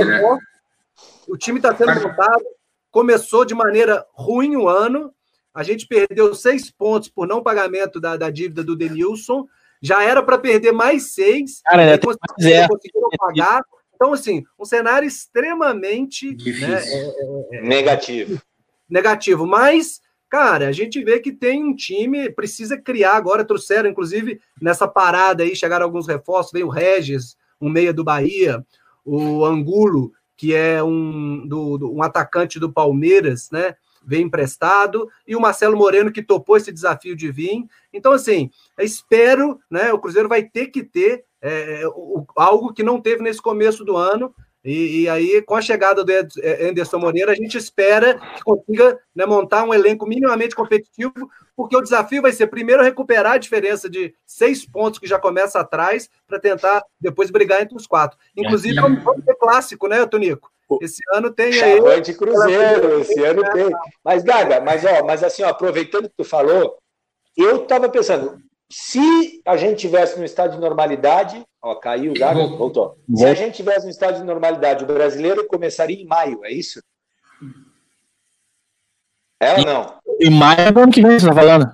o 1.27 1.37
time 1.37 1.59
está 1.59 1.75
sendo 1.75 1.94
montado, 1.94 2.44
começou 2.90 3.44
de 3.44 3.55
maneira 3.55 4.05
ruim 4.12 4.57
o 4.57 4.68
ano, 4.68 5.12
a 5.53 5.62
gente 5.62 5.87
perdeu 5.87 6.35
seis 6.35 6.70
pontos 6.70 7.09
por 7.09 7.27
não 7.27 7.42
pagamento 7.42 8.01
da, 8.01 8.16
da 8.16 8.31
dívida 8.31 8.62
do 8.62 8.77
Denilson, 8.77 9.47
já 9.82 10.02
era 10.02 10.22
para 10.22 10.38
perder 10.38 10.72
mais 10.72 11.14
seis, 11.14 11.60
Cara, 11.64 11.82
é, 11.82 11.98
conseguiram, 11.98 12.68
conseguiram 12.68 13.08
pagar, 13.18 13.62
então, 13.94 14.12
assim, 14.12 14.44
um 14.58 14.64
cenário 14.64 15.06
extremamente 15.06 16.37
né, 16.60 16.82
é, 16.84 17.54
é, 17.54 17.58
é, 17.58 17.62
negativo. 17.62 18.40
Negativo, 18.88 19.46
mas, 19.46 20.00
cara, 20.28 20.68
a 20.68 20.72
gente 20.72 21.02
vê 21.02 21.20
que 21.20 21.32
tem 21.32 21.64
um 21.64 21.74
time, 21.74 22.30
precisa 22.30 22.76
criar 22.76 23.14
agora, 23.14 23.44
trouxeram, 23.44 23.88
inclusive, 23.88 24.40
nessa 24.60 24.87
parada 24.87 25.42
aí, 25.42 25.54
chegaram 25.56 25.87
alguns 25.87 26.06
reforços, 26.06 26.52
veio 26.52 26.66
o 26.66 26.70
Regis, 26.70 27.37
um 27.60 27.70
meia 27.70 27.92
do 27.92 28.04
Bahia, 28.04 28.64
o 29.04 29.44
Angulo, 29.44 30.12
que 30.37 30.54
é 30.54 30.82
um, 30.82 31.46
do, 31.46 31.78
do, 31.78 31.94
um 31.94 32.02
atacante 32.02 32.58
do 32.58 32.72
Palmeiras, 32.72 33.50
né? 33.50 33.76
Veio 34.06 34.22
emprestado, 34.22 35.08
e 35.26 35.34
o 35.34 35.40
Marcelo 35.40 35.76
Moreno, 35.76 36.12
que 36.12 36.22
topou 36.22 36.56
esse 36.56 36.72
desafio 36.72 37.16
de 37.16 37.30
vir. 37.30 37.64
Então, 37.92 38.12
assim, 38.12 38.50
espero, 38.78 39.58
né? 39.70 39.92
O 39.92 39.98
Cruzeiro 39.98 40.28
vai 40.28 40.42
ter 40.42 40.68
que 40.68 40.82
ter 40.82 41.24
é, 41.40 41.82
é 41.82 41.84
algo 42.36 42.72
que 42.72 42.82
não 42.82 42.98
teve 42.98 43.22
nesse 43.22 43.42
começo 43.42 43.84
do 43.84 43.96
ano. 43.96 44.34
E, 44.64 45.02
e, 45.02 45.09
aí, 45.11 45.42
com 45.42 45.55
a 45.55 45.61
chegada 45.61 46.02
do 46.02 46.11
é, 46.11 46.66
Anderson 46.66 46.96
Moreira, 46.98 47.32
a 47.32 47.34
gente 47.34 47.59
espera 47.59 48.18
que 48.18 48.42
consiga 48.42 48.98
né, 49.14 49.26
montar 49.26 49.62
um 49.62 49.74
elenco 49.74 50.07
minimamente 50.07 50.57
competitivo, 50.57 51.12
porque 51.55 51.76
o 51.76 51.82
desafio 51.82 52.22
vai 52.22 52.32
ser 52.32 52.46
primeiro 52.46 52.82
recuperar 52.82 53.32
a 53.32 53.38
diferença 53.38 53.90
de 53.90 54.14
seis 54.24 54.64
pontos 54.64 54.98
que 54.98 55.07
já 55.07 55.18
começa 55.18 55.61
atrás, 55.61 56.09
para 56.26 56.40
tentar 56.40 56.82
depois 56.98 57.30
brigar 57.30 57.61
entre 57.61 57.76
os 57.76 57.86
quatro. 57.86 58.18
Inclusive, 58.34 58.80
vamos, 58.80 59.05
vamos 59.05 59.22
ter 59.22 59.34
clássico, 59.34 59.86
né, 59.86 60.07
Tonico? 60.07 60.50
Esse 60.83 61.03
ano 61.12 61.31
tem 61.31 61.53
aí. 61.61 62.01
de 62.01 62.14
Cruzeiro, 62.14 63.01
esse 63.01 63.22
ano 63.22 63.43
tem. 63.53 63.70
Mas, 64.05 64.22
Gaga, 64.22 64.61
mas, 64.61 64.85
ó, 64.85 65.05
mas 65.05 65.22
assim, 65.22 65.43
ó, 65.43 65.49
aproveitando 65.49 66.09
que 66.09 66.16
tu 66.16 66.25
falou, 66.25 66.79
eu 67.37 67.62
estava 67.62 67.89
pensando, 67.89 68.39
se 68.70 69.43
a 69.45 69.57
gente 69.57 69.79
tivesse 69.79 70.18
no 70.18 70.25
estado 70.25 70.55
de 70.55 70.61
normalidade, 70.61 71.45
ó, 71.62 71.75
caiu 71.75 72.12
o 72.12 72.18
Gaga, 72.18 72.47
voltou. 72.47 72.99
Se 73.14 73.25
a 73.25 73.35
gente 73.35 73.57
tivesse 73.57 73.85
no 73.85 73.91
estado 73.91 74.18
de 74.18 74.25
normalidade, 74.25 74.85
o 74.85 74.87
brasileiro 74.87 75.47
começaria 75.47 76.01
em 76.01 76.07
maio, 76.07 76.45
é 76.45 76.53
isso? 76.53 76.83
É 79.41 79.59
ou 79.59 79.64
não? 79.64 79.95
Em 80.20 80.31
maio 80.31 80.72
do 80.72 80.81
ano 80.81 80.93
que 80.93 81.03
vem, 81.03 81.18
você 81.18 81.27
tá 81.27 81.35
falando? 81.35 81.72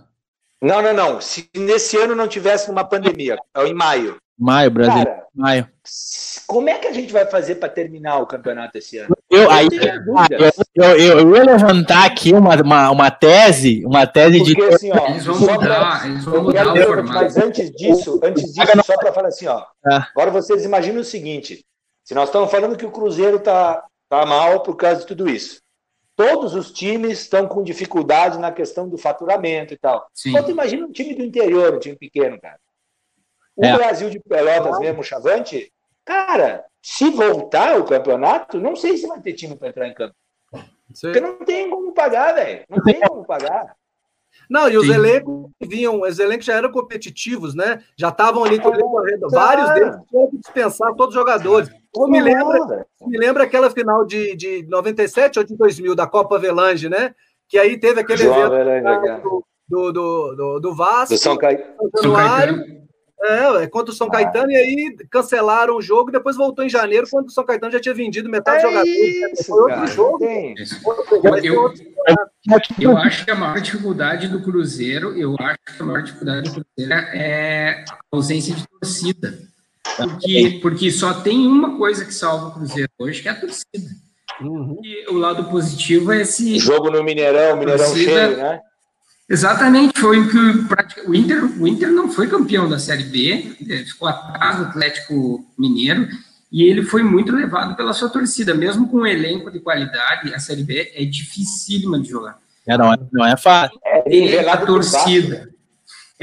Não, 0.61 0.83
não, 0.83 0.93
não. 0.93 1.21
Se 1.21 1.49
nesse 1.57 1.97
ano 1.97 2.15
não 2.15 2.29
tivesse 2.29 2.71
uma 2.71 2.85
pandemia, 2.85 3.39
é 3.55 3.67
em 3.67 3.75
maio. 3.75 4.19
Maio, 4.41 4.71
Brasil. 4.71 5.05
Cara, 5.05 5.27
maio. 5.35 5.69
Como 6.47 6.71
é 6.71 6.79
que 6.79 6.89
a 6.89 6.93
gente 6.93 7.13
vai 7.13 7.27
fazer 7.27 7.57
para 7.57 7.69
terminar 7.69 8.19
o 8.21 8.27
campeonato 8.27 8.79
esse 8.79 8.97
ano? 8.97 9.15
Eu, 9.29 9.51
aí, 9.51 9.69
ah, 10.17 10.27
eu, 10.75 10.97
eu, 10.97 11.19
eu, 11.21 11.37
ia 11.37 11.45
levantar 11.45 12.07
aqui 12.07 12.33
uma, 12.33 12.57
uma, 12.57 12.91
uma 12.91 13.11
tese, 13.11 13.85
uma 13.85 14.07
tese 14.07 14.39
Porque, 14.39 14.55
de. 14.55 14.75
Assim, 14.75 14.91
ó, 14.93 15.09
eles 15.09 15.27
vão 15.27 15.39
mudar, 15.39 16.07
eles 16.07 16.25
vão 16.25 16.43
mudar 16.43 16.73
o 16.73 16.77
formato. 16.77 17.13
Mas 17.13 17.37
antes 17.37 17.71
disso, 17.73 18.19
antes 18.25 18.55
disso, 18.55 18.83
só 18.83 18.97
para 18.97 19.13
falar 19.13 19.29
assim, 19.29 19.47
ó. 19.47 19.63
Ah. 19.85 20.09
Agora 20.11 20.31
vocês 20.31 20.65
imaginam 20.65 21.03
o 21.03 21.05
seguinte: 21.05 21.63
se 22.03 22.15
nós 22.15 22.31
estamos 22.31 22.51
falando 22.51 22.77
que 22.77 22.87
o 22.87 22.91
Cruzeiro 22.91 23.39
tá, 23.41 23.85
tá 24.09 24.25
mal 24.25 24.63
por 24.63 24.75
causa 24.75 25.01
de 25.01 25.07
tudo 25.07 25.29
isso. 25.29 25.61
Todos 26.17 26.55
os 26.55 26.73
times 26.73 27.21
estão 27.21 27.47
com 27.47 27.63
dificuldade 27.63 28.39
na 28.39 28.51
questão 28.51 28.89
do 28.89 28.97
faturamento 28.97 29.75
e 29.75 29.79
tal. 29.79 30.07
Sim. 30.15 30.31
Então, 30.31 30.51
imagina 30.51 30.87
um 30.87 30.93
time 30.93 31.15
do 31.15 31.23
interior, 31.23 31.75
um 31.75 31.79
time 31.79 31.97
pequeno, 31.97 32.39
cara. 32.41 32.59
O 33.57 33.65
é. 33.65 33.77
Brasil 33.77 34.11
de 34.11 34.21
Pelotas 34.21 34.79
mesmo, 34.79 35.01
o 35.01 35.05
Chavante, 35.05 35.73
cara, 36.05 36.65
se 36.83 37.11
voltar 37.11 37.79
o 37.79 37.85
campeonato, 37.85 38.59
não 38.59 38.75
sei 38.75 38.97
se 38.97 39.07
vai 39.07 39.21
ter 39.21 39.35
time 39.35 39.57
para 39.57 39.69
entrar 39.69 39.89
em 39.89 39.95
campo. 39.95 40.15
Sim. 40.95 41.13
Porque 41.13 41.21
não 41.21 41.39
tem 41.45 41.71
como 41.71 41.93
pagar, 41.93 42.35
velho. 42.35 42.65
Não 42.69 42.83
tem 42.83 43.01
como 43.01 43.25
pagar. 43.25 43.77
Não, 44.49 44.69
e 44.69 44.77
os 44.77 44.87
Sim. 44.87 44.95
elencos 44.95 45.51
vinham, 45.61 46.01
os 46.01 46.19
elencos 46.19 46.47
já 46.47 46.55
eram 46.55 46.71
competitivos, 46.73 47.55
né? 47.55 47.83
Já 47.97 48.09
estavam 48.09 48.45
ali 48.45 48.59
correndo. 48.59 49.29
Vários 49.31 49.71
deles 49.75 49.97
tinham 50.09 50.31
que 50.31 50.39
dispensar 50.39 50.95
todos 50.95 51.15
os 51.15 51.21
jogadores. 51.21 51.69
me 51.97 52.21
lembra, 52.21 52.87
me 53.03 53.19
lembra 53.19 53.45
aquela 53.45 53.71
final 53.71 54.05
de, 54.05 54.35
de 54.35 54.67
97 54.69 55.39
ou 55.39 55.45
de 55.45 55.57
2000 55.57 55.95
da 55.95 56.07
Copa 56.07 56.39
Velange, 56.39 56.89
né? 56.89 57.15
Que 57.49 57.59
aí 57.59 57.79
teve 57.79 58.01
aquele 58.01 58.25
João 58.25 58.53
evento 58.53 59.45
do, 59.69 59.93
do, 59.93 60.35
do, 60.35 60.61
do, 60.61 60.75
Vasco. 60.75 61.15
Do 61.15 61.19
São, 61.19 61.33
São 61.33 61.39
Caetano. 61.39 62.81
É, 63.23 63.65
é, 63.65 63.67
contra 63.67 63.93
o 63.93 63.95
São 63.95 64.09
Caetano, 64.09 64.51
e 64.51 64.57
aí 64.57 64.97
cancelaram 65.11 65.77
o 65.77 65.83
jogo, 65.83 66.11
depois 66.11 66.37
voltou 66.37 66.65
em 66.65 66.71
janeiro, 66.71 67.07
quando 67.11 67.29
o 67.29 67.31
São 67.31 67.45
Caetano 67.45 67.73
já 67.73 67.79
tinha 67.79 67.95
vendido 67.95 68.31
metade 68.31 68.65
é 68.65 68.67
do 68.67 68.71
jogador. 68.71 68.89
Isso, 68.89 69.45
Foi 69.45 69.61
outro 69.63 69.75
cara, 69.75 69.87
jogo. 69.87 70.25
Eu, 70.25 71.73
eu, 72.79 72.97
acho 72.97 73.25
que 73.25 73.31
a 73.31 73.35
maior 73.35 73.61
dificuldade 73.61 74.27
do 74.29 74.41
Cruzeiro, 74.41 75.17
eu 75.19 75.37
acho 75.39 75.59
que 75.77 75.83
a 75.83 75.85
maior 75.85 76.03
dificuldade 76.03 76.51
do 76.51 76.65
Cruzeiro 76.65 76.93
é 77.15 77.85
a 77.91 77.99
ausência 78.11 78.55
de 78.55 78.67
torcida. 78.67 79.39
Porque, 79.97 80.59
porque 80.63 80.91
só 80.91 81.13
tem 81.21 81.47
uma 81.47 81.77
coisa 81.77 82.05
que 82.07 82.15
salva 82.15 82.47
o 82.47 82.53
Cruzeiro 82.53 82.91
hoje, 82.99 83.21
que 83.21 83.29
é 83.29 83.33
a 83.33 83.41
torcida. 83.41 83.91
Uhum. 84.41 84.81
E 84.83 85.11
o 85.11 85.19
lado 85.19 85.45
positivo 85.45 86.13
é 86.13 86.23
esse. 86.23 86.59
Jogo 86.59 86.91
no 86.91 87.05
Mineirão, 87.05 87.57
Mineirão 87.59 87.85
torcida, 87.85 88.11
cheio, 88.11 88.37
né? 88.39 88.61
Exatamente, 89.31 90.01
foi 90.01 90.19
o 90.19 90.29
que 90.29 90.37
o 91.07 91.15
Inter, 91.15 91.45
o 91.63 91.69
Inter 91.69 91.89
não 91.93 92.11
foi 92.11 92.27
campeão 92.27 92.69
da 92.69 92.81
Série 92.81 93.05
B, 93.05 93.55
ficou 93.87 94.09
atrás 94.09 94.57
do 94.57 94.65
Atlético 94.65 95.47
Mineiro, 95.57 96.09
e 96.51 96.65
ele 96.65 96.83
foi 96.83 97.05
muito 97.05 97.31
levado 97.33 97.77
pela 97.77 97.93
sua 97.93 98.09
torcida, 98.09 98.53
mesmo 98.55 98.89
com 98.89 98.99
um 98.99 99.07
elenco 99.07 99.49
de 99.49 99.61
qualidade, 99.61 100.35
a 100.35 100.41
Série 100.41 100.65
B 100.65 100.91
é 100.97 101.05
dificílima 101.05 102.01
de 102.01 102.09
jogar. 102.09 102.41
É, 102.67 102.77
não, 102.77 102.93
é, 102.93 102.99
não 103.13 103.25
é 103.25 103.37
fácil. 103.37 103.79
É, 103.85 104.49
a 104.49 104.57
torcida. 104.57 105.49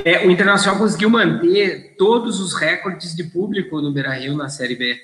É, 0.03 0.27
o 0.27 0.29
Internacional 0.29 0.77
conseguiu 0.77 1.09
manter 1.09 1.95
todos 1.97 2.41
os 2.41 2.53
recordes 2.53 3.15
de 3.15 3.23
público 3.23 3.81
no 3.81 3.93
Beira-Rio 3.93 4.35
na 4.35 4.49
Série 4.49 4.75
B. 4.75 4.99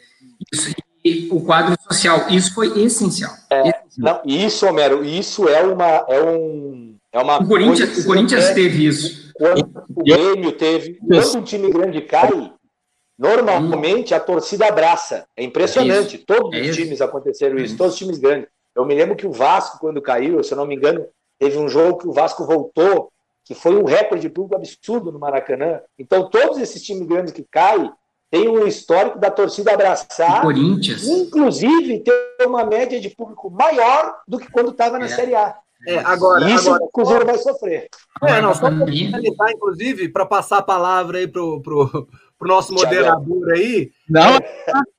Isso, 0.52 0.76
e 1.06 1.30
o 1.32 1.40
quadro 1.40 1.76
social, 1.82 2.30
isso 2.30 2.54
foi 2.54 2.84
essencial. 2.84 3.34
É, 3.50 3.70
essencial. 3.70 3.82
Não, 3.98 4.22
isso, 4.30 4.66
Homero, 4.66 5.06
isso 5.06 5.48
é, 5.48 5.64
uma, 5.64 6.06
é 6.10 6.22
um 6.22 6.93
é 7.14 7.20
uma 7.20 7.40
o 7.40 7.48
Corinthians, 7.48 7.98
o 8.00 8.06
Corinthians 8.08 8.52
teve 8.52 8.88
isso. 8.88 9.32
Quando 9.36 9.86
o 9.96 10.04
Grêmio 10.04 10.52
teve. 10.54 10.98
Quando 10.98 11.38
um 11.38 11.44
time 11.44 11.72
grande 11.72 12.02
cai, 12.02 12.52
normalmente 13.18 14.16
a 14.16 14.20
torcida 14.20 14.68
abraça. 14.68 15.28
É 15.38 15.44
impressionante. 15.44 16.16
É 16.16 16.20
Todos 16.26 16.58
é 16.58 16.62
os 16.62 16.76
times 16.76 17.02
aconteceram 17.02 17.58
isso, 17.60 17.78
todos 17.78 17.94
os 17.94 18.00
times 18.00 18.18
grandes. 18.18 18.48
Eu 18.76 18.84
me 18.86 18.96
lembro 18.96 19.16
que 19.16 19.28
o 19.28 19.32
Vasco, 19.32 19.78
quando 19.80 20.02
caiu, 20.02 20.44
se 20.44 20.52
eu 20.52 20.58
não 20.58 20.66
me 20.66 20.76
engano, 20.76 21.06
teve 21.38 21.58
um 21.60 21.70
jogo 21.70 22.00
que 22.00 22.08
o 22.08 22.12
Vasco 22.12 22.44
voltou, 22.46 23.12
que 23.46 23.54
foi 23.54 23.76
um 23.76 23.86
recorde 23.86 24.24
de 24.24 24.30
público 24.30 24.56
absurdo 24.56 25.12
no 25.12 25.20
Maracanã. 25.20 25.82
Então, 26.00 26.28
todos 26.28 26.58
esses 26.58 26.82
times 26.82 27.08
grandes 27.08 27.32
que 27.32 27.46
caem 27.52 27.92
têm 28.32 28.50
um 28.50 28.66
histórico 28.66 29.20
da 29.20 29.30
torcida 29.30 29.74
abraçar. 29.74 30.40
O 30.40 30.42
Corinthians. 30.42 31.08
Inclusive, 31.08 32.00
ter 32.00 32.48
uma 32.48 32.66
média 32.66 33.00
de 33.00 33.12
público 33.12 33.52
maior 33.52 34.16
do 34.28 34.40
que 34.40 34.50
quando 34.52 34.72
estava 34.72 34.98
na 34.98 35.06
é. 35.06 35.10
Série 35.10 35.36
A. 35.36 35.56
É, 35.86 35.98
agora, 36.00 36.50
Isso 36.50 36.70
agora, 36.70 36.84
o 36.84 36.90
Cruzeiro 36.90 37.26
vai 37.26 37.38
sofrer. 37.38 37.88
É, 38.24 38.42
não, 38.42 38.54
só 38.54 38.72
para 38.72 38.86
finalizar, 38.86 39.52
inclusive, 39.52 40.10
para 40.10 40.26
passar 40.26 40.60
a 40.60 40.64
palavra 40.64 41.18
aí 41.18 41.28
pro, 41.28 41.62
pro, 41.62 42.08
pro 42.40 42.48
nosso 42.48 42.74
moderador 42.74 43.52
aí. 43.52 43.92
Não, 44.10 44.40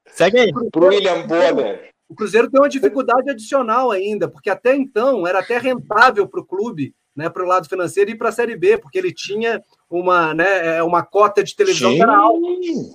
segue 0.06 0.38
aí. 0.38 0.52
Pro 0.70 0.86
William 0.86 1.26
Bonner. 1.26 1.90
O 2.08 2.14
Cruzeiro 2.14 2.50
tem 2.50 2.60
uma 2.60 2.68
dificuldade 2.68 3.30
adicional 3.30 3.90
ainda, 3.90 4.28
porque 4.28 4.50
até 4.50 4.76
então 4.76 5.26
era 5.26 5.40
até 5.40 5.58
rentável 5.58 6.28
para 6.28 6.40
o 6.40 6.44
clube, 6.44 6.94
né, 7.16 7.30
para 7.30 7.42
o 7.42 7.46
lado 7.46 7.68
financeiro 7.68 8.10
e 8.10 8.18
para 8.18 8.28
a 8.28 8.32
Série 8.32 8.56
B, 8.56 8.76
porque 8.76 8.98
ele 8.98 9.12
tinha 9.12 9.62
uma, 9.88 10.34
né, 10.34 10.76
é, 10.76 10.82
uma 10.82 11.02
cota 11.02 11.42
de 11.42 11.56
televisão 11.56 11.90
Sim. 11.90 11.96
que 11.96 12.02
era 12.02 12.16
alta. 12.16 12.38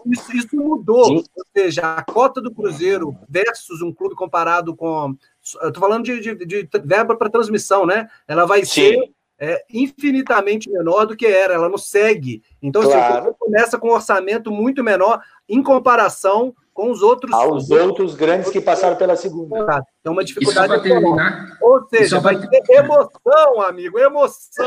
Isso, 0.06 0.36
isso 0.36 0.56
mudou. 0.56 1.06
Sim. 1.06 1.16
Ou 1.16 1.46
seja, 1.56 1.82
a 1.82 2.04
cota 2.04 2.40
do 2.40 2.54
Cruzeiro 2.54 3.16
versus 3.28 3.82
um 3.82 3.94
clube 3.94 4.16
comparado 4.16 4.76
com 4.76 5.16
eu 5.62 5.72
tô 5.72 5.80
falando 5.80 6.04
de, 6.04 6.20
de, 6.20 6.46
de 6.46 6.70
verba 6.84 7.16
para 7.16 7.30
transmissão, 7.30 7.86
né? 7.86 8.08
Ela 8.28 8.46
vai 8.46 8.66
Sim. 8.66 8.72
ser 8.72 9.12
é, 9.40 9.64
infinitamente 9.74 10.70
menor 10.70 11.06
do 11.06 11.16
que 11.16 11.26
era, 11.26 11.54
ela 11.54 11.70
não 11.70 11.78
segue. 11.78 12.44
Então, 12.62 12.82
assim, 12.82 12.92
claro. 12.92 13.30
assim, 13.30 13.34
começa 13.40 13.78
com 13.80 13.88
um 13.88 13.94
orçamento 13.94 14.52
muito 14.52 14.84
menor 14.84 15.22
em 15.48 15.64
comparação 15.64 16.54
com 16.74 16.92
os 16.92 17.02
outros. 17.02 17.34
Aos 17.34 17.70
outros 17.72 18.16
grandes 18.16 18.50
que 18.50 18.60
passaram 18.60 18.96
pela 18.96 19.16
segunda. 19.16 19.84
Então, 20.00 20.14
uma 20.14 20.24
dificuldade. 20.24 20.82
terminar, 20.84 21.58
Ou 21.62 21.88
seja, 21.90 22.20
vai 22.20 22.38
ter 22.40 22.64
emoção, 22.70 23.62
amigo, 23.62 23.98
emoção. 23.98 24.66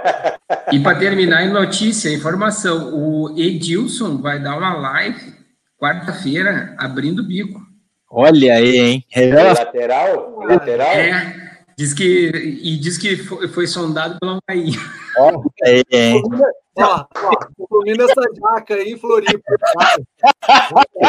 e 0.72 0.80
para 0.80 0.98
terminar, 0.98 1.44
em 1.44 1.52
notícia, 1.52 2.12
informação: 2.12 2.92
o 2.94 3.38
Edilson 3.38 4.20
vai 4.20 4.40
dar 4.40 4.56
uma 4.56 4.74
live 4.74 5.34
quarta-feira 5.78 6.74
abrindo 6.78 7.20
o 7.20 7.26
bico. 7.26 7.69
Olha 8.10 8.54
aí, 8.54 8.76
hein? 8.76 9.04
Revela... 9.08 9.52
Lateral? 9.52 10.40
Lateral? 10.40 10.92
É. 10.92 11.50
Diz 11.78 11.94
que, 11.94 12.30
e 12.62 12.76
diz 12.76 12.98
que 12.98 13.16
foi, 13.16 13.48
foi 13.48 13.66
sondado 13.66 14.18
pelo 14.20 14.38
Havaí. 14.46 14.72
Olha 15.16 15.40
aí, 15.64 15.84
hein? 15.90 16.22
Ó, 16.76 17.04
combina 17.68 18.04
essa 18.04 18.22
jaca 18.34 18.74
aí, 18.74 18.98
Floripa. 18.98 19.40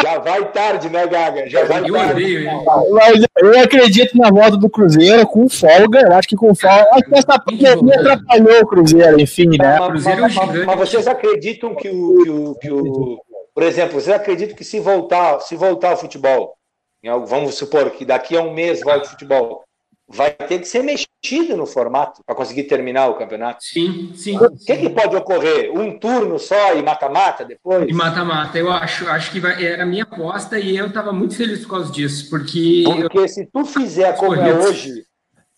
Já 0.01 0.19
vai 0.19 0.51
tarde, 0.51 0.89
né, 0.89 1.07
Gaga? 1.07 1.49
Já 1.49 1.65
vai 1.65 1.89
eu 1.89 1.93
tarde. 1.93 2.11
Odeio, 2.11 2.63
Mas 2.91 3.25
eu 3.37 3.59
acredito 3.59 4.17
na 4.17 4.29
volta 4.29 4.57
do 4.57 4.69
Cruzeiro 4.69 5.25
com 5.27 5.49
folga. 5.49 6.01
Eu 6.01 6.13
acho 6.13 6.27
que 6.27 6.35
com 6.35 6.53
folga. 6.55 6.87
Acho 6.93 7.03
que 7.03 7.15
essa 7.15 7.39
pandemia 7.39 7.95
atrapalhou 7.95 8.61
o 8.61 8.67
Cruzeiro, 8.67 9.19
enfim, 9.19 9.49
né? 9.57 9.77
Mas, 9.79 9.87
Cruzeiro 9.89 10.21
mas, 10.21 10.35
mas, 10.35 10.65
mas 10.65 10.79
vocês 10.79 11.07
acreditam 11.07 11.75
que 11.75 11.89
o, 11.89 12.23
que 12.23 12.29
o, 12.29 12.55
que 12.55 12.71
o. 12.71 13.21
Por 13.53 13.63
exemplo, 13.63 13.99
vocês 13.99 14.15
acreditam 14.15 14.55
que 14.55 14.63
se 14.63 14.79
voltar, 14.79 15.41
se 15.41 15.55
voltar 15.55 15.91
ao 15.91 15.97
futebol, 15.97 16.55
vamos 17.03 17.55
supor 17.55 17.89
que 17.91 18.05
daqui 18.05 18.37
a 18.37 18.41
um 18.41 18.53
mês 18.53 18.81
volte 18.81 19.09
futebol, 19.09 19.63
vai 20.07 20.31
ter 20.31 20.59
que 20.59 20.65
ser 20.65 20.83
mexido 20.83 21.55
no 21.55 21.65
formato 21.65 22.21
para 22.25 22.35
conseguir 22.35 22.63
terminar 22.63 23.07
o 23.07 23.15
campeonato. 23.15 23.63
Sim, 23.63 24.11
sim. 24.13 24.37
O 24.37 24.57
que, 24.57 24.77
que 24.77 24.89
pode 24.89 25.15
ocorrer? 25.15 25.71
Um 25.73 25.97
turno 25.97 26.37
só 26.37 26.75
e 26.75 26.83
mata-mata 26.83 27.45
depois? 27.45 27.89
E 27.89 27.93
mata-mata, 27.93 28.57
eu 28.57 28.69
acho, 28.69 29.07
acho 29.07 29.31
que 29.31 29.39
vai, 29.39 29.63
era 29.63 29.83
a 29.83 29.85
minha 29.85 30.03
aposta 30.03 30.59
e 30.59 30.75
eu 30.75 30.87
estava 30.87 31.13
muito 31.13 31.35
feliz 31.35 31.61
por 31.61 31.71
causa 31.71 31.91
disso, 31.91 32.29
porque... 32.29 32.83
Porque 32.85 33.19
eu... 33.19 33.27
se 33.27 33.45
tu 33.45 33.63
fizer 33.65 34.17
como 34.17 34.35
é 34.35 34.53
hoje, 34.53 35.05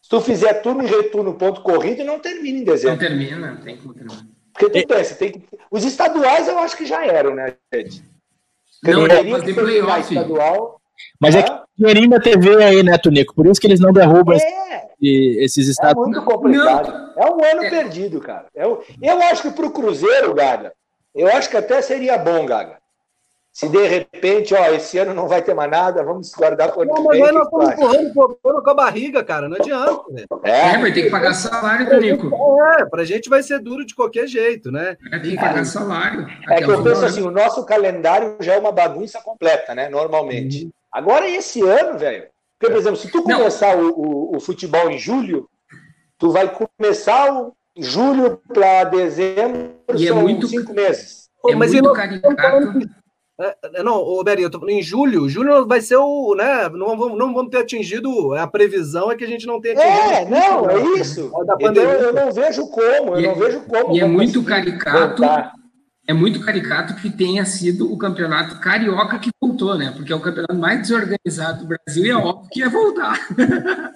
se 0.02 0.10
tu 0.10 0.22
fizer 0.22 0.54
turno 0.62 0.84
e 0.84 0.88
retorno 0.88 1.34
ponto 1.34 1.62
corrido, 1.62 2.04
não 2.04 2.20
termina 2.20 2.60
em 2.60 2.64
dezembro. 2.64 3.02
Não 3.02 3.08
termina, 3.10 3.62
tem 3.64 3.78
como 3.78 3.94
terminar. 3.94 4.24
Porque 4.54 4.82
tu 4.84 4.88
pensa, 4.88 5.16
tem 5.16 5.32
que... 5.32 5.44
os 5.72 5.84
estaduais 5.84 6.48
eu 6.48 6.60
acho 6.60 6.78
que 6.78 6.86
já 6.86 7.04
eram, 7.04 7.34
né, 7.34 7.56
gente? 7.74 8.04
Não, 8.84 9.08
mas 9.08 9.44
tem 9.44 9.56
playoff. 9.56 10.14
Estadual, 10.14 10.82
mas 11.20 11.36
é, 11.36 11.40
é 11.40 11.44
que 11.44 11.64
dinheirinho 11.78 12.10
da 12.10 12.20
TV 12.20 12.64
aí, 12.64 12.84
né, 12.84 12.98
Tunico? 12.98 13.34
Por 13.34 13.48
isso 13.48 13.60
que 13.60 13.68
eles 13.68 13.80
não 13.80 13.92
derrubam 13.92 14.38
é. 14.38 14.88
esses 15.02 15.68
estados. 15.68 16.02
É 16.02 16.06
muito 16.06 16.24
complicado. 16.24 16.92
Não. 16.92 17.24
É 17.24 17.32
um 17.32 17.44
ano 17.44 17.64
é. 17.66 17.70
perdido, 17.70 18.20
cara. 18.20 18.46
Eu, 18.56 18.84
eu 19.02 19.22
acho 19.24 19.42
que 19.44 19.52
para 19.52 19.66
o 19.66 19.72
Cruzeiro, 19.72 20.34
Gaga, 20.34 20.74
eu 21.16 21.28
acho 21.28 21.50
que 21.50 21.58
até 21.58 21.82
seria 21.82 22.18
bom, 22.18 22.46
Gaga. 22.46 22.78
se 23.52 23.70
de 23.70 23.86
repente, 23.86 24.54
ó, 24.56 24.66
esse 24.74 24.98
ano 24.98 25.14
não 25.14 25.28
vai 25.28 25.42
ter 25.42 25.54
mais 25.54 25.70
nada, 25.70 26.04
vamos 26.04 26.32
guardar 26.32 26.72
por 26.72 26.86
Não, 26.86 27.04
mas 27.04 27.20
nós 27.20 27.48
estamos 27.70 27.96
empurrando 27.98 28.64
com 28.64 28.70
a 28.70 28.74
barriga, 28.74 29.24
cara, 29.24 29.48
não 29.48 29.58
adianta. 29.58 30.02
É, 30.44 30.74
é 30.74 30.78
vai 30.80 30.92
ter 30.92 31.04
que 31.04 31.10
pagar 31.12 31.34
salário, 31.34 31.88
Tonico. 31.88 32.32
É, 32.80 32.86
pra 32.86 33.04
gente 33.04 33.30
vai 33.30 33.44
ser 33.44 33.60
duro 33.60 33.86
de 33.86 33.94
qualquer 33.94 34.28
jeito, 34.28 34.72
né? 34.72 34.98
É, 35.12 35.20
tem 35.20 35.32
que 35.32 35.38
pagar 35.38 35.66
salário. 35.66 36.28
É 36.50 36.64
que 36.64 36.70
eu 36.70 36.84
penso 36.84 37.06
assim, 37.06 37.22
o 37.22 37.32
nosso 37.32 37.64
calendário 37.64 38.38
já 38.40 38.54
é 38.54 38.60
uma 38.60 38.72
bagunça 38.72 39.22
completa, 39.22 39.76
né, 39.76 39.88
normalmente. 39.88 40.66
Uhum. 40.66 40.72
Agora, 40.94 41.28
esse 41.28 41.62
ano, 41.62 41.98
velho, 41.98 42.28
porque, 42.60 42.72
por 42.72 42.80
exemplo, 42.80 42.98
se 42.98 43.12
tu 43.12 43.24
começar 43.24 43.78
o, 43.78 43.90
o, 43.90 44.38
o, 44.38 44.40
futebol 44.40 44.90
em 44.90 44.98
julho, 44.98 45.50
tu 46.18 46.32
vai 46.32 46.50
começar 46.50 47.34
o 47.34 47.54
julho 47.76 48.40
para 48.54 48.86
dezembro, 48.86 49.72
e 49.96 50.06
é 50.06 50.08
são 50.08 50.20
é 50.20 50.22
muito, 50.22 50.48
cinco 50.48 50.74
meses. 50.74 51.30
É 51.46 51.56
mas 51.56 51.74
muito 51.74 51.92
caricato. 51.92 52.80
É, 53.42 53.58
é, 53.64 53.84
não, 53.84 53.98
o 53.98 54.24
Beri, 54.24 54.44
em 54.70 54.82
julho, 54.82 55.28
julho 55.28 55.66
vai 55.66 55.82
ser 55.82 55.98
o, 55.98 56.36
né? 56.36 56.70
Não 56.70 56.96
vamos, 56.96 57.18
não 57.18 57.34
vamos 57.34 57.50
ter 57.50 57.58
atingido. 57.58 58.34
A 58.36 58.46
previsão 58.46 59.12
é 59.12 59.16
que 59.16 59.24
a 59.24 59.28
gente 59.28 59.48
não 59.48 59.60
tenha 59.60 59.74
atingido. 59.74 60.36
É, 60.36 60.50
não, 60.50 60.70
é 60.70 61.00
isso. 61.00 61.32
Então, 61.60 61.84
eu 61.84 62.14
não 62.14 62.32
vejo 62.32 62.70
como, 62.70 63.16
eu 63.16 63.20
e, 63.20 63.28
não 63.28 63.36
vejo 63.36 63.62
como. 63.62 63.96
E 63.96 64.00
é 64.00 64.06
muito 64.06 64.44
caricato. 64.44 65.22
Voltar 65.22 65.54
é 66.06 66.14
muito 66.14 66.42
caricato 66.42 66.96
que 66.96 67.10
tenha 67.10 67.46
sido 67.46 67.92
o 67.92 67.98
campeonato 67.98 68.60
carioca 68.60 69.18
que 69.20 69.30
voltou, 69.42 69.78
né? 69.78 69.94
Porque 69.96 70.12
é 70.12 70.16
o 70.16 70.20
campeonato 70.20 70.56
mais 70.56 70.82
desorganizado 70.82 71.60
do 71.60 71.68
Brasil 71.68 72.06
e 72.06 72.10
é 72.10 72.16
óbvio 72.16 72.50
que 72.52 72.60
ia 72.60 72.70
voltar. 72.70 73.18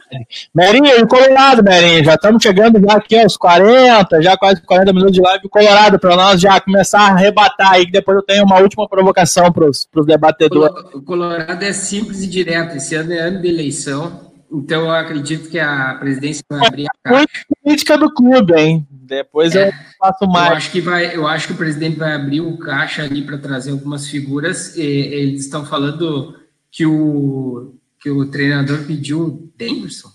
Merinho, 0.55 0.87
e 0.87 1.01
o 1.01 1.07
Colorado, 1.07 1.61
Merinho, 1.61 2.05
já 2.05 2.13
estamos 2.13 2.41
chegando 2.41 2.79
já 2.79 2.93
aqui 2.93 3.19
aos 3.19 3.35
40, 3.35 4.21
já 4.21 4.37
quase 4.37 4.61
40 4.61 4.93
minutos 4.93 5.15
de 5.15 5.21
live. 5.21 5.47
O 5.47 5.49
Colorado, 5.49 5.99
para 5.99 6.15
nós 6.15 6.39
já 6.39 6.59
começar 6.61 7.01
a 7.01 7.11
arrebatar 7.11 7.73
aí, 7.73 7.85
que 7.85 7.91
depois 7.91 8.17
eu 8.17 8.23
tenho 8.23 8.45
uma 8.45 8.59
última 8.61 8.87
provocação 8.87 9.51
para 9.51 9.65
os 9.67 9.87
debatedores. 10.05 10.93
O 10.93 11.01
Colorado 11.01 11.61
é 11.61 11.73
simples 11.73 12.23
e 12.23 12.27
direto. 12.27 12.77
Esse 12.77 12.95
ano 12.95 13.11
é 13.11 13.19
ano 13.19 13.41
de 13.41 13.49
eleição, 13.49 14.31
então 14.49 14.85
eu 14.85 14.91
acredito 14.91 15.49
que 15.49 15.59
a 15.59 15.95
presidência 15.99 16.41
vai 16.49 16.65
abrir 16.65 16.85
a 16.85 16.89
caixa. 17.03 17.17
Muito 17.17 17.31
política 17.61 17.97
do 17.97 18.13
clube, 18.13 18.53
hein? 18.53 18.86
Depois 19.07 19.55
é, 19.55 19.69
eu 19.69 19.73
faço 19.97 20.27
mais. 20.27 20.49
Eu 20.49 20.57
acho, 20.57 20.71
que 20.71 20.81
vai, 20.81 21.15
eu 21.15 21.27
acho 21.27 21.47
que 21.47 21.53
o 21.53 21.57
presidente 21.57 21.97
vai 21.97 22.13
abrir 22.13 22.41
o 22.41 22.57
caixa 22.57 23.03
ali 23.03 23.23
para 23.23 23.37
trazer 23.37 23.71
algumas 23.71 24.07
figuras. 24.07 24.75
E, 24.75 24.81
eles 24.81 25.45
estão 25.45 25.65
falando 25.65 26.35
que 26.69 26.85
o, 26.85 27.73
que 27.99 28.09
o 28.09 28.29
treinador 28.29 28.85
pediu 28.85 29.49
Denverson. 29.55 30.09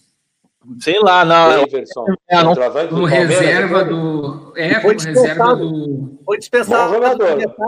Sei 0.79 1.01
lá, 1.01 1.25
não. 1.25 1.65
Denverson. 1.65 2.05
É, 2.29 2.43
não. 2.43 2.55
Como 2.89 3.05
reserva 3.07 3.85
do. 3.85 4.53
É, 4.57 4.75
como 4.75 5.01
reserva 5.01 5.57
do. 5.57 6.21
Foi 6.25 6.39
dispensado 6.39 6.93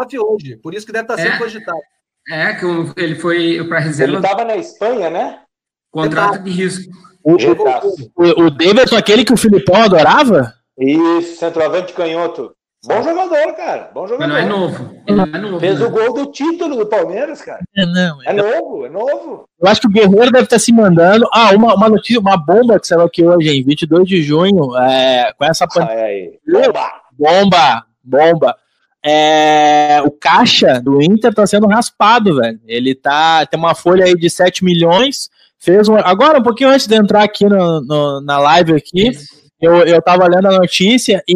pelo 0.09 0.35
hoje. 0.35 0.57
Por 0.57 0.75
isso 0.75 0.87
que 0.87 0.93
deve 0.93 1.05
estar 1.05 1.17
sendo 1.17 1.35
é, 1.35 1.39
cogitado. 1.39 1.79
É, 2.29 2.53
que 2.55 2.67
ele 2.97 3.15
foi 3.15 3.65
para 3.67 3.81
reserva. 3.81 4.13
Ele 4.13 4.25
estava 4.25 4.45
na 4.45 4.57
Espanha, 4.57 5.11
né? 5.11 5.41
Contrato 5.91 6.43
de 6.43 6.51
risco. 6.51 6.93
O, 7.23 7.33
o, 7.33 8.47
o 8.47 8.51
Davidson, 8.51 8.97
aquele 8.97 9.25
que 9.25 9.33
o 9.33 9.37
Filipão 9.37 9.83
adorava? 9.83 10.53
Isso, 10.79 11.39
centroavante 11.39 11.93
canhoto. 11.93 12.55
Bom 12.87 13.03
jogador, 13.03 13.55
cara. 13.55 13.91
Bom 13.95 14.07
jogador. 14.07 14.35
Mas 14.35 14.47
não 14.47 14.57
é 14.57 14.61
novo. 14.61 14.95
Ele 15.07 15.17
não 15.17 15.25
é 15.25 15.39
novo 15.39 15.61
Fez 15.61 15.81
né? 15.81 15.87
o 15.87 15.91
gol 15.91 16.13
do 16.13 16.31
título 16.31 16.77
do 16.77 16.87
Palmeiras, 16.87 17.41
cara. 17.41 17.61
É, 17.75 17.87
não, 17.87 18.23
é, 18.23 18.31
é 18.31 18.33
novo, 18.35 18.87
é 18.87 18.91
novo. 18.91 19.49
Eu 19.61 19.69
acho 19.69 19.81
que 19.81 19.87
o 19.87 19.91
Guerreiro 19.91 20.31
deve 20.31 20.45
estar 20.45 20.59
se 20.59 20.71
mandando. 20.71 21.27
Ah, 21.33 21.53
uma, 21.55 21.75
uma 21.75 21.89
notícia, 21.89 22.21
uma 22.21 22.37
bomba 22.37 22.79
que 22.79 22.87
saiu 22.87 23.03
aqui 23.03 23.25
hoje, 23.25 23.49
em 23.49 23.65
22 23.65 24.07
de 24.07 24.23
junho, 24.23 24.77
é, 24.77 25.33
com 25.33 25.45
essa 25.45 25.67
pandemia. 25.67 26.33
Bomba! 26.47 26.91
Bomba! 27.19 27.85
Bomba! 28.03 28.57
É, 29.03 30.03
o 30.05 30.11
caixa 30.11 30.81
do 30.81 31.03
Inter 31.03 31.33
tá 31.33 31.47
sendo 31.47 31.67
raspado, 31.67 32.37
velho. 32.37 32.61
Ele 32.67 32.95
tá. 32.95 33.47
Tem 33.47 33.59
uma 33.59 33.75
folha 33.75 34.05
aí 34.05 34.15
de 34.15 34.29
7 34.29 34.63
milhões. 34.63 35.31
Fez 35.59 35.89
um, 35.89 35.97
agora, 35.97 36.39
um 36.39 36.43
pouquinho 36.43 36.71
antes 36.71 36.87
de 36.87 36.97
entrar 36.97 37.23
aqui 37.23 37.47
no, 37.47 37.81
no 37.81 38.21
na 38.21 38.39
live 38.39 38.75
aqui. 38.75 39.09
Isso 39.09 39.44
eu, 39.61 39.77
eu 39.87 40.03
tava 40.03 40.27
lendo 40.27 40.49
a 40.49 40.59
notícia 40.59 41.23
e 41.29 41.35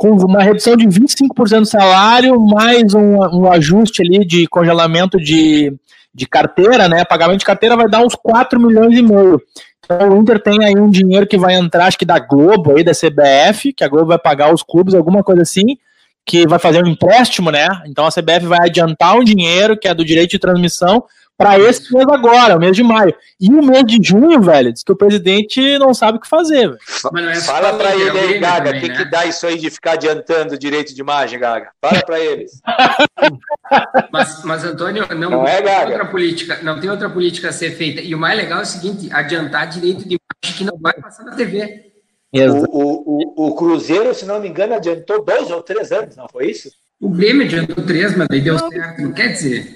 com 0.00 0.12
uma 0.12 0.42
redução 0.42 0.76
de 0.76 0.86
25% 0.86 1.60
do 1.60 1.66
salário, 1.66 2.40
mais 2.40 2.94
um, 2.94 3.16
um 3.16 3.52
ajuste 3.52 4.00
ali 4.00 4.24
de 4.24 4.46
congelamento 4.46 5.18
de, 5.18 5.74
de 6.14 6.26
carteira, 6.26 6.88
né? 6.88 7.04
Pagamento 7.04 7.40
de 7.40 7.44
carteira 7.44 7.76
vai 7.76 7.86
dar 7.86 8.00
uns 8.00 8.14
4 8.14 8.58
milhões 8.58 8.96
e 8.98 9.02
meio. 9.02 9.42
Então 9.84 10.10
o 10.10 10.16
Inter 10.22 10.42
tem 10.42 10.64
aí 10.64 10.74
um 10.74 10.88
dinheiro 10.88 11.26
que 11.26 11.36
vai 11.36 11.54
entrar, 11.54 11.86
acho 11.86 11.98
que 11.98 12.06
da 12.06 12.18
Globo 12.18 12.76
aí, 12.76 12.82
da 12.82 12.92
CBF, 12.92 13.74
que 13.74 13.84
a 13.84 13.88
Globo 13.88 14.06
vai 14.06 14.18
pagar 14.18 14.54
os 14.54 14.62
clubes, 14.62 14.94
alguma 14.94 15.22
coisa 15.22 15.42
assim, 15.42 15.76
que 16.24 16.46
vai 16.46 16.58
fazer 16.58 16.82
um 16.82 16.88
empréstimo, 16.88 17.50
né? 17.50 17.68
Então 17.86 18.06
a 18.06 18.10
CBF 18.10 18.46
vai 18.46 18.68
adiantar 18.68 19.16
um 19.16 19.24
dinheiro 19.24 19.76
que 19.76 19.86
é 19.86 19.94
do 19.94 20.04
direito 20.04 20.30
de 20.30 20.38
transmissão 20.38 21.04
para 21.40 21.58
esse 21.58 21.90
mês 21.94 22.06
agora, 22.06 22.54
o 22.54 22.60
mês 22.60 22.76
de 22.76 22.82
maio. 22.82 23.14
E 23.40 23.48
o 23.48 23.62
mês 23.64 23.82
de 23.86 23.98
junho, 24.06 24.42
velho, 24.42 24.70
diz 24.70 24.84
que 24.84 24.92
o 24.92 24.96
presidente 24.96 25.78
não 25.78 25.94
sabe 25.94 26.18
o 26.18 26.20
que 26.20 26.28
fazer. 26.28 26.68
Velho. 26.68 27.30
É 27.30 27.40
Fala 27.40 27.78
para 27.78 27.96
ele 27.96 28.18
aí, 28.18 28.38
Gaga, 28.38 28.66
também, 28.66 28.80
tem 28.82 28.90
né? 28.90 28.96
que 28.98 29.10
dar 29.10 29.24
isso 29.24 29.46
aí 29.46 29.58
de 29.58 29.70
ficar 29.70 29.92
adiantando 29.92 30.52
o 30.52 30.58
direito 30.58 30.94
de 30.94 31.00
imagem, 31.00 31.40
Gaga. 31.40 31.70
Fala 31.80 32.02
para 32.04 32.20
eles. 32.20 32.60
mas, 34.12 34.44
mas, 34.44 34.64
Antônio, 34.64 35.08
não, 35.16 35.30
não 35.30 35.46
é, 35.46 35.62
Gaga? 35.62 35.92
outra 35.92 36.04
política, 36.04 36.58
não 36.62 36.78
tem 36.78 36.90
outra 36.90 37.08
política 37.08 37.48
a 37.48 37.52
ser 37.52 37.70
feita. 37.70 38.02
E 38.02 38.14
o 38.14 38.18
mais 38.18 38.36
legal 38.36 38.58
é 38.58 38.62
o 38.62 38.66
seguinte: 38.66 39.08
adiantar 39.10 39.66
direito 39.66 40.06
de 40.06 40.18
imagem 40.18 40.58
que 40.58 40.64
não 40.64 40.76
vai 40.78 40.92
passar 40.92 41.24
na 41.24 41.34
TV. 41.34 41.86
O, 42.34 42.38
o, 42.38 43.44
o, 43.46 43.46
o 43.48 43.54
Cruzeiro, 43.54 44.14
se 44.14 44.26
não 44.26 44.40
me 44.40 44.48
engano, 44.48 44.74
adiantou 44.74 45.24
dois 45.24 45.50
ou 45.50 45.62
três 45.62 45.90
anos, 45.90 46.16
não 46.16 46.28
foi 46.28 46.50
isso? 46.50 46.70
O 47.00 47.08
Grêmio 47.08 47.46
adiantou 47.46 47.82
três, 47.82 48.14
mas 48.14 48.28
daí 48.28 48.42
deu 48.42 48.58
certo. 48.58 49.00
Não 49.00 49.12
quer 49.12 49.28
dizer. 49.28 49.74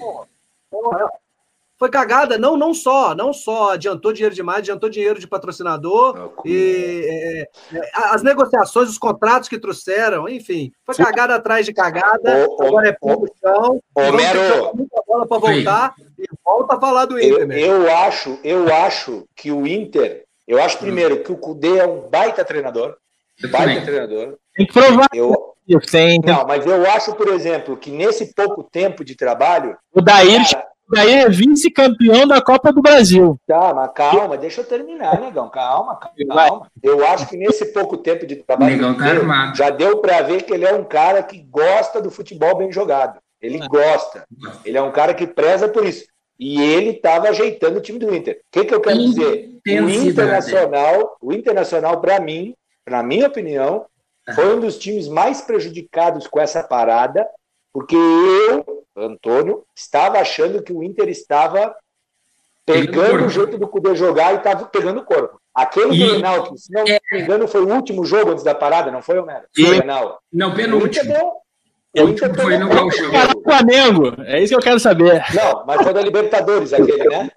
Foi 1.79 1.91
cagada, 1.91 2.39
não, 2.39 2.57
não 2.57 2.73
só, 2.73 3.15
não 3.15 3.33
só 3.33 3.73
adiantou 3.73 4.13
dinheiro 4.13 4.35
demais, 4.35 4.59
adiantou 4.59 4.89
dinheiro 4.89 5.19
de 5.19 5.27
patrocinador 5.27 6.33
e 6.45 7.03
é, 7.05 7.77
é, 7.77 7.91
as 8.13 8.23
negociações, 8.23 8.89
os 8.89 8.97
contratos 8.97 9.49
que 9.49 9.59
trouxeram, 9.59 10.29
enfim, 10.29 10.71
foi 10.87 10.95
cagada 10.95 11.35
atrás 11.35 11.67
de 11.67 11.75
cagada. 11.75 12.49
Ô, 12.49 12.63
agora 12.63 12.89
é 12.89 12.93
pão 12.93 13.25
chão. 13.41 13.81
Homero, 13.95 14.77
muita 14.77 15.03
bola 15.05 15.27
para 15.27 15.39
voltar 15.39 15.95
Sim. 15.97 16.05
e 16.21 16.25
volta 16.45 16.77
a 16.77 16.81
falar 16.81 17.07
do 17.07 17.19
Inter. 17.19 17.51
Eu, 17.51 17.83
eu, 17.83 17.97
acho, 17.97 18.39
eu 18.45 18.73
acho 18.73 19.27
que 19.35 19.51
o 19.51 19.67
Inter, 19.67 20.25
eu 20.47 20.63
acho 20.63 20.79
primeiro 20.79 21.25
que 21.25 21.33
o 21.33 21.37
Cudê 21.37 21.79
é 21.79 21.87
um 21.87 22.09
baita 22.09 22.45
treinador, 22.45 22.97
baita 23.51 23.83
treinador. 23.83 24.37
Tem 24.55 24.65
que 24.65 24.73
provar. 24.73 25.09
Eu, 25.13 25.55
não, 26.25 26.47
mas 26.47 26.67
eu 26.67 26.87
acho, 26.91 27.15
por 27.15 27.29
exemplo, 27.29 27.77
que 27.77 27.91
nesse 27.91 28.35
pouco 28.35 28.63
tempo 28.63 29.03
de 29.03 29.17
trabalho. 29.17 29.77
O 29.93 30.03
Daír 30.03 30.43
cara, 30.45 30.64
daí 30.95 31.13
é 31.13 31.29
vice-campeão 31.29 32.27
da 32.27 32.41
Copa 32.41 32.73
do 32.73 32.81
Brasil. 32.81 33.39
Tá, 33.47 33.75
mas 33.75 33.91
calma, 33.95 34.37
deixa 34.37 34.61
eu 34.61 34.65
terminar, 34.65 35.21
negão. 35.21 35.49
Calma, 35.51 35.97
calma. 35.97 36.71
Eu 36.83 37.07
acho 37.07 37.29
que 37.29 37.37
nesse 37.37 37.67
pouco 37.67 37.97
tempo 37.97 38.27
de 38.27 38.37
trabalho 38.37 38.77
negão 38.77 38.95
tá 38.97 39.53
já 39.55 39.71
deu 39.71 39.99
para 39.99 40.23
ver 40.23 40.43
que 40.43 40.53
ele 40.53 40.65
é 40.65 40.75
um 40.75 40.85
cara 40.85 41.23
que 41.23 41.39
gosta 41.39 42.01
do 42.01 42.11
futebol 42.11 42.57
bem 42.57 42.73
jogado. 42.73 43.19
Ele 43.41 43.63
é. 43.63 43.69
gosta. 43.69 44.25
Ele 44.65 44.79
é 44.79 44.83
um 44.83 44.91
cara 44.91 45.13
que 45.13 45.27
preza 45.27 45.69
por 45.69 45.85
isso. 45.85 46.07
E 46.39 46.61
ele 46.61 46.91
estava 46.91 47.29
ajeitando 47.29 47.79
o 47.79 47.83
time 47.83 47.99
do 47.99 48.15
Inter. 48.15 48.37
O 48.37 48.39
que, 48.51 48.65
que 48.65 48.75
eu 48.75 48.81
quero 48.81 48.99
dizer? 48.99 49.51
O 49.67 49.91
Internacional, 49.91 51.17
o 51.21 51.33
Internacional, 51.33 52.01
para 52.01 52.19
mim, 52.21 52.55
na 52.89 53.03
minha 53.03 53.29
opinião, 53.29 53.87
foi 54.35 54.57
um 54.57 54.61
dos 54.61 54.79
times 54.79 55.09
mais 55.09 55.43
prejudicados 55.43 56.27
com 56.27 56.41
essa 56.41 56.63
parada, 56.63 57.27
porque 57.75 57.97
eu 57.97 58.85
Antônio, 58.97 59.65
estava 59.75 60.19
achando 60.19 60.63
que 60.63 60.73
o 60.73 60.83
Inter 60.83 61.09
estava 61.09 61.75
pegando 62.65 63.27
o 63.27 63.29
jeito 63.29 63.59
do 63.59 63.67
Cudê 63.67 63.95
jogar 63.97 64.33
e 64.33 64.37
estava 64.37 64.65
pegando 64.67 65.01
o 65.01 65.05
corpo. 65.05 65.41
Aquele 65.53 65.95
e... 65.95 66.09
Grenal, 66.09 66.45
que 66.45 66.59
se 66.59 66.73
não 66.73 66.83
é... 66.83 67.01
me 67.13 67.21
engano 67.21 67.49
foi 67.49 67.63
o 67.63 67.75
último 67.75 68.05
jogo 68.05 68.31
antes 68.31 68.45
da 68.45 68.55
parada, 68.55 68.91
não 68.91 69.03
foi, 69.03 69.19
Homero? 69.19 69.43
Foi 69.55 69.65
o 69.65 69.69
Grenal. 69.71 70.21
Não, 70.33 70.55
penúltimo. 70.55 71.13
O 71.97 72.09
Inter 72.09 72.35
foi 72.35 72.59
no 72.59 72.69
Gauchão. 72.69 73.11
Flamengo, 73.43 74.15
é 74.25 74.41
isso 74.41 74.51
que 74.51 74.59
eu 74.59 74.63
quero 74.63 74.81
saber. 74.81 75.25
Não, 75.35 75.65
mas 75.67 75.83
foi 75.83 75.93
da 75.93 76.01
Libertadores 76.01 76.73
aquele, 76.73 77.09
né? 77.09 77.31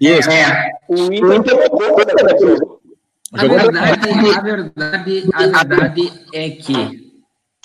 Isso. 0.00 0.30
É. 0.30 0.70
O 0.88 1.12
Inter 1.12 1.70
daquele 2.06 2.56
jogo. 2.56 2.80
A 3.32 3.46
verdade, 3.46 4.10
a 4.36 4.40
verdade, 4.40 5.30
a 5.32 5.64
verdade 5.64 6.12
é 6.32 6.50
que 6.50 7.03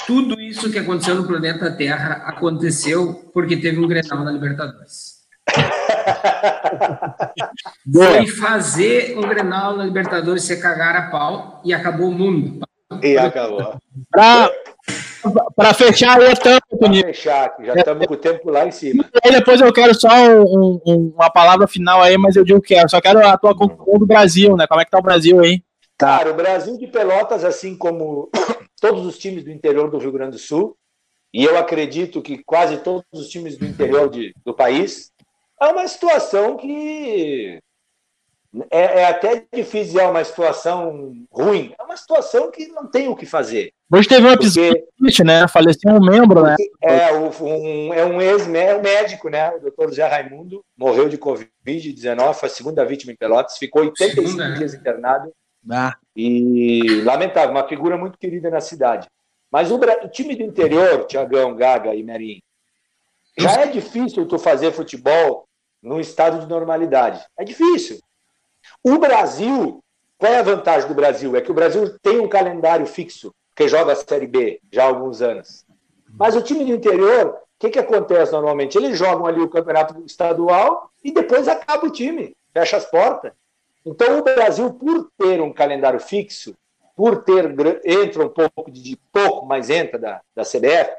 tudo 0.06 0.40
isso 0.40 0.72
que 0.72 0.80
aconteceu 0.80 1.16
no 1.16 1.28
planeta 1.28 1.72
Terra 1.72 2.24
aconteceu 2.26 3.30
porque 3.34 3.58
teve 3.58 3.80
um 3.80 3.88
Grenal 3.88 4.24
na 4.24 4.32
Libertadores. 4.32 5.20
Foi 7.92 8.28
fazer 8.28 9.18
um 9.18 9.22
Grenal 9.22 9.76
na 9.76 9.86
Libertadores 9.86 10.44
se 10.44 10.62
cagar 10.62 10.96
a 10.96 11.10
pau 11.10 11.60
e 11.64 11.74
acabou 11.74 12.10
o 12.10 12.12
mundo. 12.12 12.60
E 13.04 13.18
acabou. 13.18 13.78
Para 15.56 15.74
fechar 15.74 16.20
aí, 16.20 16.32
estamos. 16.32 16.60
Para 16.80 16.92
fechar, 16.92 17.56
já 17.62 17.74
estamos 17.76 18.08
com 18.08 18.14
o 18.14 18.18
tempo 18.18 18.50
lá 18.50 18.66
em 18.66 18.72
cima. 18.72 19.06
E 19.24 19.32
depois 19.32 19.62
eu 19.62 19.72
quero 19.72 19.94
só 19.94 20.10
um, 20.10 20.82
um, 20.86 21.14
uma 21.16 21.30
palavra 21.30 21.68
final 21.68 22.02
aí, 22.02 22.18
mas 22.18 22.36
eu 22.36 22.44
digo 22.44 22.62
que 22.62 22.74
é. 22.74 22.88
Só 22.88 23.00
quero 23.02 23.26
a 23.26 23.38
tua 23.38 23.56
conclusão 23.56 24.00
do 24.00 24.08
Brasil, 24.08 24.56
né? 24.56 24.66
Como 24.68 24.82
é 24.82 24.86
que 24.86 24.92
tá 24.92 24.98
o 24.98 25.04
Brasil 25.04 25.40
aí? 25.40 25.62
Cara, 25.98 26.32
o 26.32 26.34
Brasil 26.34 26.78
de 26.78 26.88
Pelotas, 26.88 27.44
assim 27.44 27.78
como 27.78 28.30
todos 28.80 29.06
os 29.06 29.18
times 29.18 29.44
do 29.44 29.52
interior 29.52 29.90
do 29.90 29.98
Rio 29.98 30.12
Grande 30.12 30.32
do 30.32 30.40
Sul, 30.40 30.78
e 31.34 31.44
eu 31.44 31.58
acredito 31.58 32.22
que 32.22 32.44
quase 32.44 32.78
todos 32.78 33.06
os 33.14 33.30
times 33.30 33.58
do 33.58 33.66
interior 33.66 34.10
de, 34.10 34.34
do 34.44 34.54
país, 34.54 35.12
é 35.62 35.68
uma 35.68 35.88
situação 35.88 36.58
que 36.58 37.60
é, 38.72 39.02
é, 39.02 39.06
até 39.06 39.46
difícil 39.54 39.94
dizer 39.94 40.08
uma 40.08 40.24
situação 40.24 41.14
ruim. 41.32 41.74
É 41.78 41.84
uma 41.84 41.96
situação 41.96 42.50
que 42.50 42.68
não 42.68 42.88
tem 42.88 43.08
o 43.08 43.16
que 43.16 43.26
fazer. 43.26 43.72
Hoje 43.92 44.08
teve 44.08 44.26
um 44.26 44.32
episódio, 44.32 44.84
porque, 44.98 45.24
né? 45.24 45.48
Faleceu 45.48 45.92
um 45.92 46.00
membro, 46.00 46.44
né? 46.44 46.56
É, 46.82 47.12
um, 47.14 47.94
é 47.94 48.06
um 48.06 48.22
ex-médico, 48.22 49.30
né? 49.30 49.52
O 49.56 49.60
doutor 49.60 49.92
Zé 49.92 50.08
Raimundo 50.08 50.64
morreu 50.76 51.08
de 51.08 51.18
Covid-19, 51.18 52.34
foi 52.34 52.50
a 52.50 52.52
segunda 52.52 52.86
vítima 52.86 53.12
em 53.12 53.16
Pelotas, 53.16 53.58
ficou 53.58 53.84
85 53.84 54.22
segunda, 54.28 54.50
né? 54.50 54.56
dias 54.58 54.74
internado. 54.74 55.32
Ah. 55.70 55.96
E 56.16 57.02
lamentável, 57.02 57.52
uma 57.52 57.68
figura 57.68 57.98
muito 57.98 58.18
querida 58.18 58.50
na 58.50 58.62
cidade. 58.62 59.08
Mas 59.52 59.72
o, 59.72 59.76
o 59.78 60.10
time 60.10 60.36
do 60.36 60.44
interior, 60.44 61.06
Tiagão, 61.06 61.56
Gaga 61.56 61.96
e 61.96 62.04
Merim, 62.04 62.42
já 63.38 63.62
é 63.62 63.68
difícil 63.68 64.28
tu 64.28 64.38
fazer 64.38 64.72
futebol 64.72 65.48
num 65.82 66.00
estado 66.00 66.40
de 66.40 66.48
normalidade. 66.48 67.26
É 67.38 67.44
difícil. 67.44 68.00
O 68.84 68.98
Brasil, 68.98 69.84
qual 70.18 70.32
é 70.32 70.38
a 70.38 70.44
vantagem 70.44 70.88
do 70.88 70.94
Brasil? 70.96 71.36
É 71.36 71.42
que 71.42 71.52
o 71.52 71.56
Brasil 71.56 71.98
tem 72.00 72.20
um 72.20 72.28
calendário 72.28 72.86
fixo, 72.86 73.34
que 73.56 73.68
joga 73.68 73.94
a 73.94 73.96
Série 73.96 74.28
B 74.28 74.60
já 74.72 74.84
há 74.84 74.88
alguns 74.88 75.22
anos. 75.22 75.66
Mas 76.18 76.36
o 76.36 76.42
time 76.42 76.66
do 76.66 76.74
interior, 76.74 77.28
o 77.28 77.40
que, 77.60 77.70
que 77.70 77.80
acontece 77.80 78.32
normalmente? 78.32 78.78
Eles 78.78 78.98
jogam 78.98 79.26
ali 79.26 79.42
o 79.42 79.50
campeonato 79.50 80.02
estadual 80.06 80.92
e 81.04 81.12
depois 81.12 81.48
acaba 81.48 81.86
o 81.86 81.92
time, 81.92 82.36
fecha 82.54 82.78
as 82.78 82.86
portas. 82.86 83.32
Então 83.90 84.20
o 84.20 84.24
Brasil, 84.24 84.72
por 84.74 85.10
ter 85.18 85.42
um 85.42 85.52
calendário 85.52 86.00
fixo, 86.00 86.56
por 86.96 87.24
ter 87.24 87.56
entra 87.84 88.26
um 88.26 88.30
pouco 88.30 88.70
de, 88.70 89.00
pouco, 89.12 89.46
mas 89.46 89.70
entra 89.70 89.98
da, 89.98 90.22
da 90.36 90.44
CBF, 90.44 90.92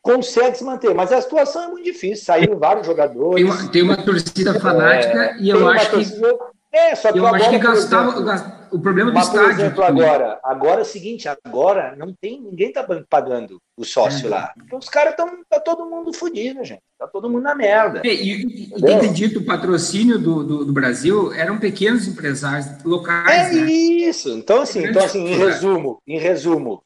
consegue 0.00 0.56
se 0.56 0.64
manter. 0.64 0.94
Mas 0.94 1.12
a 1.12 1.20
situação 1.20 1.64
é 1.64 1.68
muito 1.68 1.84
difícil. 1.84 2.24
Saíram 2.24 2.58
vários 2.58 2.86
jogadores. 2.86 3.34
Tem 3.34 3.44
uma, 3.44 3.70
tem 3.70 3.82
uma 3.82 3.96
torcida 3.96 4.58
fanática 4.58 5.18
é, 5.18 5.36
e 5.38 5.50
eu 5.50 5.68
acho 5.68 5.90
torcida, 5.90 6.32
que 6.32 6.44
é, 6.72 6.94
só 6.94 7.12
que 7.12 7.18
eu 7.18 7.26
agora, 7.26 7.42
acho 7.42 7.50
que 7.50 7.58
gastava 7.58 8.18
exemplo, 8.18 8.52
o 8.70 8.80
problema 8.80 9.10
do 9.10 9.14
mas, 9.14 9.26
estádio. 9.26 9.54
Por 9.54 9.60
exemplo, 9.60 9.84
agora, 9.84 10.40
agora 10.42 10.80
é 10.80 10.82
o 10.82 10.86
seguinte, 10.86 11.28
agora 11.28 11.94
não 11.96 12.14
tem 12.14 12.40
ninguém 12.40 12.72
tá 12.72 12.82
pagando 13.10 13.58
o 13.76 13.84
sócio 13.84 14.26
é. 14.26 14.30
lá. 14.30 14.54
Porque 14.56 14.76
os 14.76 14.88
caras 14.88 15.10
estão 15.10 15.28
tá 15.50 15.60
todo 15.60 15.84
mundo 15.84 16.14
fodido, 16.14 16.64
gente. 16.64 16.80
Tá 16.98 17.06
todo 17.06 17.28
mundo 17.28 17.42
na 17.42 17.54
merda. 17.54 18.00
E, 18.02 18.08
e, 18.08 18.74
e 18.74 18.80
tem 18.80 18.98
que 19.00 19.08
dito, 19.08 19.40
o 19.40 19.44
patrocínio 19.44 20.18
do, 20.18 20.42
do, 20.42 20.64
do, 20.64 20.72
Brasil 20.72 21.30
eram 21.34 21.58
pequenos 21.58 22.08
empresários 22.08 22.82
locais. 22.82 23.54
É 23.54 23.60
né? 23.60 23.70
isso. 23.70 24.30
Então 24.30 24.62
assim, 24.62 24.86
então 24.86 25.04
assim, 25.04 25.26
em 25.26 25.36
resumo, 25.36 26.00
em 26.06 26.18
resumo, 26.18 26.82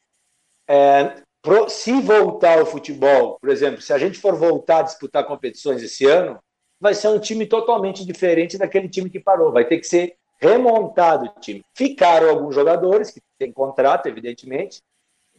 é, 0.67 1.13
pro, 1.41 1.69
se 1.69 1.93
voltar 2.01 2.61
o 2.61 2.65
futebol, 2.65 3.37
por 3.39 3.49
exemplo, 3.49 3.81
se 3.81 3.93
a 3.93 3.97
gente 3.97 4.19
for 4.19 4.35
voltar 4.35 4.79
a 4.79 4.83
disputar 4.83 5.25
competições 5.25 5.81
esse 5.81 6.05
ano, 6.05 6.37
vai 6.79 6.93
ser 6.93 7.09
um 7.09 7.19
time 7.19 7.45
totalmente 7.45 8.05
diferente 8.05 8.57
daquele 8.57 8.87
time 8.87 9.09
que 9.09 9.19
parou. 9.19 9.51
Vai 9.51 9.65
ter 9.65 9.77
que 9.79 9.87
ser 9.87 10.15
remontado 10.39 11.25
o 11.25 11.39
time. 11.39 11.63
Ficaram 11.73 12.29
alguns 12.29 12.53
jogadores 12.53 13.11
que 13.11 13.21
têm 13.39 13.51
contrato, 13.51 14.07
evidentemente, 14.07 14.81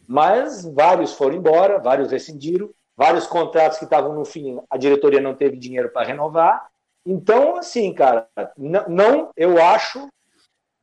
mas 0.07 0.65
vários 0.65 1.13
foram 1.13 1.35
embora, 1.35 1.79
vários 1.79 2.11
rescindiram, 2.11 2.69
vários 2.97 3.25
contratos 3.25 3.77
que 3.77 3.85
estavam 3.85 4.13
no 4.13 4.25
fim, 4.25 4.59
a 4.69 4.77
diretoria 4.77 5.21
não 5.21 5.33
teve 5.33 5.55
dinheiro 5.55 5.89
para 5.89 6.07
renovar. 6.07 6.67
Então, 7.05 7.55
assim, 7.55 7.93
cara, 7.93 8.27
não, 8.57 9.31
eu 9.37 9.61
acho 9.61 10.09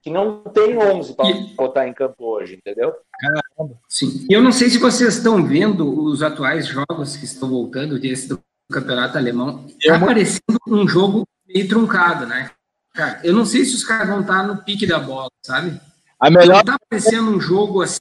que 0.00 0.10
não 0.10 0.42
tem 0.44 0.78
11 0.78 1.14
para 1.14 1.26
botar 1.56 1.86
em 1.86 1.92
campo 1.92 2.24
hoje, 2.24 2.54
entendeu? 2.54 2.94
Caramba. 3.20 3.76
Sim. 3.88 4.26
Eu 4.30 4.40
não 4.40 4.52
sei 4.52 4.70
se 4.70 4.78
vocês 4.78 5.16
estão 5.16 5.44
vendo 5.44 6.04
os 6.04 6.22
atuais 6.22 6.66
jogos 6.66 7.16
que 7.16 7.24
estão 7.24 7.50
voltando 7.50 7.98
desse 7.98 8.28
do 8.28 8.40
campeonato 8.70 9.16
alemão, 9.16 9.64
está 9.78 9.98
parecendo 9.98 10.58
um 10.68 10.88
jogo 10.88 11.26
meio 11.46 11.68
truncado, 11.68 12.26
né? 12.26 12.50
Cara, 12.92 13.20
eu 13.22 13.32
não 13.34 13.44
sei 13.44 13.64
se 13.64 13.74
os 13.74 13.84
caras 13.84 14.08
vão 14.08 14.20
estar 14.20 14.42
no 14.42 14.58
pique 14.58 14.86
da 14.86 14.98
bola, 14.98 15.28
sabe? 15.42 15.78
A 16.18 16.30
melhor... 16.30 16.56
Não 16.56 16.64
tá 16.64 16.76
parecendo 16.88 17.30
um 17.30 17.40
jogo 17.40 17.82
assim. 17.82 18.00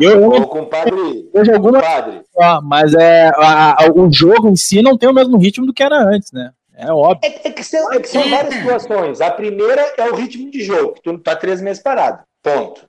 Eu, 0.00 0.32
eu, 0.32 0.46
compadre, 0.46 1.30
eu 1.32 1.44
jogo 1.44 1.72
compadre. 1.72 2.22
mas 2.64 2.94
é, 2.94 3.28
a, 3.28 3.84
a, 3.84 3.92
o 3.92 4.12
jogo 4.12 4.48
em 4.48 4.56
si 4.56 4.80
não 4.82 4.96
tem 4.96 5.08
o 5.08 5.14
mesmo 5.14 5.36
ritmo 5.36 5.66
do 5.66 5.74
que 5.74 5.82
era 5.82 6.02
antes, 6.02 6.32
né? 6.32 6.52
É 6.74 6.92
óbvio. 6.92 7.20
É, 7.22 7.48
é 7.48 7.50
que 7.50 7.64
são, 7.64 7.92
é 7.92 8.00
que 8.00 8.08
são 8.08 8.28
várias 8.30 8.54
situações. 8.54 9.20
A 9.20 9.30
primeira 9.30 9.82
é 9.96 10.10
o 10.10 10.14
ritmo 10.14 10.50
de 10.50 10.62
jogo, 10.62 10.94
que 10.94 11.02
tu 11.02 11.12
não 11.12 11.18
tá 11.18 11.36
três 11.36 11.60
meses 11.60 11.82
parado. 11.82 12.22
Ponto. 12.42 12.88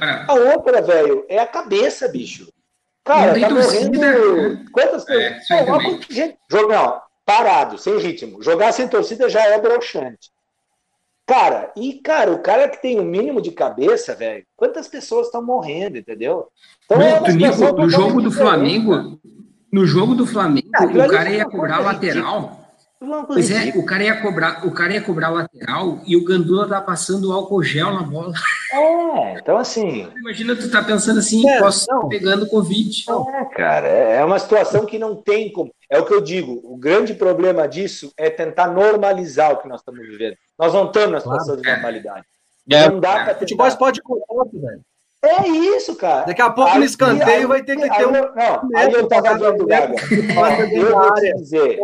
A 0.00 0.34
outra, 0.34 0.82
velho, 0.82 1.24
é 1.28 1.38
a 1.38 1.46
cabeça, 1.46 2.08
bicho. 2.08 2.48
Cara, 3.06 3.40
tá 3.40 3.50
morrendo. 3.50 4.70
Quantas 4.72 5.04
pessoas? 5.04 5.50
É, 5.50 5.62
é 5.62 6.12
gente. 6.12 6.38
Jogar, 6.50 7.04
parado, 7.24 7.78
sem 7.78 7.96
ritmo. 7.98 8.42
Jogar 8.42 8.72
sem 8.72 8.88
torcida 8.88 9.28
já 9.28 9.46
é 9.46 9.60
broxante. 9.60 10.30
Cara, 11.24 11.72
e, 11.76 11.94
cara, 11.94 12.32
o 12.32 12.40
cara 12.40 12.68
que 12.68 12.82
tem 12.82 12.98
o 12.98 13.02
um 13.02 13.04
mínimo 13.04 13.40
de 13.40 13.52
cabeça, 13.52 14.14
velho, 14.14 14.44
quantas 14.56 14.88
pessoas 14.88 15.26
estão 15.26 15.44
morrendo, 15.44 15.98
entendeu? 15.98 16.48
Então, 16.84 17.00
é 17.00 17.32
Nico, 17.32 17.72
no 17.72 17.88
jogo 17.88 18.22
do 18.22 18.30
Flamengo, 18.30 19.20
no 19.72 19.86
jogo 19.86 20.14
do 20.14 20.26
Flamengo, 20.26 20.68
ah, 20.74 20.84
o 20.84 21.08
cara 21.08 21.30
ia 21.30 21.44
cobrar 21.44 21.80
lateral. 21.80 22.65
Pois 23.26 23.50
é, 23.50 23.72
o 23.76 23.84
cara 23.84 24.04
ia 24.04 24.20
cobrar, 24.20 24.66
o 24.66 24.70
cara 24.70 24.94
ia 24.94 25.02
cobrar 25.02 25.28
lateral 25.28 26.00
e 26.06 26.16
o 26.16 26.24
Gandula 26.24 26.68
tá 26.68 26.80
passando 26.80 27.32
álcool 27.32 27.62
gel 27.62 27.92
na 27.92 28.02
bola. 28.02 28.32
É, 28.72 29.38
então 29.38 29.56
assim. 29.56 30.08
Imagina 30.16 30.56
tu 30.56 30.70
tá 30.70 30.82
pensando 30.82 31.18
assim, 31.18 31.48
é, 31.48 31.58
posso 31.58 31.80
estar 31.80 32.08
pegando 32.08 32.48
Covid. 32.48 33.04
É, 33.08 33.44
cara, 33.56 33.88
é 33.88 34.24
uma 34.24 34.38
situação 34.38 34.86
que 34.86 34.98
não 34.98 35.16
tem 35.16 35.52
como. 35.52 35.72
É 35.90 35.98
o 35.98 36.06
que 36.06 36.14
eu 36.14 36.20
digo. 36.20 36.60
O 36.64 36.76
grande 36.76 37.14
problema 37.14 37.68
disso 37.68 38.12
é 38.16 38.28
tentar 38.28 38.68
normalizar 38.68 39.52
o 39.52 39.58
que 39.58 39.68
nós 39.68 39.80
estamos 39.80 40.00
vivendo. 40.00 40.36
Nós 40.58 40.72
não 40.74 40.86
estamos 40.86 41.12
na 41.12 41.20
situação 41.20 41.46
claro. 41.46 41.62
de 41.62 41.68
normalidade. 41.68 42.24
É. 42.70 42.88
Não 42.88 43.00
dá 43.00 43.20
é. 43.20 43.24
para 43.24 43.34
Futebol 43.36 43.76
pode 43.76 44.00
velho. 44.52 44.80
É 45.22 45.48
isso, 45.48 45.96
cara. 45.96 46.26
Daqui 46.26 46.42
a 46.42 46.50
pouco 46.50 46.70
aí, 46.70 46.78
no 46.78 46.84
escanteio 46.84 47.28
aí, 47.28 47.46
vai 47.46 47.62
ter 47.62 47.76
que 47.76 47.88
ter 47.88 48.06
um. 48.06 48.12
Não, 48.12 48.68
aí 48.76 48.92
eu 48.92 49.08
tava 49.08 49.34
dizendo, 49.34 49.66
Gaga. 49.66 49.96
Eu 50.72 50.92
vou 50.92 51.14
te 51.14 51.34
dizer. 51.34 51.78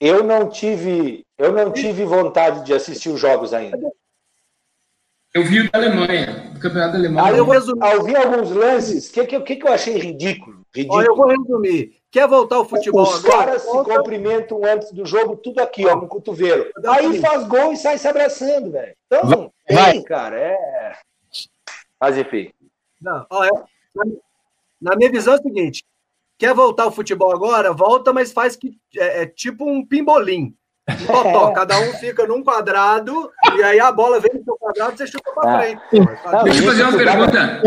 Eu 0.00 0.22
não 0.22 0.48
tive, 0.48 1.24
eu 1.38 1.52
não 1.52 1.72
tive 1.72 2.04
vontade 2.04 2.64
de 2.64 2.74
assistir 2.74 3.08
os 3.08 3.20
jogos 3.20 3.54
ainda. 3.54 3.78
Eu 5.34 5.44
vi 5.44 5.60
o 5.60 5.70
da 5.70 5.78
Alemanha, 5.78 6.50
do 6.54 6.60
Campeonato 6.60 6.92
da 6.92 6.98
Alemanha. 6.98 7.28
Aí 7.28 7.38
eu 7.38 7.44
resumir. 7.44 7.92
Eu 7.92 8.04
vi 8.04 8.16
alguns 8.16 8.50
lances, 8.50 9.08
o 9.08 9.12
que, 9.12 9.40
que, 9.40 9.56
que 9.56 9.66
eu 9.66 9.72
achei 9.72 9.98
ridículo. 9.98 10.62
ridículo. 10.74 10.98
Olha, 10.98 11.06
eu 11.06 11.16
vou 11.16 11.28
resumir. 11.28 11.96
Quer 12.10 12.26
voltar 12.26 12.56
ao 12.56 12.64
futebol 12.64 13.02
Os 13.02 13.22
agora? 13.22 13.46
caras 13.46 13.62
se 13.62 13.84
cumprimentam 13.84 14.64
antes 14.64 14.90
do 14.92 15.04
jogo, 15.04 15.36
tudo 15.36 15.60
aqui, 15.60 15.84
ó, 15.86 15.96
no 15.96 16.08
cotovelo. 16.08 16.70
Aí 16.86 17.20
faz 17.20 17.46
gol 17.46 17.72
e 17.72 17.76
sai 17.76 17.98
se 17.98 18.08
abraçando, 18.08 18.70
velho. 18.70 18.94
Então, 19.06 19.52
vai. 19.70 19.92
tem, 19.92 20.02
cara, 20.02 20.40
é... 20.40 20.96
Mas 22.00 22.16
enfim. 22.16 22.50
Não, 23.00 23.26
ó, 23.28 23.44
é... 23.44 23.50
Na 24.80 24.96
minha 24.96 25.10
visão 25.10 25.34
é 25.34 25.38
o 25.38 25.42
seguinte, 25.42 25.84
Quer 26.38 26.54
voltar 26.54 26.84
ao 26.84 26.92
futebol 26.92 27.32
agora? 27.32 27.72
Volta, 27.72 28.12
mas 28.12 28.32
faz 28.32 28.56
que 28.56 28.78
é, 28.96 29.22
é 29.22 29.26
tipo 29.26 29.68
um 29.68 29.84
pimbolim. 29.84 30.54
Um 30.88 31.06
totó, 31.06 31.50
cada 31.52 31.80
um 31.80 31.92
fica 31.94 32.26
num 32.26 32.44
quadrado 32.44 33.28
e 33.56 33.62
aí 33.62 33.80
a 33.80 33.90
bola 33.90 34.20
vem 34.20 34.30
no 34.34 34.44
seu 34.44 34.56
quadrado 34.56 34.94
e 34.94 34.98
você 34.98 35.06
chuta 35.06 35.32
para 35.34 35.50
ah. 35.50 35.58
frente. 35.58 35.80
Deixa 36.44 36.62
eu 36.62 36.66
fazer 36.66 36.82
uma 36.82 36.96
pergunta. 36.96 37.62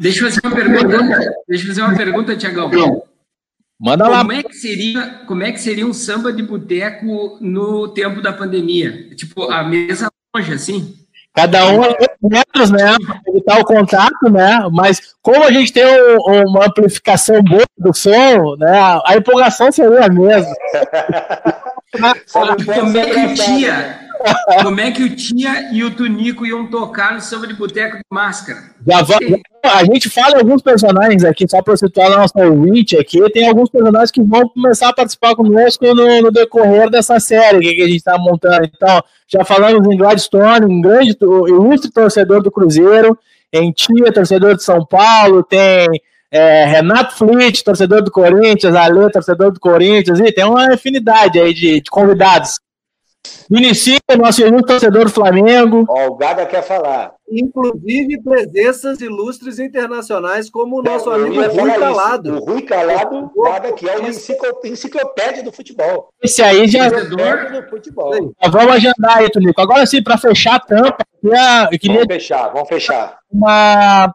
Deixa 0.00 0.20
eu 0.20 0.30
fazer 0.30 0.46
uma 0.46 0.54
pergunta. 0.54 1.18
Deixa 1.48 1.64
eu 1.64 1.68
fazer 1.68 1.82
uma 1.82 1.96
pergunta, 1.96 2.36
Tiagão. 2.36 2.70
Manda 3.80 4.08
lá. 4.08 4.18
Como 4.18 4.32
é, 4.32 4.42
que 4.42 4.54
seria, 4.54 5.24
como 5.26 5.42
é 5.42 5.52
que 5.52 5.60
seria 5.60 5.86
um 5.86 5.92
samba 5.92 6.32
de 6.32 6.42
boteco 6.42 7.38
no 7.40 7.88
tempo 7.88 8.20
da 8.20 8.32
pandemia? 8.32 9.14
Tipo, 9.14 9.50
a 9.50 9.62
mesa 9.62 10.08
longe, 10.34 10.52
assim? 10.52 11.03
Cada 11.34 11.66
um 11.66 11.82
a 11.82 11.88
metros, 12.22 12.70
né? 12.70 12.94
Evitar 13.26 13.58
o 13.58 13.64
contato, 13.64 14.30
né? 14.30 14.68
Mas 14.72 15.00
como 15.20 15.42
a 15.42 15.50
gente 15.50 15.72
tem 15.72 15.84
um, 15.84 16.48
uma 16.48 16.66
amplificação 16.66 17.42
boa 17.42 17.64
do 17.76 17.92
som, 17.92 18.54
né? 18.56 19.00
A 19.04 19.16
empolgação 19.16 19.72
seria 19.72 20.04
a 20.04 20.08
mesma. 20.08 20.54
como 22.32 22.98
é 22.98 23.04
que 23.04 23.18
o 23.18 23.34
Tia, 23.34 23.98
como 24.62 24.80
é 24.80 24.90
que 24.90 25.02
o 25.02 25.14
Tia 25.14 25.72
e 25.72 25.84
o 25.84 25.90
Tunico 25.90 26.46
iam 26.46 26.66
tocar 26.66 27.14
no 27.14 27.20
samba 27.20 27.46
de 27.46 27.54
boteco 27.54 27.96
de 27.96 28.02
máscara? 28.10 28.70
Já 28.86 28.98
a 29.64 29.84
gente 29.84 30.10
fala 30.10 30.38
alguns 30.38 30.60
personagens 30.60 31.24
aqui, 31.24 31.46
só 31.48 31.62
para 31.62 31.76
situar 31.76 32.12
a 32.12 32.18
nossa 32.18 32.46
ouvinte 32.46 32.96
aqui, 32.96 33.18
tem 33.30 33.48
alguns 33.48 33.70
personagens 33.70 34.10
que 34.10 34.22
vão 34.22 34.48
começar 34.48 34.90
a 34.90 34.94
participar 34.94 35.34
conosco 35.34 35.86
no, 35.94 36.22
no 36.22 36.30
decorrer 36.30 36.90
dessa 36.90 37.18
série 37.18 37.60
que, 37.60 37.82
a 37.82 37.86
gente 37.86 37.96
está 37.96 38.18
montando. 38.18 38.64
Então, 38.64 39.02
já 39.26 39.44
falamos 39.44 39.86
em 39.86 39.96
Gladstone, 39.96 40.66
um 40.66 40.80
grande, 40.80 41.16
ilustre 41.20 41.90
torcedor 41.90 42.42
do 42.42 42.50
Cruzeiro, 42.50 43.18
em 43.52 43.72
Tia, 43.72 44.12
torcedor 44.12 44.56
de 44.56 44.62
São 44.62 44.84
Paulo, 44.84 45.42
tem 45.42 45.88
é, 46.30 46.64
Renato 46.66 47.16
Fleet, 47.16 47.62
torcedor 47.62 48.02
do 48.02 48.10
Corinthians, 48.10 48.74
Ale, 48.74 49.10
torcedor 49.10 49.52
do 49.52 49.60
Corinthians, 49.60 50.18
e 50.18 50.32
tem 50.32 50.44
uma 50.44 50.74
infinidade 50.74 51.38
aí 51.38 51.54
de, 51.54 51.80
de 51.80 51.90
convidados. 51.90 52.58
Vinicius, 53.50 53.98
nosso 54.18 54.40
ilustre 54.40 54.66
torcedor 54.66 55.04
do 55.04 55.10
Flamengo. 55.10 55.84
Ó, 55.88 56.06
o 56.08 56.16
Gaga 56.16 56.46
quer 56.46 56.62
falar. 56.62 57.12
Inclusive 57.30 58.22
presenças 58.22 59.00
ilustres 59.00 59.58
internacionais, 59.58 60.50
como 60.50 60.78
o 60.78 60.82
nosso 60.82 61.10
Não, 61.10 61.16
amigo 61.16 61.42
Rui 61.42 61.72
Calado. 61.72 62.36
O 62.36 62.44
Rui 62.44 62.62
Calado, 62.62 63.30
Gaga, 63.36 63.72
que 63.72 63.88
é 63.88 63.96
uma 63.96 64.08
enciclopédia 64.08 65.42
do 65.42 65.52
futebol. 65.52 66.08
Esse 66.22 66.42
aí 66.42 66.66
já. 66.68 66.88
Do 66.88 67.68
futebol. 67.68 68.34
Vamos 68.50 68.74
agendar 68.74 69.18
aí, 69.18 69.30
Tunico. 69.30 69.60
Agora 69.60 69.86
sim, 69.86 70.02
para 70.02 70.18
fechar 70.18 70.56
a 70.56 70.60
tampa, 70.60 71.04
eu 71.70 71.78
queria. 71.78 72.00
Vamos 72.00 72.14
fechar, 72.14 72.52
vamos 72.52 72.68
fechar. 72.68 73.18
Uma, 73.30 74.14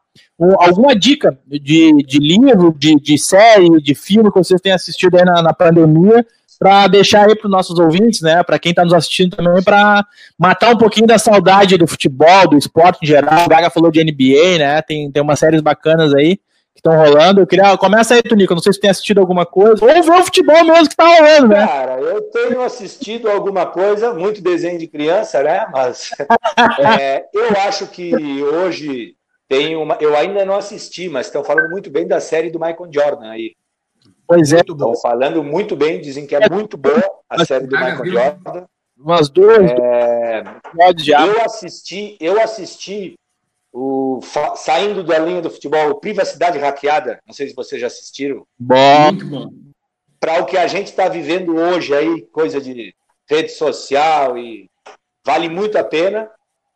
alguma 0.60 0.96
dica 0.96 1.38
de, 1.46 2.04
de 2.04 2.20
livro, 2.20 2.74
de, 2.78 2.96
de 2.96 3.18
série, 3.18 3.70
de 3.82 3.96
filme 3.96 4.32
que 4.32 4.38
vocês 4.38 4.62
tenham 4.62 4.76
assistido 4.76 5.18
aí 5.18 5.26
na, 5.26 5.42
na 5.42 5.54
pandemia 5.54 6.26
para 6.60 6.88
deixar 6.88 7.30
aí 7.30 7.36
para 7.36 7.48
os 7.48 7.52
nossos 7.52 7.80
ouvintes, 7.80 8.22
né, 8.22 8.44
para 8.44 8.60
quem 8.60 8.72
está 8.72 8.84
nos 8.84 8.94
assistindo 8.94 9.38
também, 9.38 9.64
para 9.64 10.06
matar 10.38 10.76
um 10.76 10.78
pouquinho 10.78 11.08
da 11.08 11.18
saudade 11.18 11.78
do 11.78 11.88
futebol, 11.88 12.50
do 12.50 12.58
esporte 12.58 13.00
em 13.02 13.08
geral. 13.08 13.46
O 13.46 13.50
Gaga 13.50 13.70
falou 13.70 13.90
de 13.90 14.04
NBA, 14.04 14.58
né, 14.60 14.82
tem, 14.82 15.10
tem 15.10 15.24
umas 15.24 15.40
séries 15.40 15.62
bacanas 15.62 16.14
aí 16.14 16.36
que 16.36 16.80
estão 16.80 16.98
rolando. 16.98 17.42
Eu 17.42 17.48
queria. 17.48 17.78
Começa 17.78 18.14
aí, 18.14 18.22
Tunico, 18.22 18.54
não 18.54 18.62
sei 18.62 18.74
se 18.74 18.80
tem 18.80 18.90
assistido 18.90 19.20
alguma 19.20 19.46
coisa, 19.46 19.84
ou 19.84 20.04
ver 20.04 20.12
o 20.12 20.26
futebol 20.26 20.64
mesmo 20.66 20.88
que 20.88 20.94
está 20.94 21.08
rolando, 21.08 21.48
né? 21.48 21.66
Cara, 21.66 22.00
eu 22.00 22.22
tenho 22.24 22.62
assistido 22.62 23.30
alguma 23.30 23.66
coisa, 23.66 24.14
muito 24.14 24.42
desenho 24.42 24.78
de 24.78 24.88
criança, 24.88 25.42
né, 25.42 25.66
mas 25.72 26.12
é, 27.00 27.26
eu 27.34 27.52
acho 27.68 27.88
que 27.88 28.14
hoje 28.44 29.16
tem 29.48 29.78
uma. 29.78 29.98
Eu 30.02 30.16
ainda 30.16 30.44
não 30.44 30.56
assisti, 30.56 31.08
mas 31.08 31.28
estão 31.28 31.44
falando 31.44 31.70
muito 31.70 31.90
bem 31.90 32.06
da 32.06 32.20
série 32.20 32.52
do 32.52 32.60
Michael 32.60 32.90
Jordan 32.94 33.30
aí. 33.32 33.56
Pois 34.30 34.54
é. 34.54 34.60
Estão 34.60 34.96
falando 34.96 35.44
muito 35.44 35.76
bem, 35.76 36.00
dizem 36.00 36.28
que 36.28 36.36
é 36.36 36.48
muito 36.48 36.78
boa 36.78 37.04
a 37.28 37.44
série 37.44 37.66
do 37.66 37.76
Michael 37.76 38.06
Jordan. 38.06 38.66
Umas 38.96 39.28
duas. 39.28 39.72
É... 39.72 40.44
Eu 40.78 41.42
assisti, 41.42 42.16
eu 42.20 42.40
assisti 42.40 43.16
o 43.74 44.20
saindo 44.56 45.04
da 45.04 45.18
linha 45.18 45.42
do 45.42 45.50
futebol, 45.50 45.96
Privacidade 45.96 46.60
Hackeada. 46.60 47.20
Não 47.26 47.34
sei 47.34 47.48
se 47.48 47.56
vocês 47.56 47.82
já 47.82 47.88
assistiram. 47.88 48.46
Bom. 48.60 49.02
Muito 49.06 49.26
bom. 49.26 49.50
Para 50.20 50.44
o 50.44 50.46
que 50.46 50.58
a 50.58 50.68
gente 50.68 50.88
está 50.88 51.08
vivendo 51.08 51.56
hoje 51.56 51.96
aí, 51.96 52.22
coisa 52.28 52.62
de 52.62 52.94
rede 53.28 53.50
social 53.50 54.38
e 54.38 54.70
vale 55.26 55.50
muito 55.50 55.76
a 55.76 55.84
pena. 55.84 56.30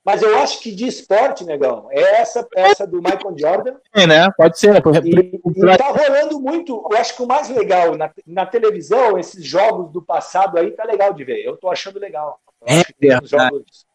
Mas 0.06 0.22
eu 0.22 0.38
acho 0.39 0.60
que 0.60 0.74
de 0.74 0.86
esporte, 0.86 1.45
negão, 1.45 1.88
é 1.89 2.22
essa 2.22 2.45
essa 2.56 2.86
do 2.86 2.97
Michael 2.97 3.38
Jordan. 3.38 3.76
É, 3.93 4.06
né? 4.06 4.30
Pode 4.36 4.60
ser. 4.60 4.76
E, 5.06 5.41
e 5.56 5.78
tá 5.78 5.88
rolando 5.88 6.41
muito. 6.41 6.86
Eu 6.91 6.97
acho 6.97 7.16
que 7.16 7.24
o 7.24 7.28
mais 7.28 7.49
legal 7.49 7.95
na, 7.95 8.12
na 8.28 8.45
televisão, 8.45 9.18
esses 9.18 9.45
jogos 9.45 9.91
do 9.91 10.01
passado 10.01 10.58
aí, 10.58 10.72
tá 10.72 10.84
legal 10.84 11.14
de 11.14 11.24
ver. 11.24 11.41
Eu 11.45 11.56
tô 11.56 11.70
achando 11.72 11.99
legal. 11.99 12.39
É, 12.66 12.82
é 12.82 13.20
jogos 13.24 13.86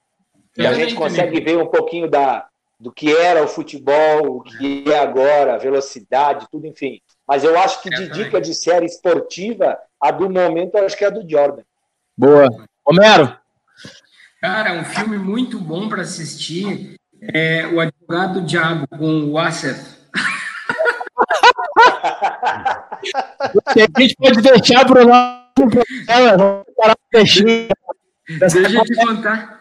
e 0.59 0.67
a 0.67 0.73
gente 0.73 0.97
consegue 0.97 1.41
ver 1.41 1.57
um 1.57 1.67
pouquinho 1.67 2.11
da, 2.11 2.49
do 2.81 2.91
que 2.91 3.15
era 3.15 3.45
o 3.45 3.49
futebol, 3.49 4.39
o 4.39 4.43
que 4.43 4.85
é 4.91 4.99
agora, 4.99 5.55
a 5.55 5.59
velocidade, 5.59 6.49
tudo, 6.51 6.67
enfim. 6.67 7.01
Mas 7.25 7.45
eu 7.45 7.57
acho 7.57 7.81
que 7.81 7.89
de 7.89 8.09
dica 8.11 8.41
de 8.41 8.53
série 8.53 8.85
esportiva, 8.85 9.79
a 10.01 10.11
do 10.11 10.29
momento, 10.29 10.77
eu 10.77 10.85
acho 10.85 10.97
que 10.97 11.05
é 11.05 11.07
a 11.07 11.11
do 11.11 11.29
Jordan. 11.29 11.63
Boa. 12.17 12.49
Homero, 12.85 13.39
Cara, 14.41 14.75
um 14.75 14.85
filme 14.85 15.19
muito 15.19 15.59
bom 15.59 15.89
para 15.89 16.03
assistir 16.03 16.95
é 17.21 17.67
O 17.67 17.81
Advogado 17.81 18.41
do 18.41 18.47
Diabo 18.47 18.87
com 18.87 19.25
o 19.25 19.37
Asser. 19.39 19.77
a 23.77 24.01
gente 24.01 24.15
pode 24.17 24.41
deixar 24.41 24.87
para 24.87 25.05
o 25.05 25.09
nosso 25.09 25.49
Deixa 28.39 28.59
eu 28.61 28.85
te 28.85 28.95
contar. 28.95 29.61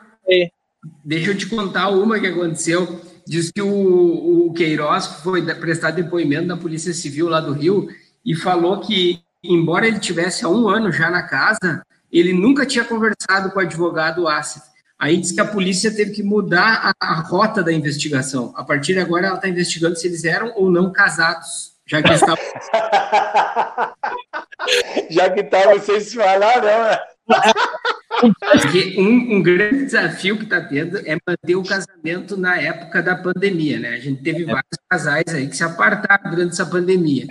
Deixa 1.04 1.32
eu 1.32 1.38
te 1.38 1.48
contar 1.48 1.90
uma 1.90 2.20
que 2.20 2.28
aconteceu. 2.28 3.02
Diz 3.26 3.52
que 3.52 3.64
o, 3.64 4.48
o 4.48 4.54
Queiroz 4.54 5.08
foi 5.24 5.42
prestar 5.56 5.90
depoimento 5.90 6.46
na 6.46 6.56
Polícia 6.56 6.94
Civil 6.94 7.28
lá 7.28 7.42
do 7.42 7.52
Rio 7.52 7.88
e 8.24 8.36
falou 8.36 8.80
que, 8.80 9.22
embora 9.44 9.88
ele 9.88 10.00
tivesse 10.00 10.46
há 10.46 10.50
um 10.50 10.70
ano 10.70 10.92
já 10.92 11.10
na 11.10 11.24
casa, 11.24 11.82
ele 12.12 12.34
nunca 12.34 12.66
tinha 12.66 12.84
conversado 12.84 13.52
com 13.52 13.60
o 13.60 13.62
advogado 13.62 14.28
Assis. 14.28 14.64
Aí 15.00 15.18
diz 15.18 15.32
que 15.32 15.42
a 15.42 15.46
polícia 15.46 15.94
teve 15.94 16.10
que 16.12 16.24
mudar 16.24 16.96
a, 17.00 17.02
a 17.12 17.14
rota 17.22 17.62
da 17.62 17.72
investigação. 17.72 18.52
A 18.56 18.64
partir 18.64 18.94
de 18.94 19.00
agora, 19.00 19.28
ela 19.28 19.36
está 19.36 19.48
investigando 19.48 19.96
se 19.96 20.08
eles 20.08 20.24
eram 20.24 20.52
ou 20.56 20.72
não 20.72 20.92
casados, 20.92 21.74
já 21.86 22.02
que 22.02 22.12
estavam. 22.12 22.38
já 25.12 25.30
que 25.30 25.42
estavam 25.42 25.80
sem 25.80 26.00
se 26.00 26.16
falar, 26.16 26.62
não, 26.62 26.68
é? 26.68 27.00
Um, 28.98 29.36
um, 29.36 29.44
grande 29.44 29.86
desafio 29.86 30.38
que 30.38 30.46
está 30.46 30.62
tendo 30.62 30.98
é 31.06 31.16
manter 31.28 31.56
o 31.56 31.64
casamento 31.64 32.36
na 32.36 32.60
época 32.60 33.04
da 33.04 33.16
pandemia, 33.16 33.80
né? 33.80 33.90
A 33.90 34.00
gente 34.00 34.24
teve 34.24 34.46
vários 34.46 34.80
casais 34.90 35.28
aí 35.28 35.48
que 35.48 35.56
se 35.56 35.64
apartaram 35.64 36.32
durante 36.32 36.54
essa 36.54 36.66
pandemia. 36.66 37.28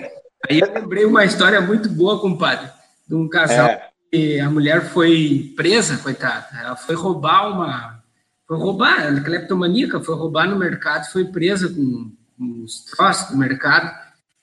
Aí 0.48 0.60
eu 0.60 0.72
lembrei 0.72 1.04
uma 1.04 1.24
história 1.24 1.60
muito 1.60 1.88
boa, 1.88 2.20
compadre, 2.20 2.70
de 3.08 3.16
um 3.16 3.28
casal 3.28 3.70
é 3.70 3.95
a 4.42 4.50
mulher 4.50 4.90
foi 4.90 5.52
presa, 5.56 5.98
coitada. 5.98 6.46
Ela 6.58 6.76
foi 6.76 6.94
roubar 6.94 7.52
uma. 7.52 8.02
Foi 8.46 8.56
roubar, 8.56 9.02
ela 9.02 9.18
é 9.18 9.22
cleptomaníaca, 9.22 10.00
foi 10.00 10.14
roubar 10.14 10.48
no 10.48 10.56
mercado, 10.56 11.10
foi 11.10 11.24
presa 11.24 11.68
com, 11.68 12.12
com 12.38 12.62
os 12.62 12.84
troços 12.84 13.30
do 13.30 13.36
mercado 13.36 13.92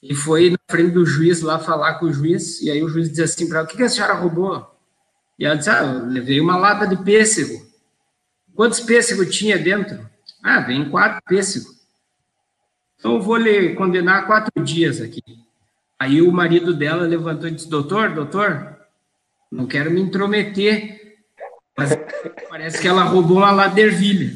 e 0.02 0.14
foi 0.14 0.50
na 0.50 0.58
frente 0.70 0.92
do 0.92 1.06
juiz 1.06 1.42
lá 1.42 1.58
falar 1.58 1.94
com 1.96 2.08
o 2.08 2.14
juiz. 2.14 2.62
E 2.62 2.70
aí 2.70 2.84
o 2.84 2.90
juiz 2.90 3.10
disse 3.10 3.24
assim 3.24 3.48
para 3.48 3.60
ela: 3.60 3.68
O 3.68 3.70
que, 3.70 3.78
que 3.78 3.84
a 3.84 3.90
senhora 3.90 4.14
roubou? 4.14 4.70
E 5.40 5.46
ela 5.46 5.56
disse: 5.56 5.70
Ah, 5.70 5.84
eu 5.84 6.06
levei 6.08 6.42
uma 6.42 6.58
lata 6.58 6.86
de 6.86 7.02
pêssego. 7.02 7.66
Quantos 8.54 8.82
pêssegos 8.82 9.34
tinha 9.34 9.58
dentro? 9.58 10.08
Ah, 10.44 10.60
vem 10.60 10.90
quatro 10.90 11.22
pêssegos. 11.26 11.74
Então 13.00 13.16
eu 13.16 13.22
vou 13.22 13.38
lhe 13.38 13.74
condenar 13.76 14.28
quatro 14.28 14.62
dias 14.62 15.00
aqui. 15.00 15.24
Aí 15.98 16.22
o 16.22 16.32
marido 16.34 16.74
dela 16.74 17.08
levantou 17.08 17.48
e 17.48 17.52
disse: 17.52 17.70
Doutor, 17.70 18.14
doutor, 18.14 18.73
não 19.54 19.68
quero 19.68 19.92
me 19.92 20.02
intrometer, 20.02 21.00
mas 21.78 21.96
parece 22.50 22.82
que 22.82 22.88
ela 22.88 23.04
roubou 23.04 23.38
uma 23.38 23.52
ladervilha. 23.52 24.32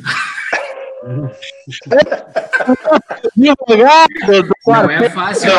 Não 4.67 4.91
é 4.91 5.09
fácil. 5.09 5.49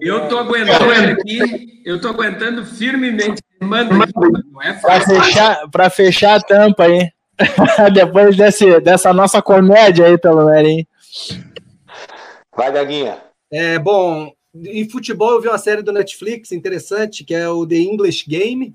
Eu 0.00 0.28
tô 0.28 0.38
aguentando 0.38 1.12
aqui, 1.12 1.82
eu 1.84 1.98
tô 1.98 2.08
aguentando 2.08 2.66
firmemente. 2.66 3.42
Manda, 3.58 3.94
não 3.94 4.62
é 4.62 4.74
fácil. 4.74 4.82
Para 4.82 5.00
fechar, 5.00 5.70
para 5.70 5.90
fechar 5.90 6.34
a 6.34 6.40
tampa 6.40 6.84
aí. 6.84 7.08
Depois 7.94 8.36
desse, 8.36 8.80
dessa 8.80 9.14
nossa 9.14 9.40
comédia 9.40 10.06
aí, 10.06 10.18
pelo 10.18 10.44
menos, 10.44 10.68
hein? 10.70 10.88
Vai, 12.54 12.70
Gaguinha. 12.70 13.16
É, 13.50 13.78
bom, 13.78 14.30
em 14.54 14.88
futebol, 14.88 15.32
eu 15.32 15.40
vi 15.40 15.48
uma 15.48 15.58
série 15.58 15.82
do 15.82 15.92
Netflix 15.92 16.52
interessante, 16.52 17.24
que 17.24 17.34
é 17.34 17.48
o 17.48 17.66
The 17.66 17.76
English 17.76 18.28
Game, 18.28 18.74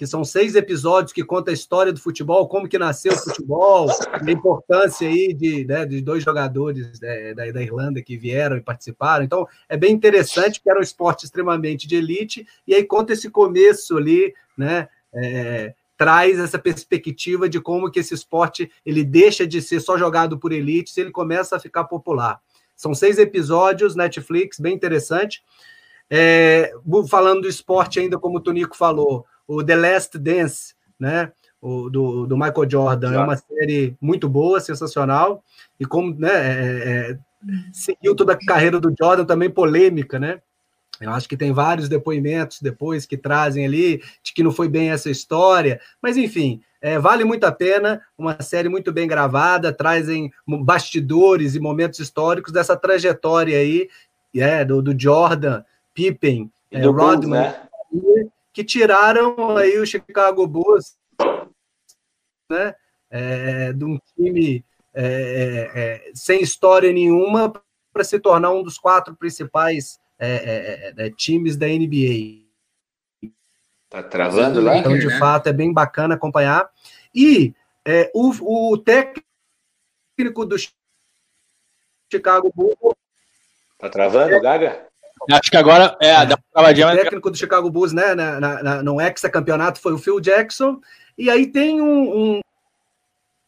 que 0.00 0.06
são 0.06 0.24
seis 0.24 0.54
episódios 0.54 1.12
que 1.12 1.22
conta 1.22 1.50
a 1.50 1.54
história 1.54 1.92
do 1.92 2.00
futebol, 2.00 2.48
como 2.48 2.66
que 2.66 2.78
nasceu 2.78 3.12
o 3.12 3.18
futebol, 3.18 3.86
a 4.10 4.30
importância 4.30 5.06
aí 5.06 5.34
de, 5.34 5.66
né, 5.66 5.84
de 5.84 6.00
dois 6.00 6.24
jogadores 6.24 6.98
né, 7.00 7.34
da, 7.34 7.50
da, 7.50 7.62
Irlanda 7.62 8.00
que 8.00 8.16
vieram 8.16 8.56
e 8.56 8.62
participaram. 8.62 9.22
Então, 9.22 9.46
é 9.68 9.76
bem 9.76 9.92
interessante, 9.92 10.58
porque 10.58 10.70
era 10.70 10.78
um 10.78 10.82
esporte 10.82 11.26
extremamente 11.26 11.86
de 11.86 11.96
elite, 11.96 12.46
e 12.66 12.74
aí 12.74 12.82
conta 12.82 13.12
esse 13.12 13.28
começo 13.28 13.98
ali, 13.98 14.32
né? 14.56 14.88
É, 15.12 15.74
traz 15.98 16.38
essa 16.38 16.58
perspectiva 16.58 17.46
de 17.46 17.60
como 17.60 17.90
que 17.90 18.00
esse 18.00 18.14
esporte 18.14 18.72
ele 18.86 19.04
deixa 19.04 19.46
de 19.46 19.60
ser 19.60 19.80
só 19.80 19.98
jogado 19.98 20.38
por 20.38 20.50
elite, 20.50 20.90
se 20.90 21.02
ele 21.02 21.10
começa 21.10 21.56
a 21.56 21.60
ficar 21.60 21.84
popular. 21.84 22.40
São 22.80 22.94
seis 22.94 23.18
episódios, 23.18 23.94
Netflix, 23.94 24.58
bem 24.58 24.74
interessante. 24.74 25.44
É, 26.08 26.72
falando 27.10 27.42
do 27.42 27.46
esporte 27.46 28.00
ainda, 28.00 28.18
como 28.18 28.38
o 28.38 28.40
Tonico 28.40 28.74
falou, 28.74 29.26
o 29.46 29.62
The 29.62 29.76
Last 29.76 30.18
Dance, 30.18 30.74
né? 30.98 31.30
O, 31.60 31.90
do, 31.90 32.26
do 32.26 32.38
Michael 32.38 32.70
Jordan, 32.70 33.12
é 33.12 33.18
uma 33.18 33.36
série 33.36 33.94
muito 34.00 34.30
boa, 34.30 34.60
sensacional, 34.60 35.44
e 35.78 35.84
como 35.84 36.18
né, 36.18 36.30
é, 36.30 37.10
é, 37.10 37.18
seguiu 37.70 38.16
toda 38.16 38.32
a 38.32 38.46
carreira 38.46 38.80
do 38.80 38.94
Jordan, 38.98 39.26
também 39.26 39.50
polêmica, 39.50 40.18
né? 40.18 40.40
Eu 40.98 41.10
acho 41.10 41.28
que 41.28 41.36
tem 41.36 41.52
vários 41.52 41.86
depoimentos 41.86 42.62
depois 42.62 43.04
que 43.04 43.18
trazem 43.18 43.66
ali 43.66 44.02
de 44.22 44.32
que 44.32 44.42
não 44.42 44.52
foi 44.52 44.70
bem 44.70 44.90
essa 44.90 45.10
história, 45.10 45.78
mas 46.00 46.16
enfim, 46.16 46.62
é, 46.80 46.98
vale 46.98 47.24
muito 47.24 47.44
a 47.44 47.52
pena, 47.52 48.02
uma 48.16 48.40
série 48.40 48.68
muito 48.68 48.92
bem 48.92 49.06
gravada, 49.06 49.72
trazem 49.72 50.32
bastidores 50.46 51.54
e 51.54 51.60
momentos 51.60 51.98
históricos 51.98 52.52
dessa 52.52 52.76
trajetória 52.76 53.58
aí 53.58 53.88
é, 54.34 54.64
do, 54.64 54.80
do 54.80 54.98
Jordan, 54.98 55.62
Pippen, 55.92 56.50
é, 56.70 56.80
Rodman, 56.86 57.52
né? 57.92 58.30
que 58.52 58.64
tiraram 58.64 59.56
aí 59.56 59.78
o 59.78 59.86
Chicago 59.86 60.46
Bulls 60.46 60.96
né, 62.50 62.74
é, 63.10 63.72
de 63.72 63.84
um 63.84 63.98
time 64.16 64.64
é, 64.92 65.04
é, 65.04 65.80
é, 65.80 66.10
sem 66.14 66.42
história 66.42 66.92
nenhuma 66.92 67.52
para 67.92 68.04
se 68.04 68.18
tornar 68.18 68.50
um 68.50 68.62
dos 68.62 68.78
quatro 68.78 69.14
principais 69.14 69.98
é, 70.18 71.10
times 71.16 71.56
da 71.56 71.66
NBA. 71.66 72.49
Tá 73.90 74.02
travando 74.04 74.60
lá? 74.60 74.76
Então, 74.76 74.96
de 74.96 75.08
né? 75.08 75.18
fato, 75.18 75.48
é 75.48 75.52
bem 75.52 75.72
bacana 75.72 76.14
acompanhar. 76.14 76.70
E 77.12 77.52
é, 77.84 78.10
o, 78.14 78.72
o 78.72 78.78
técnico 78.78 79.24
do 80.46 80.56
Chicago 82.10 82.52
Bulls. 82.54 82.94
Tá 83.78 83.88
travando, 83.88 84.32
é, 84.32 84.40
Gaga? 84.40 84.86
Acho 85.30 85.50
que 85.50 85.56
agora 85.56 85.96
é, 86.00 86.10
é. 86.10 86.26
dá 86.26 86.36
uma 86.36 86.44
travadinha. 86.52 86.86
O 86.86 86.96
técnico 86.96 87.30
do 87.30 87.36
Chicago 87.36 87.68
Bulls, 87.68 87.92
né, 87.92 88.14
na, 88.14 88.40
na, 88.40 88.82
no 88.82 89.00
ex-campeonato 89.00 89.80
foi 89.80 89.92
o 89.92 89.98
Phil 89.98 90.20
Jackson. 90.20 90.80
E 91.18 91.28
aí 91.28 91.46
tem 91.46 91.80
um. 91.80 92.36
um... 92.36 92.40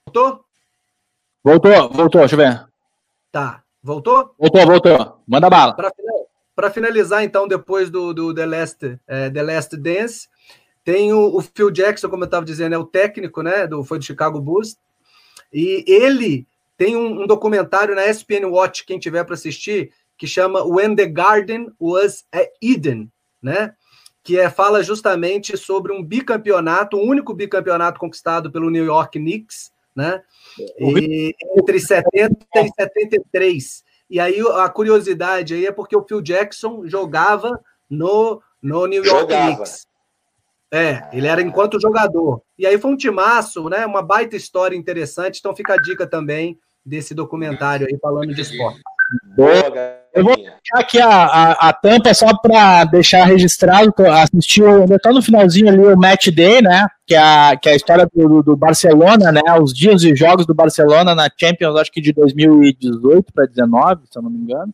Voltou? 0.06 0.44
Voltou, 1.44 1.90
voltou, 1.90 2.20
deixa 2.20 2.34
eu 2.34 2.38
ver. 2.38 2.66
Tá. 3.30 3.62
Voltou? 3.82 4.34
Voltou, 4.38 4.66
voltou. 4.66 5.22
Manda 5.26 5.48
bala. 5.48 5.74
Para 6.54 6.70
finalizar, 6.70 7.24
então, 7.24 7.48
depois 7.48 7.90
do, 7.90 8.12
do 8.12 8.34
The, 8.34 8.46
Last, 8.46 8.98
é, 9.06 9.30
The 9.30 9.42
Last 9.42 9.76
Dance, 9.76 10.28
tem 10.84 11.12
o, 11.12 11.36
o 11.36 11.40
Phil 11.40 11.70
Jackson, 11.70 12.08
como 12.08 12.24
eu 12.24 12.26
estava 12.26 12.44
dizendo, 12.44 12.74
é 12.74 12.78
o 12.78 12.86
técnico, 12.86 13.42
né? 13.42 13.66
Do, 13.66 13.84
foi 13.84 13.98
do 13.98 14.04
Chicago 14.04 14.40
Bulls. 14.40 14.76
E 15.52 15.84
ele 15.86 16.46
tem 16.76 16.96
um, 16.96 17.22
um 17.22 17.26
documentário 17.26 17.94
na 17.94 18.06
ESPN 18.06 18.46
Watch, 18.46 18.84
quem 18.84 18.98
tiver 18.98 19.24
para 19.24 19.34
assistir, 19.34 19.92
que 20.16 20.26
chama 20.26 20.64
When 20.64 20.94
the 20.96 21.06
Garden 21.06 21.68
Was 21.80 22.24
Eden, 22.60 23.10
né? 23.40 23.74
Que 24.22 24.38
é, 24.38 24.48
fala 24.48 24.82
justamente 24.82 25.56
sobre 25.56 25.92
um 25.92 26.02
bicampeonato, 26.02 26.96
o 26.96 27.04
único 27.04 27.34
bicampeonato 27.34 27.98
conquistado 27.98 28.50
pelo 28.50 28.70
New 28.70 28.84
York 28.84 29.18
Knicks, 29.18 29.72
né? 29.94 30.22
E, 30.78 31.34
entre 31.56 31.78
70 31.78 32.36
e 32.56 32.68
73. 32.80 33.84
E 34.08 34.20
aí 34.20 34.40
a 34.40 34.68
curiosidade 34.68 35.54
aí 35.54 35.66
é 35.66 35.72
porque 35.72 35.96
o 35.96 36.04
Phil 36.04 36.20
Jackson 36.20 36.86
jogava 36.86 37.60
no, 37.88 38.42
no 38.60 38.86
New 38.86 39.04
York 39.04 39.20
jogava. 39.20 39.56
Knicks. 39.56 39.86
É, 40.72 41.02
ele 41.12 41.26
era 41.26 41.42
enquanto 41.42 41.80
jogador. 41.80 42.40
E 42.58 42.66
aí 42.66 42.78
foi 42.78 42.90
um 42.90 42.96
timaço, 42.96 43.68
né? 43.68 43.84
Uma 43.84 44.02
baita 44.02 44.36
história 44.36 44.74
interessante. 44.74 45.38
Então 45.38 45.54
fica 45.54 45.74
a 45.74 45.76
dica 45.76 46.06
também 46.06 46.58
desse 46.84 47.14
documentário 47.14 47.86
aí 47.86 47.98
falando 48.00 48.34
de 48.34 48.40
esporte. 48.40 48.80
Boa, 49.36 50.00
eu 50.14 50.24
vou 50.24 50.34
deixar 50.34 50.78
aqui 50.78 50.98
a, 50.98 51.08
a, 51.08 51.68
a 51.68 51.72
tampa 51.74 52.14
só 52.14 52.34
para 52.38 52.84
deixar 52.84 53.24
registrado. 53.24 53.92
Assistiu, 54.10 54.82
ainda 54.82 54.98
tá 54.98 55.12
no 55.12 55.20
finalzinho 55.20 55.68
ali 55.68 55.80
o 55.80 55.96
Match 55.96 56.28
Day, 56.28 56.62
né? 56.62 56.86
Que 57.06 57.14
é 57.14 57.18
a, 57.18 57.56
que 57.60 57.68
é 57.68 57.72
a 57.72 57.76
história 57.76 58.08
do, 58.14 58.42
do 58.42 58.56
Barcelona, 58.56 59.30
né? 59.30 59.42
Os 59.60 59.74
dias 59.74 60.02
e 60.04 60.16
jogos 60.16 60.46
do 60.46 60.54
Barcelona 60.54 61.14
na 61.14 61.28
Champions, 61.38 61.76
acho 61.76 61.92
que 61.92 62.00
de 62.00 62.14
2018 62.14 63.32
para 63.32 63.44
2019, 63.44 64.02
se 64.10 64.18
eu 64.18 64.22
não 64.22 64.30
me 64.30 64.38
engano. 64.38 64.72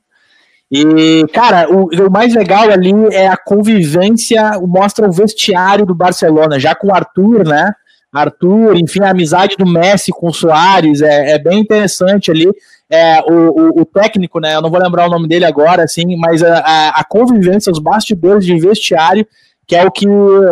E, 0.71 1.25
cara, 1.33 1.67
o, 1.71 1.87
o, 1.87 2.11
mais 2.11 2.35
legal 2.35 2.71
ali 2.71 2.93
é 3.11 3.27
a 3.27 3.37
convivência, 3.37 4.53
mostra 4.63 5.09
o 5.09 5.13
vestiário 5.13 5.87
do 5.87 5.95
Barcelona, 5.95 6.61
já 6.61 6.75
com 6.75 6.89
o 6.89 6.95
Arthur, 6.95 7.47
né? 7.47 7.73
Arthur, 8.13 8.77
enfim, 8.77 9.01
a 9.01 9.11
amizade 9.11 9.57
do 9.57 9.67
Messi 9.67 10.11
com 10.11 10.29
o 10.29 10.33
Soares 10.33 11.01
é, 11.03 11.33
é 11.33 11.39
bem 11.39 11.61
interessante 11.61 12.31
ali. 12.31 12.51
É, 12.91 13.21
o, 13.21 13.33
o, 13.33 13.83
o, 13.83 13.85
técnico, 13.85 14.41
né? 14.41 14.55
Eu 14.55 14.63
não 14.63 14.71
vou 14.71 14.81
lembrar 14.81 15.07
o 15.07 15.11
nome 15.11 15.29
dele 15.29 15.45
agora, 15.45 15.85
assim, 15.85 16.17
mas 16.17 16.43
a, 16.43 16.59
a, 16.59 16.89
a 17.01 17.05
convivência, 17.05 17.71
os 17.73 17.79
bastidores 17.79 18.45
de 18.45 18.59
vestiário, 18.59 19.27
que 19.67 19.77
é 19.77 19.85
o 19.85 19.91
que 19.91 20.07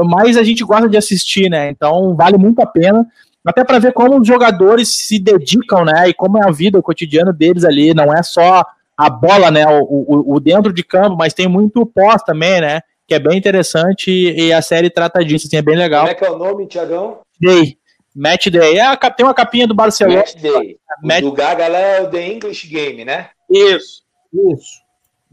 mais 0.04 0.36
a 0.36 0.42
gente 0.42 0.62
gosta 0.62 0.88
de 0.88 0.96
assistir, 0.96 1.50
né? 1.50 1.70
Então 1.70 2.14
vale 2.14 2.36
muito 2.36 2.60
a 2.60 2.66
pena 2.66 3.06
até 3.46 3.64
para 3.64 3.78
ver 3.78 3.92
como 3.92 4.20
os 4.20 4.26
jogadores 4.26 4.96
se 4.96 5.18
dedicam, 5.18 5.84
né? 5.84 6.08
E 6.08 6.14
como 6.14 6.36
é 6.36 6.46
a 6.46 6.50
vida, 6.50 6.78
o 6.78 6.82
cotidiano 6.82 7.32
deles 7.32 7.64
ali. 7.64 7.94
Não 7.94 8.12
é 8.12 8.22
só 8.22 8.64
a 8.96 9.10
bola, 9.10 9.50
né, 9.50 9.66
o, 9.66 9.82
o, 9.82 10.34
o, 10.34 10.40
dentro 10.40 10.72
de 10.72 10.82
campo, 10.82 11.16
mas 11.16 11.34
tem 11.34 11.46
muito 11.46 11.84
pós 11.84 12.22
também, 12.22 12.60
né, 12.60 12.80
que 13.06 13.14
é 13.14 13.18
bem 13.18 13.36
interessante 13.36 14.10
e, 14.10 14.52
a 14.52 14.62
série 14.62 14.88
trata 14.88 15.24
disso, 15.24 15.46
assim, 15.46 15.56
é 15.56 15.62
bem 15.62 15.76
legal. 15.76 16.02
Como 16.02 16.12
é 16.12 16.14
que 16.14 16.24
é 16.24 16.30
o 16.30 16.38
nome, 16.38 16.66
Tiagão? 16.66 17.20
Day. 17.40 17.76
Match 18.14 18.48
Day. 18.48 18.78
É, 18.78 18.96
tem 19.10 19.26
uma 19.26 19.34
capinha 19.34 19.66
do 19.66 19.74
Barcelona. 19.74 20.20
Match 20.20 20.36
Day. 20.36 20.78
Match... 21.02 21.22
O 21.22 21.30
do 21.30 21.32
Gaga 21.32 21.68
lá 21.68 21.78
é 21.78 22.00
o 22.00 22.10
The 22.10 22.26
English 22.26 22.66
Game, 22.66 23.04
né? 23.04 23.28
Isso. 23.50 24.02
Isso. 24.32 24.80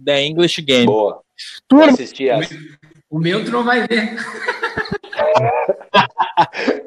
The 0.04 0.26
English 0.26 0.62
Game. 0.62 0.86
Boa. 0.86 1.22
Turma. 1.68 1.94
O 3.10 3.20
meu 3.20 3.46
tu 3.46 3.52
não 3.52 3.64
vai 3.64 3.88
ver. 3.88 4.16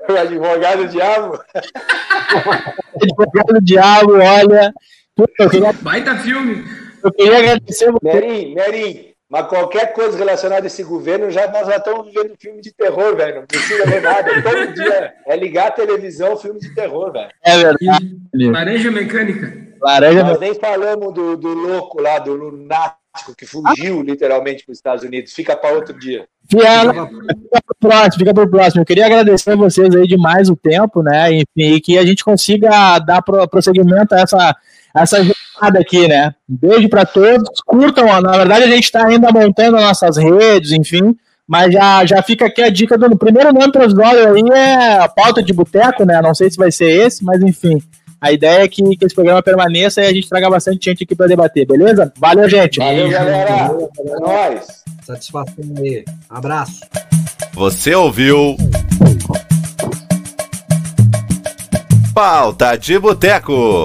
o 0.08 0.12
advogado 0.12 0.88
diabo. 0.88 1.38
advogado 3.00 3.60
diabo, 3.62 4.14
olha. 4.14 4.72
Eu 5.16 5.50
queria... 5.50 5.72
Baita 5.72 6.16
filme. 6.16 6.64
Eu 7.02 7.12
queria 7.12 7.38
agradecer 7.38 7.90
você. 7.90 8.12
Merim, 8.12 8.54
Merim, 8.54 9.06
mas 9.28 9.46
qualquer 9.48 9.92
coisa 9.92 10.16
relacionada 10.16 10.64
a 10.64 10.68
esse 10.68 10.82
governo, 10.84 11.30
já, 11.30 11.50
nós 11.50 11.66
já 11.66 11.76
estamos 11.76 12.06
vivendo 12.06 12.36
filme 12.38 12.60
de 12.60 12.72
terror, 12.72 13.16
velho. 13.16 13.36
Não 13.36 13.46
precisa 13.46 13.84
ver 13.86 14.02
nada. 14.02 14.42
Todo 14.42 14.74
dia 14.74 15.14
é 15.26 15.36
ligar 15.36 15.68
a 15.68 15.72
televisão, 15.72 16.36
filme 16.36 16.60
de 16.60 16.74
terror, 16.74 17.12
velho. 17.12 17.30
É 17.42 17.56
verdade. 17.56 18.16
Laranja 18.34 18.90
mecânica. 18.90 19.66
Laranja 19.82 20.22
Nós 20.22 20.38
nem 20.38 20.54
falamos 20.54 21.12
do, 21.12 21.36
do 21.36 21.48
louco 21.48 22.00
lá, 22.00 22.18
do 22.18 22.34
lunático, 22.34 23.34
que 23.36 23.46
fugiu 23.46 24.00
ah. 24.00 24.04
literalmente 24.04 24.64
para 24.64 24.72
os 24.72 24.78
Estados 24.78 25.02
Unidos. 25.02 25.32
Fica 25.32 25.56
para 25.56 25.74
outro 25.74 25.98
dia. 25.98 26.26
Fica 26.48 26.94
pro 27.66 27.76
próximo, 27.80 28.18
fica 28.18 28.34
pro 28.34 28.50
próximo. 28.50 28.82
Eu 28.82 28.86
queria 28.86 29.06
agradecer 29.06 29.52
a 29.52 29.56
vocês 29.56 29.94
aí 29.94 30.06
demais 30.06 30.48
o 30.48 30.56
tempo, 30.56 31.02
né? 31.02 31.32
Enfim, 31.32 31.74
e 31.74 31.80
que 31.80 31.98
a 31.98 32.06
gente 32.06 32.24
consiga 32.24 32.98
dar 33.00 33.22
prosseguimento 33.22 34.14
a 34.14 34.20
essa 34.20 34.56
essa 35.02 35.18
jornada 35.18 35.80
aqui, 35.80 36.08
né? 36.08 36.34
Um 36.48 36.56
beijo 36.56 36.88
para 36.88 37.04
todos, 37.04 37.60
curtam, 37.64 38.20
na 38.20 38.36
verdade 38.36 38.64
a 38.64 38.68
gente 38.68 38.84
está 38.84 39.06
ainda 39.06 39.30
montando 39.30 39.76
nossas 39.76 40.16
redes, 40.16 40.72
enfim, 40.72 41.16
mas 41.46 41.72
já, 41.72 42.04
já 42.04 42.22
fica 42.22 42.46
aqui 42.46 42.62
a 42.62 42.68
dica 42.68 42.98
do 42.98 43.16
primeiro 43.16 43.52
nome 43.52 43.70
provisório 43.70 44.34
aí 44.34 44.42
é 44.52 44.98
a 44.98 45.08
pauta 45.08 45.42
de 45.42 45.52
boteco, 45.52 46.04
né? 46.04 46.20
Não 46.20 46.34
sei 46.34 46.50
se 46.50 46.56
vai 46.56 46.72
ser 46.72 46.90
esse, 47.06 47.24
mas 47.24 47.40
enfim. 47.40 47.80
A 48.20 48.32
ideia 48.32 48.64
é 48.64 48.68
que, 48.68 48.82
que 48.96 49.04
esse 49.04 49.14
programa 49.14 49.42
permaneça 49.42 50.00
e 50.00 50.06
a 50.06 50.12
gente 50.12 50.28
traga 50.28 50.48
bastante 50.48 50.86
gente 50.86 51.04
aqui 51.04 51.14
para 51.14 51.26
debater, 51.26 51.66
beleza? 51.66 52.12
Valeu, 52.18 52.48
gente. 52.48 52.78
Valeu, 52.78 53.10
galera. 53.10 53.70
É 53.98 54.20
nóis. 54.20 54.66
Satisfação 55.04 55.74
aí. 55.78 56.04
Abraço. 56.28 56.80
Você 57.52 57.94
ouviu. 57.94 58.56
Pauta 62.12 62.76
de 62.76 62.98
Boteco. 62.98 63.84